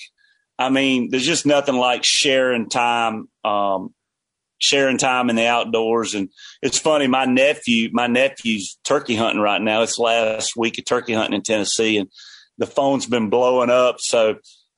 I 0.57 0.69
mean, 0.69 1.09
there's 1.09 1.25
just 1.25 1.45
nothing 1.45 1.75
like 1.75 2.03
sharing 2.03 2.69
time, 2.69 3.27
um, 3.43 3.93
sharing 4.59 4.97
time 4.97 5.29
in 5.29 5.35
the 5.35 5.47
outdoors. 5.47 6.13
And 6.15 6.29
it's 6.61 6.77
funny, 6.77 7.07
my 7.07 7.25
nephew, 7.25 7.89
my 7.91 8.07
nephew's 8.07 8.77
turkey 8.83 9.15
hunting 9.15 9.41
right 9.41 9.61
now. 9.61 9.81
It's 9.81 9.99
last 9.99 10.55
week 10.55 10.77
of 10.77 10.85
turkey 10.85 11.13
hunting 11.13 11.35
in 11.35 11.41
Tennessee, 11.41 11.97
and 11.97 12.09
the 12.57 12.67
phone's 12.67 13.05
been 13.05 13.29
blowing 13.29 13.69
up. 13.69 13.97
So 13.99 14.35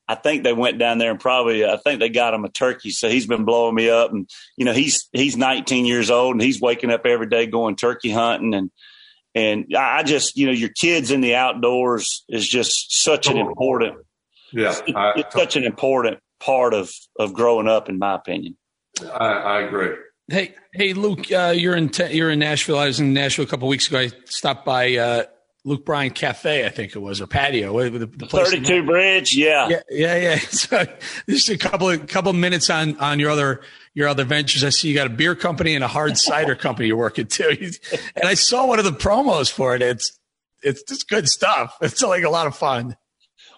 I 0.08 0.16
think 0.16 0.44
they 0.44 0.54
went 0.54 0.78
down 0.78 0.98
there 0.98 1.12
and 1.12 1.20
probably 1.20 1.66
I 1.66 1.78
think 1.78 2.00
they 2.00 2.10
got 2.10 2.34
him 2.34 2.46
a 2.46 2.50
turkey. 2.50 2.92
So 2.92 3.10
he's 3.10 3.26
been 3.26 3.46
blowing 3.46 3.76
me 3.76 3.90
up, 3.90 4.12
and 4.12 4.30
you 4.56 4.66
know 4.66 4.74
he's 4.74 5.10
he's 5.14 5.36
19 5.36 5.86
years 5.86 6.12
old 6.12 6.36
and 6.36 6.42
he's 6.42 6.62
waking 6.62 6.92
up 6.92 7.06
every 7.06 7.28
day 7.28 7.48
going 7.48 7.76
turkey 7.76 8.12
hunting 8.12 8.54
and 8.54 8.72
and 9.34 9.66
I 9.76 10.04
just 10.04 10.38
you 10.38 10.46
know 10.46 10.52
your 10.52 10.70
kids 10.70 11.12
in 11.12 11.22
the 11.22 11.36
outdoors 11.36 12.24
is 12.30 12.48
just 12.48 13.02
such 13.02 13.28
an 13.28 13.38
important 13.38 13.98
yeah 14.52 14.76
I, 14.96 15.14
it's 15.18 15.34
such 15.34 15.56
an 15.56 15.64
important 15.64 16.20
part 16.40 16.74
of 16.74 16.92
of 17.18 17.34
growing 17.34 17.68
up 17.68 17.90
in 17.90 17.98
my 17.98 18.16
opinion. 18.16 18.58
I, 19.02 19.28
I 19.28 19.62
agree. 19.62 19.96
Hey, 20.28 20.56
hey, 20.74 20.94
Luke, 20.94 21.32
uh, 21.32 21.54
you're 21.56 21.76
in 21.76 21.92
you're 22.10 22.32
in 22.32 22.40
Nashville. 22.40 22.80
I 22.80 22.88
was 22.88 23.00
in 23.00 23.14
Nashville 23.14 23.46
a 23.46 23.48
couple 23.48 23.68
weeks 23.68 23.88
ago. 23.88 24.00
I 24.00 24.12
stopped 24.26 24.66
by 24.66 24.96
uh, 24.96 25.24
Luke 25.66 25.84
Bryan 25.84 26.12
Cafe, 26.12 26.64
I 26.64 26.70
think 26.70 26.96
it 26.96 27.00
was, 27.00 27.20
or 27.20 27.26
patio. 27.26 27.90
The, 27.90 28.06
the 28.06 28.28
Thirty-two 28.28 28.86
Bridge, 28.86 29.36
yeah, 29.36 29.68
yeah, 29.68 29.82
yeah, 29.90 30.16
yeah. 30.16 30.40
So 30.50 30.86
just 31.28 31.50
a 31.50 31.58
couple 31.58 31.90
of 31.90 32.06
couple 32.08 32.30
of 32.30 32.36
minutes 32.38 32.70
on 32.70 32.98
on 32.98 33.20
your 33.20 33.32
other 33.32 33.62
your 33.96 34.08
other 34.08 34.26
ventures. 34.26 34.64
I 34.64 34.70
see 34.70 34.90
you 34.90 34.96
got 34.96 35.08
a 35.08 35.10
beer 35.10 35.34
company 35.36 35.74
and 35.74 35.84
a 35.84 35.88
hard 35.88 36.18
cider 36.20 36.56
company 36.56 36.88
you're 36.88 36.98
working 36.98 37.26
too. 37.26 37.72
And 38.16 38.26
I 38.26 38.36
saw 38.36 38.68
one 38.68 38.78
of 38.78 38.86
the 38.86 38.92
promos 38.92 39.52
for 39.52 39.76
it. 39.76 39.82
It's 39.82 40.18
it's 40.62 40.84
just 40.84 41.10
good 41.10 41.28
stuff. 41.28 41.76
It's 41.82 42.02
like 42.02 42.24
a 42.24 42.30
lot 42.30 42.46
of 42.46 42.56
fun. 42.56 42.96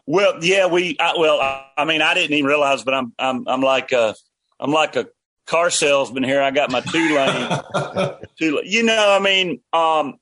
Well, 0.06 0.42
yeah, 0.42 0.68
we 0.68 0.96
I, 1.02 1.14
well, 1.18 1.42
I 1.76 1.84
mean, 1.84 2.02
I 2.02 2.14
didn't 2.14 2.32
even 2.32 2.48
realize, 2.48 2.84
but 2.84 2.94
I'm 2.94 3.14
I'm 3.20 3.46
I'm 3.50 3.62
like 3.62 3.92
a 3.92 4.16
I'm 4.62 4.72
like 4.72 4.96
a 4.96 5.08
car 5.46 5.70
salesman 5.70 6.24
here. 6.24 6.42
I 6.42 6.52
got 6.52 6.72
my 6.72 6.80
two 6.80 7.16
lane, 7.16 8.14
two. 8.40 8.62
You 8.64 8.84
know, 8.84 9.12
I 9.12 9.20
mean, 9.20 9.60
um, 9.74 10.18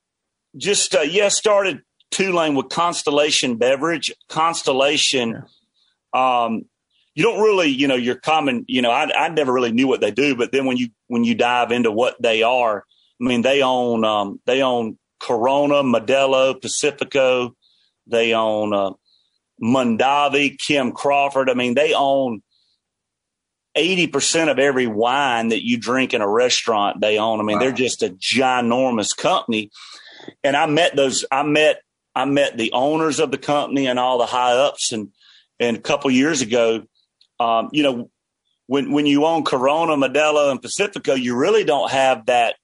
just 0.58 0.95
uh, 0.95 1.01
yeah, 1.01 1.30
started 1.30 1.82
Two 2.12 2.32
Lane 2.32 2.56
with 2.56 2.70
Constellation 2.70 3.58
Beverage. 3.58 4.14
Constellation, 4.30 5.43
um, 6.14 6.66
you 7.14 7.24
don't 7.24 7.41
really, 7.41 7.68
you 7.68 7.88
know, 7.88 7.95
your 7.95 8.16
common, 8.16 8.66
you 8.68 8.82
know, 8.82 8.91
I, 8.91 9.10
I 9.14 9.30
never 9.30 9.51
really 9.51 9.72
knew 9.72 9.88
what 9.88 10.01
they 10.01 10.12
do, 10.12 10.36
but 10.36 10.51
then 10.51 10.66
when 10.66 10.78
you 10.78 10.89
when 11.08 11.24
you 11.24 11.36
dive 11.36 11.72
into 11.72 11.91
what 11.91 12.16
they 12.22 12.43
are, 12.43 12.84
I 13.22 13.24
mean, 13.24 13.41
they 13.41 13.62
own 13.62 14.03
um, 14.06 14.39
they 14.45 14.62
own 14.62 14.97
Corona, 15.20 15.84
Modelo, 15.84 16.60
Pacifico, 16.60 17.56
they 18.08 18.34
own 18.34 18.74
uh, 18.74 18.91
Mondavi, 19.62 20.58
Kim 20.60 20.91
Crawford. 20.91 21.49
I 21.49 21.53
mean, 21.53 21.74
they 21.74 21.93
own 21.93 22.41
80% 23.78 24.49
of 24.49 24.60
every 24.60 24.88
wine 24.88 25.49
that 25.49 25.66
you 25.66 25.78
drink 25.78 26.14
in 26.14 26.22
a 26.22 26.30
restaurant 26.30 27.01
they 27.01 27.18
own. 27.18 27.39
I 27.39 27.43
mean, 27.43 27.58
wow. 27.58 27.64
they're 27.64 27.72
just 27.72 28.03
a 28.03 28.10
ginormous 28.10 29.16
company 29.16 29.70
and 30.44 30.56
I 30.56 30.66
met 30.66 30.96
those. 30.96 31.26
I 31.32 31.44
met 31.44 31.82
I 32.14 32.26
met 32.26 32.58
the 32.58 32.72
owners 32.72 33.20
of 33.20 33.32
the 33.32 33.38
company 33.38 33.88
and 33.88 34.00
all 34.00 34.18
the 34.18 34.26
high 34.26 34.54
ups. 34.54 34.92
And 34.92 35.10
and 35.60 35.78
a 35.78 35.82
couple 35.82 36.12
years 36.12 36.42
ago, 36.42 36.84
um, 37.40 37.70
you 37.72 37.84
know, 37.84 38.10
when 38.68 38.92
when 38.92 39.06
you 39.06 39.26
own 39.26 39.44
Corona, 39.44 39.96
Modelo, 39.96 40.52
and 40.52 40.62
Pacifico, 40.62 41.14
you 41.14 41.36
really 41.36 41.64
don't 41.64 41.92
have 41.92 42.26
that 42.28 42.56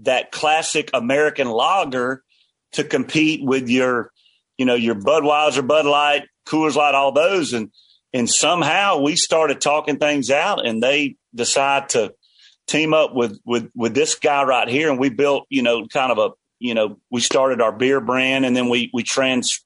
that 0.00 0.32
classic 0.32 0.90
American 0.94 1.48
lager 1.48 2.22
to 2.72 2.84
compete 2.84 3.44
with 3.44 3.68
your 3.68 4.12
you 4.60 4.66
know, 4.66 4.74
your 4.74 4.94
Budweiser, 4.94 5.66
Bud 5.66 5.86
Light, 5.86 6.24
Coors 6.46 6.76
Light, 6.76 6.94
all 6.94 7.12
those. 7.12 7.54
And, 7.54 7.70
and 8.12 8.28
somehow 8.28 9.00
we 9.00 9.16
started 9.16 9.58
talking 9.58 9.98
things 9.98 10.30
out 10.30 10.66
and 10.66 10.82
they 10.82 11.16
decide 11.34 11.88
to 11.90 12.12
team 12.68 12.92
up 12.92 13.14
with, 13.14 13.40
with, 13.46 13.70
with 13.74 13.94
this 13.94 14.16
guy 14.16 14.44
right 14.44 14.68
here. 14.68 14.90
And 14.90 15.00
we 15.00 15.08
built, 15.08 15.46
you 15.48 15.62
know, 15.62 15.86
kind 15.86 16.12
of 16.12 16.18
a, 16.18 16.30
you 16.60 16.74
know, 16.74 16.98
we 17.10 17.20
started 17.20 17.60
our 17.60 17.72
beer 17.72 18.00
brand 18.00 18.44
and 18.44 18.54
then 18.54 18.68
we, 18.68 18.90
we 18.92 19.02
trans, 19.02 19.64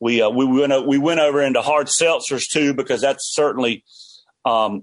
we, 0.00 0.20
uh, 0.20 0.28
we 0.28 0.44
went, 0.44 0.86
we 0.86 0.98
went 0.98 1.20
over 1.20 1.40
into 1.40 1.62
hard 1.62 1.86
seltzers 1.86 2.50
too, 2.50 2.74
because 2.74 3.00
that's 3.00 3.32
certainly, 3.32 3.84
um, 4.44 4.82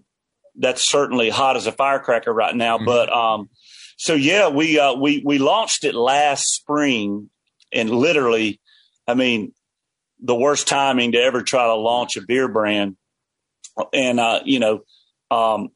that's 0.56 0.84
certainly 0.84 1.30
hot 1.30 1.58
as 1.58 1.68
a 1.68 1.72
firecracker 1.72 2.34
right 2.34 2.56
now. 2.56 2.78
Mm-hmm. 2.78 2.86
But, 2.86 3.14
um, 3.14 3.50
so 3.98 4.16
yeah, 4.16 4.48
we, 4.50 4.80
uh, 4.80 4.94
we, 4.94 5.22
we 5.24 5.38
launched 5.38 5.84
it 5.84 5.94
last 5.94 6.46
spring 6.46 7.30
and 7.72 7.90
literally, 7.90 8.62
I 9.06 9.14
mean, 9.14 9.54
the 10.22 10.36
worst 10.36 10.68
timing 10.68 11.12
to 11.12 11.22
ever 11.22 11.42
try 11.44 11.68
to 11.68 11.76
launch 11.76 12.16
a 12.16 12.22
beer 12.22 12.48
brand. 12.48 12.96
And, 13.92 14.20
uh, 14.20 14.40
you 14.46 14.60
know, 14.60 14.84
um, 15.30 15.70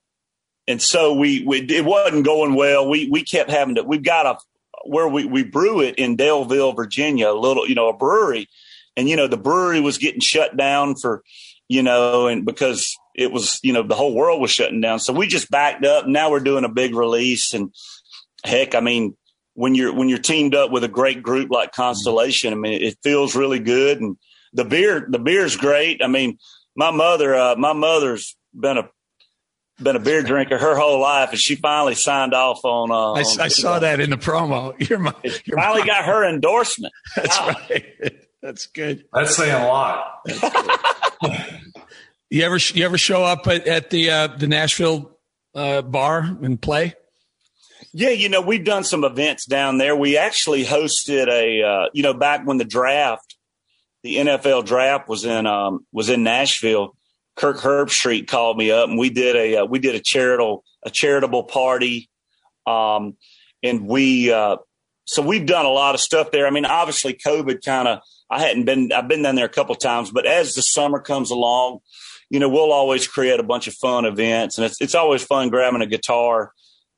and 0.65 0.81
so 0.81 1.13
we, 1.13 1.43
we, 1.45 1.59
it 1.59 1.83
wasn't 1.83 2.25
going 2.25 2.55
well. 2.55 2.89
We, 2.89 3.09
we 3.09 3.23
kept 3.23 3.49
having 3.49 3.75
to, 3.75 3.83
we've 3.83 4.03
got 4.03 4.25
a, 4.25 4.37
where 4.85 5.07
we, 5.07 5.25
we 5.25 5.43
brew 5.43 5.81
it 5.81 5.95
in 5.95 6.17
Daleville, 6.17 6.75
Virginia, 6.75 7.29
a 7.29 7.33
little, 7.33 7.67
you 7.67 7.75
know, 7.75 7.89
a 7.89 7.97
brewery. 7.97 8.47
And, 8.95 9.07
you 9.07 9.15
know, 9.15 9.27
the 9.27 9.37
brewery 9.37 9.79
was 9.79 9.97
getting 9.97 10.21
shut 10.21 10.57
down 10.57 10.95
for, 10.95 11.23
you 11.67 11.83
know, 11.83 12.27
and 12.27 12.45
because 12.45 12.95
it 13.15 13.31
was, 13.31 13.59
you 13.63 13.73
know, 13.73 13.83
the 13.83 13.95
whole 13.95 14.13
world 14.13 14.41
was 14.41 14.51
shutting 14.51 14.81
down. 14.81 14.99
So 14.99 15.13
we 15.13 15.27
just 15.27 15.51
backed 15.51 15.85
up. 15.85 16.07
Now 16.07 16.31
we're 16.31 16.39
doing 16.39 16.63
a 16.63 16.69
big 16.69 16.95
release. 16.95 17.53
And 17.53 17.73
heck, 18.43 18.75
I 18.75 18.79
mean, 18.79 19.15
when 19.53 19.75
you're, 19.75 19.93
when 19.93 20.09
you're 20.09 20.19
teamed 20.19 20.55
up 20.55 20.71
with 20.71 20.83
a 20.83 20.87
great 20.89 21.21
group 21.21 21.51
like 21.51 21.71
Constellation, 21.71 22.53
I 22.53 22.55
mean, 22.55 22.81
it 22.81 22.97
feels 23.03 23.35
really 23.35 23.59
good. 23.59 23.99
And 24.01 24.17
the 24.53 24.65
beer, 24.65 25.07
the 25.09 25.19
beer's 25.19 25.57
great. 25.57 26.01
I 26.03 26.07
mean, 26.07 26.37
my 26.75 26.91
mother, 26.91 27.35
uh, 27.35 27.55
my 27.55 27.73
mother's 27.73 28.35
been 28.53 28.77
a 28.77 28.89
been 29.79 29.95
a 29.95 29.99
beer 29.99 30.23
drinker 30.23 30.57
her 30.57 30.75
whole 30.75 30.99
life, 30.99 31.29
and 31.31 31.39
she 31.39 31.55
finally 31.55 31.95
signed 31.95 32.33
off 32.33 32.63
on. 32.63 32.91
Uh, 32.91 33.13
I, 33.13 33.21
on 33.21 33.41
I 33.41 33.47
saw 33.47 33.79
that 33.79 33.99
in 33.99 34.09
the 34.09 34.17
promo. 34.17 34.73
You're 34.89 34.99
my, 34.99 35.13
you're 35.23 35.57
finally 35.57 35.85
got 35.85 36.05
her 36.05 36.27
endorsement. 36.27 36.93
That's 37.15 37.39
wow. 37.39 37.55
right. 37.69 37.85
That's 38.41 38.67
good. 38.67 39.05
That's 39.11 39.35
saying 39.35 39.51
a 39.53 39.67
lot. 39.67 40.21
you 42.29 42.43
ever 42.43 42.57
you 42.57 42.85
ever 42.85 42.97
show 42.97 43.23
up 43.23 43.47
at, 43.47 43.67
at 43.67 43.89
the 43.89 44.09
uh, 44.09 44.27
the 44.27 44.47
Nashville 44.47 45.17
uh, 45.55 45.81
bar 45.81 46.19
and 46.19 46.61
play? 46.61 46.93
Yeah, 47.93 48.09
you 48.09 48.29
know 48.29 48.41
we've 48.41 48.63
done 48.63 48.83
some 48.83 49.03
events 49.03 49.45
down 49.45 49.79
there. 49.79 49.95
We 49.95 50.17
actually 50.17 50.63
hosted 50.63 51.27
a 51.27 51.63
uh, 51.63 51.89
you 51.93 52.03
know 52.03 52.13
back 52.13 52.45
when 52.45 52.57
the 52.57 52.65
draft, 52.65 53.35
the 54.03 54.17
NFL 54.17 54.65
draft 54.65 55.09
was 55.09 55.25
in 55.25 55.47
um, 55.47 55.85
was 55.91 56.09
in 56.09 56.23
Nashville 56.23 56.95
Kirk 57.37 57.57
Herbstreit 57.57 58.27
called 58.27 58.57
me 58.57 58.71
up 58.71 58.89
and 58.89 58.97
we 58.97 59.09
did 59.09 59.35
a 59.35 59.57
uh, 59.57 59.65
we 59.65 59.79
did 59.79 59.95
a 59.95 59.99
charitable 59.99 60.63
a 60.83 60.89
charitable 60.89 61.43
party, 61.43 62.09
um, 62.65 63.15
and 63.63 63.87
we 63.87 64.31
uh, 64.31 64.57
so 65.05 65.21
we've 65.21 65.45
done 65.45 65.65
a 65.65 65.69
lot 65.69 65.95
of 65.95 66.01
stuff 66.01 66.31
there. 66.31 66.47
I 66.47 66.49
mean, 66.49 66.65
obviously, 66.65 67.13
COVID 67.13 67.63
kind 67.63 67.87
of 67.87 67.99
I 68.29 68.41
hadn't 68.41 68.65
been 68.65 68.91
I've 68.91 69.07
been 69.07 69.21
down 69.21 69.35
there 69.35 69.45
a 69.45 69.49
couple 69.49 69.75
times, 69.75 70.11
but 70.11 70.25
as 70.25 70.55
the 70.55 70.63
summer 70.63 70.99
comes 70.99 71.29
along, 71.29 71.79
you 72.29 72.39
know, 72.39 72.49
we'll 72.49 72.71
always 72.71 73.07
create 73.07 73.39
a 73.39 73.43
bunch 73.43 73.67
of 73.67 73.75
fun 73.75 74.05
events, 74.05 74.57
and 74.57 74.65
it's 74.65 74.81
it's 74.81 74.95
always 74.95 75.23
fun 75.23 75.49
grabbing 75.49 75.81
a 75.81 75.87
guitar. 75.87 76.51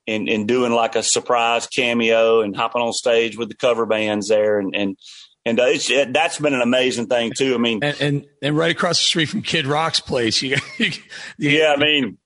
And, 0.08 0.28
and 0.28 0.48
doing 0.48 0.72
like 0.72 0.96
a 0.96 1.04
surprise 1.04 1.68
cameo 1.68 2.42
and 2.42 2.56
hopping 2.56 2.82
on 2.82 2.94
stage 2.94 3.38
with 3.38 3.48
the 3.48 3.54
cover 3.54 3.86
bands 3.86 4.28
there 4.28 4.58
and, 4.58 4.76
and 4.76 4.98
and 5.46 5.60
uh, 5.60 5.66
it's 5.66 5.90
it, 5.90 6.14
that's 6.14 6.40
been 6.40 6.54
an 6.54 6.62
amazing 6.62 7.08
thing 7.08 7.32
too. 7.36 7.56
I 7.56 7.58
mean, 7.58 7.84
and, 7.84 8.02
and, 8.02 8.26
and 8.42 8.58
right 8.58 8.72
across 8.72 9.00
the 9.00 9.06
street 9.06 9.28
from 9.28 9.42
Kid 9.42 9.66
Rock's 9.66 10.00
place, 10.00 10.42
you, 10.42 10.58
you, 10.78 10.92
yeah. 11.38 11.74
I 11.76 11.80
mean, 11.80 12.18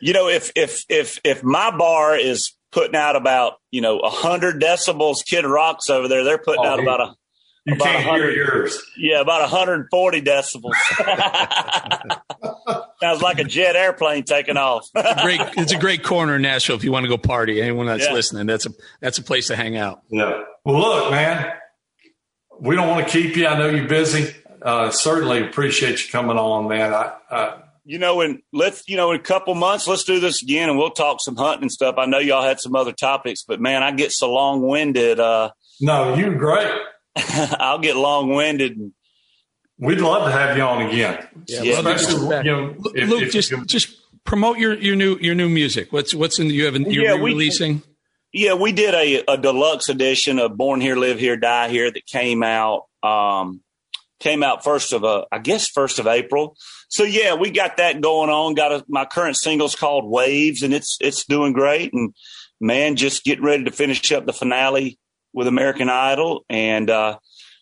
you 0.00 0.12
know, 0.12 0.28
if 0.28 0.52
if 0.56 0.84
if 0.88 1.20
if 1.24 1.42
my 1.42 1.76
bar 1.76 2.16
is 2.16 2.52
putting 2.72 2.96
out 2.96 3.16
about 3.16 3.54
you 3.70 3.80
know 3.80 4.00
hundred 4.04 4.60
decibels, 4.60 5.24
Kid 5.24 5.44
Rock's 5.44 5.88
over 5.88 6.08
there, 6.08 6.24
they're 6.24 6.38
putting 6.38 6.64
oh, 6.64 6.68
out 6.68 6.80
about 6.80 7.00
a 7.00 7.14
you 7.64 7.74
about 7.76 7.86
can't 7.86 8.04
hear 8.04 8.30
yours. 8.30 8.78
Yeah, 8.98 9.20
about 9.22 9.40
140 9.40 10.20
decibels. 10.20 10.74
Sounds 13.00 13.22
like 13.22 13.38
a 13.38 13.44
jet 13.44 13.74
airplane 13.74 14.24
taking 14.24 14.58
off. 14.58 14.86
it's, 14.94 15.20
a 15.20 15.22
great, 15.22 15.40
it's 15.56 15.72
a 15.72 15.78
great 15.78 16.02
corner 16.02 16.36
in 16.36 16.42
Nashville 16.42 16.76
if 16.76 16.84
you 16.84 16.92
want 16.92 17.04
to 17.04 17.08
go 17.08 17.16
party. 17.16 17.62
Anyone 17.62 17.86
that's 17.86 18.04
yeah. 18.04 18.12
listening, 18.12 18.46
that's 18.46 18.66
a 18.66 18.70
that's 19.00 19.16
a 19.16 19.22
place 19.22 19.46
to 19.46 19.56
hang 19.56 19.78
out. 19.78 20.02
Yeah. 20.10 20.42
Well, 20.66 20.78
look, 20.78 21.10
man, 21.10 21.52
we 22.60 22.76
don't 22.76 22.88
want 22.88 23.06
to 23.06 23.12
keep 23.12 23.36
you. 23.36 23.46
I 23.46 23.58
know 23.58 23.68
you're 23.68 23.88
busy. 23.88 24.34
Uh, 24.62 24.90
certainly 24.90 25.42
appreciate 25.42 26.04
you 26.04 26.10
coming 26.10 26.38
on, 26.38 26.68
man. 26.68 26.94
I, 26.94 27.12
uh, 27.30 27.58
you 27.84 27.98
know, 27.98 28.22
and 28.22 28.40
let's, 28.52 28.88
you 28.88 28.96
know, 28.96 29.12
in 29.12 29.20
a 29.20 29.22
couple 29.22 29.54
months, 29.54 29.86
let's 29.86 30.04
do 30.04 30.18
this 30.20 30.42
again 30.42 30.70
and 30.70 30.78
we'll 30.78 30.90
talk 30.90 31.20
some 31.20 31.36
hunting 31.36 31.64
and 31.64 31.72
stuff. 31.72 31.96
I 31.98 32.06
know 32.06 32.18
y'all 32.18 32.42
had 32.42 32.60
some 32.60 32.74
other 32.74 32.92
topics, 32.92 33.44
but 33.46 33.60
man, 33.60 33.82
I 33.82 33.92
get 33.92 34.10
so 34.10 34.32
long 34.32 34.62
winded. 34.62 35.20
Uh, 35.20 35.50
no, 35.80 36.14
you're 36.14 36.34
great. 36.34 36.70
I'll 37.16 37.78
get 37.78 37.96
long 37.96 38.30
winded. 38.30 38.92
We'd 39.76 40.00
love 40.00 40.24
to 40.24 40.32
have 40.32 40.56
you 40.56 40.62
on 40.62 40.82
again. 40.86 41.28
Yeah, 41.46 41.62
yeah. 41.62 41.72
Especially, 41.74 42.36
you 42.38 42.42
know, 42.44 42.74
if, 42.94 43.08
Luke, 43.08 43.22
if 43.24 43.32
just, 43.32 43.52
just 43.66 43.94
promote 44.24 44.58
your, 44.58 44.74
your 44.74 44.96
new, 44.96 45.18
your 45.18 45.34
new 45.34 45.50
music. 45.50 45.92
What's, 45.92 46.14
what's 46.14 46.38
in 46.38 46.48
the, 46.48 46.54
you 46.54 46.64
have, 46.64 46.76
you're 46.76 47.04
yeah, 47.04 47.22
releasing? 47.22 47.82
Yeah, 48.36 48.54
we 48.54 48.72
did 48.72 48.94
a, 48.94 49.32
a 49.32 49.38
deluxe 49.38 49.88
edition 49.88 50.40
of 50.40 50.56
Born 50.56 50.80
Here, 50.80 50.96
Live 50.96 51.20
Here, 51.20 51.36
Die 51.36 51.68
Here 51.68 51.88
that 51.88 52.04
came 52.04 52.42
out 52.42 52.86
um, 53.00 53.60
came 54.18 54.42
out 54.42 54.64
first 54.64 54.92
of 54.92 55.04
uh, 55.04 55.26
I 55.30 55.38
guess 55.38 55.68
first 55.68 56.00
of 56.00 56.08
April. 56.08 56.56
So 56.88 57.04
yeah, 57.04 57.34
we 57.34 57.52
got 57.52 57.76
that 57.76 58.00
going 58.00 58.30
on. 58.30 58.54
Got 58.54 58.72
a, 58.72 58.84
my 58.88 59.04
current 59.04 59.36
single's 59.36 59.76
called 59.76 60.10
Waves, 60.10 60.64
and 60.64 60.74
it's 60.74 60.98
it's 61.00 61.24
doing 61.24 61.52
great. 61.52 61.94
And 61.94 62.12
man, 62.60 62.96
just 62.96 63.22
getting 63.22 63.44
ready 63.44 63.62
to 63.64 63.70
finish 63.70 64.10
up 64.10 64.26
the 64.26 64.32
finale 64.32 64.98
with 65.32 65.46
American 65.46 65.88
Idol, 65.88 66.44
and 66.48 66.90
uh, 66.90 67.18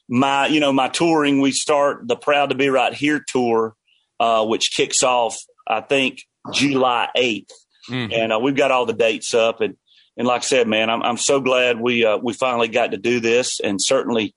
my 0.08 0.46
you 0.46 0.60
know 0.60 0.72
my 0.72 0.88
touring. 0.88 1.42
We 1.42 1.52
start 1.52 2.08
the 2.08 2.16
Proud 2.16 2.48
to 2.48 2.54
Be 2.54 2.70
Right 2.70 2.94
Here 2.94 3.22
tour, 3.28 3.76
uh, 4.18 4.46
which 4.46 4.72
kicks 4.72 5.02
off 5.02 5.36
I 5.68 5.82
think 5.82 6.22
July 6.50 7.08
8th 7.14 7.52
mm-hmm. 7.88 8.12
and 8.12 8.32
uh, 8.32 8.38
we've 8.38 8.56
got 8.56 8.70
all 8.70 8.86
the 8.86 8.92
dates 8.92 9.34
up 9.34 9.60
and 9.60 9.76
and 10.16 10.26
like 10.26 10.42
I 10.42 10.44
said, 10.44 10.68
man, 10.68 10.90
I'm 10.90 11.02
I'm 11.02 11.16
so 11.16 11.40
glad 11.40 11.80
we 11.80 12.04
uh, 12.04 12.18
we 12.18 12.32
finally 12.32 12.68
got 12.68 12.90
to 12.90 12.98
do 12.98 13.20
this, 13.20 13.60
and 13.60 13.80
certainly 13.80 14.34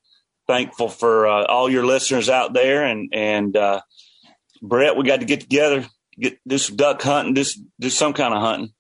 thankful 0.48 0.90
for 0.90 1.28
uh, 1.28 1.46
all 1.46 1.70
your 1.70 1.86
listeners 1.86 2.30
out 2.30 2.54
there. 2.54 2.86
And 2.86 3.10
and 3.14 3.56
uh, 3.56 3.82
Brett, 4.62 4.96
we 4.96 5.06
got 5.06 5.20
to 5.20 5.26
get 5.26 5.42
together, 5.42 5.86
get 6.20 6.40
do 6.48 6.58
some 6.58 6.76
duck 6.76 7.02
hunting, 7.02 7.34
do 7.34 7.44
do 7.80 7.90
some 7.90 8.14
kind 8.14 8.34
of 8.34 8.42
hunting. 8.42 8.74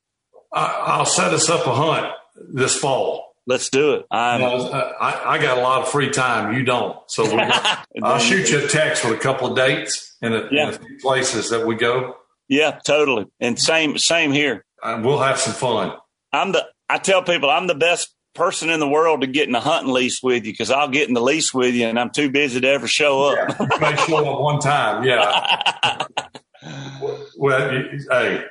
I'll 0.53 1.05
set 1.05 1.33
us 1.33 1.49
up 1.49 1.67
a 1.67 1.75
hunt 1.75 2.13
this 2.53 2.77
fall. 2.77 3.33
Let's 3.47 3.69
do 3.69 3.95
it. 3.95 4.05
I, 4.09 5.21
I, 5.25 5.37
got 5.37 5.57
a 5.57 5.61
lot 5.61 5.83
of 5.83 5.89
free 5.89 6.09
time. 6.09 6.55
You 6.57 6.63
don't, 6.63 6.97
so 7.07 7.25
I'll 8.03 8.17
shoot 8.17 8.49
you 8.49 8.65
a 8.65 8.67
text 8.67 9.03
with 9.03 9.13
a 9.13 9.19
couple 9.19 9.51
of 9.51 9.55
dates 9.55 10.17
and 10.21 10.33
a, 10.33 10.47
yeah. 10.49 10.67
and 10.67 10.75
a 10.75 10.79
few 10.79 10.97
places 10.99 11.49
that 11.51 11.67
we 11.67 11.75
go. 11.75 12.15
Yeah, 12.47 12.79
totally. 12.83 13.25
And 13.39 13.59
same 13.59 13.97
same 13.97 14.31
here. 14.31 14.65
Uh, 14.81 15.01
we'll 15.03 15.19
have 15.19 15.39
some 15.39 15.53
fun. 15.53 15.95
I'm 16.31 16.53
the 16.53 16.65
I 16.89 16.97
tell 16.97 17.23
people 17.23 17.49
I'm 17.49 17.67
the 17.67 17.75
best 17.75 18.13
person 18.33 18.69
in 18.69 18.79
the 18.79 18.87
world 18.87 19.21
to 19.21 19.27
get 19.27 19.47
in 19.47 19.55
a 19.55 19.59
hunting 19.59 19.93
lease 19.93 20.21
with 20.21 20.45
you 20.45 20.53
because 20.53 20.69
I'll 20.69 20.89
get 20.89 21.07
in 21.07 21.13
the 21.13 21.21
lease 21.21 21.53
with 21.53 21.73
you 21.73 21.87
and 21.87 21.99
I'm 21.99 22.11
too 22.11 22.29
busy 22.29 22.61
to 22.61 22.67
ever 22.67 22.87
show 22.87 23.23
up. 23.23 23.55
Yeah, 23.59 23.67
may 23.79 23.95
show 23.95 24.33
up 24.33 24.41
one 24.41 24.59
time. 24.59 25.03
Yeah. 25.03 26.05
well, 27.37 27.69
hey, 28.11 28.43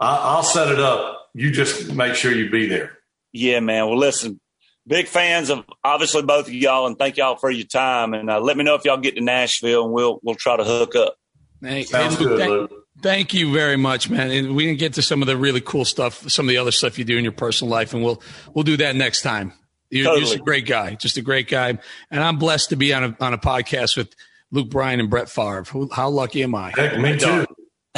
I'll 0.00 0.42
set 0.42 0.68
it 0.68 0.80
up. 0.80 1.30
You 1.34 1.50
just 1.50 1.92
make 1.92 2.14
sure 2.14 2.32
you 2.32 2.50
be 2.50 2.66
there. 2.66 2.98
Yeah, 3.32 3.60
man. 3.60 3.86
Well, 3.86 3.98
listen, 3.98 4.40
big 4.86 5.06
fans 5.06 5.50
of 5.50 5.64
obviously 5.84 6.22
both 6.22 6.48
of 6.48 6.52
y'all, 6.52 6.86
and 6.86 6.98
thank 6.98 7.16
y'all 7.16 7.36
for 7.36 7.50
your 7.50 7.66
time. 7.66 8.14
And 8.14 8.28
uh, 8.28 8.40
let 8.40 8.56
me 8.56 8.64
know 8.64 8.74
if 8.74 8.84
y'all 8.84 8.96
get 8.96 9.14
to 9.14 9.20
Nashville, 9.20 9.84
and 9.84 9.92
we'll 9.92 10.18
we'll 10.22 10.34
try 10.34 10.56
to 10.56 10.64
hook 10.64 10.96
up. 10.96 11.14
Hey, 11.62 11.84
Sounds 11.84 12.16
good, 12.16 12.38
thank, 12.38 12.70
Thank 13.02 13.34
you 13.34 13.52
very 13.52 13.76
much, 13.76 14.10
man. 14.10 14.30
And 14.30 14.54
we 14.54 14.66
didn't 14.66 14.78
get 14.78 14.94
to 14.94 15.02
some 15.02 15.22
of 15.22 15.26
the 15.26 15.36
really 15.36 15.60
cool 15.60 15.84
stuff, 15.84 16.28
some 16.30 16.46
of 16.46 16.48
the 16.50 16.58
other 16.58 16.70
stuff 16.70 16.98
you 16.98 17.04
do 17.04 17.16
in 17.16 17.24
your 17.24 17.32
personal 17.32 17.70
life, 17.70 17.94
and 17.94 18.02
we'll 18.02 18.22
we'll 18.52 18.64
do 18.64 18.76
that 18.78 18.96
next 18.96 19.22
time. 19.22 19.52
You're, 19.90 20.04
totally. 20.04 20.20
you're 20.20 20.28
just 20.28 20.40
a 20.40 20.44
great 20.44 20.66
guy, 20.66 20.94
just 20.94 21.16
a 21.16 21.22
great 21.22 21.48
guy, 21.48 21.78
and 22.10 22.22
I'm 22.22 22.38
blessed 22.38 22.70
to 22.70 22.76
be 22.76 22.92
on 22.92 23.04
a 23.04 23.16
on 23.20 23.34
a 23.34 23.38
podcast 23.38 23.96
with 23.96 24.14
Luke 24.50 24.70
Bryan 24.70 25.00
and 25.00 25.10
Brett 25.10 25.28
Favre. 25.28 25.64
How 25.92 26.08
lucky 26.08 26.42
am 26.42 26.54
I? 26.54 26.72
Heck, 26.76 26.98
me 26.98 27.18
too. 27.18 27.46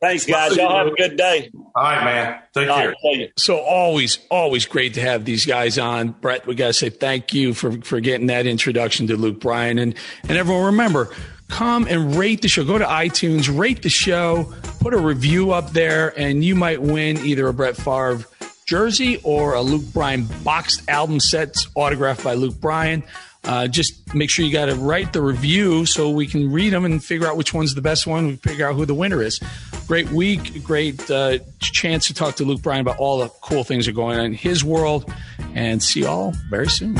Thanks, 0.00 0.24
guys. 0.26 0.56
Y'all 0.56 0.76
have 0.76 0.86
a 0.86 0.94
good 0.94 1.16
day. 1.16 1.50
All 1.74 1.82
right, 1.82 2.04
man. 2.04 2.42
Take 2.54 2.68
All 2.68 2.76
care. 2.78 2.94
Right, 3.04 3.32
so 3.36 3.58
always, 3.58 4.20
always 4.30 4.66
great 4.66 4.94
to 4.94 5.00
have 5.00 5.24
these 5.24 5.44
guys 5.44 5.78
on. 5.78 6.10
Brett, 6.10 6.46
we 6.46 6.54
got 6.54 6.68
to 6.68 6.72
say 6.72 6.90
thank 6.90 7.34
you 7.34 7.54
for 7.54 7.72
for 7.82 8.00
getting 8.00 8.28
that 8.28 8.46
introduction 8.46 9.08
to 9.08 9.16
Luke 9.16 9.40
Bryan, 9.40 9.78
and 9.78 9.94
and 10.28 10.38
everyone 10.38 10.66
remember 10.66 11.10
come 11.48 11.86
and 11.88 12.14
rate 12.16 12.42
the 12.42 12.48
show. 12.48 12.64
Go 12.64 12.78
to 12.78 12.84
iTunes, 12.84 13.56
rate 13.56 13.82
the 13.82 13.88
show, 13.88 14.52
put 14.80 14.94
a 14.94 14.98
review 14.98 15.52
up 15.52 15.70
there, 15.70 16.18
and 16.18 16.44
you 16.44 16.54
might 16.54 16.80
win 16.82 17.18
either 17.18 17.48
a 17.48 17.52
Brett 17.54 17.76
Favre 17.76 18.24
jersey 18.66 19.20
or 19.22 19.54
a 19.54 19.62
Luke 19.62 19.84
Bryan 19.92 20.26
boxed 20.42 20.88
album 20.88 21.20
set 21.20 21.56
autographed 21.74 22.24
by 22.24 22.34
Luke 22.34 22.60
Bryan. 22.60 23.02
Uh, 23.44 23.68
just 23.68 24.12
make 24.12 24.28
sure 24.28 24.44
you 24.44 24.52
got 24.52 24.66
to 24.66 24.74
write 24.74 25.12
the 25.12 25.22
review 25.22 25.86
so 25.86 26.10
we 26.10 26.26
can 26.26 26.50
read 26.50 26.72
them 26.72 26.84
and 26.84 27.02
figure 27.04 27.28
out 27.28 27.36
which 27.36 27.54
one's 27.54 27.76
the 27.76 27.80
best 27.80 28.04
one. 28.04 28.26
We 28.26 28.36
figure 28.36 28.68
out 28.68 28.74
who 28.74 28.84
the 28.84 28.94
winner 28.94 29.22
is. 29.22 29.40
Great 29.86 30.10
week, 30.10 30.64
great 30.64 31.08
uh, 31.08 31.38
chance 31.60 32.08
to 32.08 32.14
talk 32.14 32.34
to 32.36 32.44
Luke 32.44 32.60
Bryan 32.60 32.80
about 32.80 32.98
all 32.98 33.18
the 33.18 33.28
cool 33.42 33.62
things 33.62 33.86
that 33.86 33.92
are 33.92 33.94
going 33.94 34.18
on 34.18 34.24
in 34.26 34.34
his 34.34 34.64
world, 34.64 35.12
and 35.54 35.80
see 35.80 36.00
you 36.00 36.08
all 36.08 36.32
very 36.50 36.68
soon. 36.68 36.98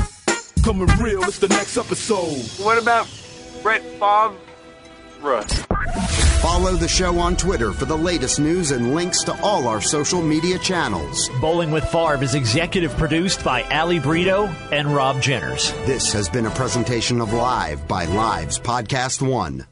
Coming 0.62 0.86
real, 0.98 1.24
it's 1.24 1.40
the 1.40 1.48
next 1.48 1.76
episode. 1.76 2.64
What 2.64 2.80
about 2.80 3.08
Brett 3.66 3.82
Favre? 3.98 4.36
Follow 6.40 6.74
the 6.74 6.86
show 6.86 7.18
on 7.18 7.34
Twitter 7.34 7.72
for 7.72 7.84
the 7.84 7.98
latest 7.98 8.38
news 8.38 8.70
and 8.70 8.94
links 8.94 9.24
to 9.24 9.36
all 9.42 9.66
our 9.66 9.80
social 9.80 10.22
media 10.22 10.56
channels. 10.56 11.28
Bolling 11.40 11.72
with 11.72 11.84
Favre 11.86 12.22
is 12.22 12.36
executive 12.36 12.96
produced 12.96 13.42
by 13.42 13.62
Ali 13.64 13.98
Brito 13.98 14.46
and 14.70 14.94
Rob 14.94 15.16
Jenners. 15.16 15.72
This 15.84 16.12
has 16.12 16.28
been 16.28 16.46
a 16.46 16.50
presentation 16.52 17.20
of 17.20 17.32
Live 17.32 17.88
by 17.88 18.04
Lives 18.04 18.60
Podcast 18.60 19.20
One. 19.20 19.66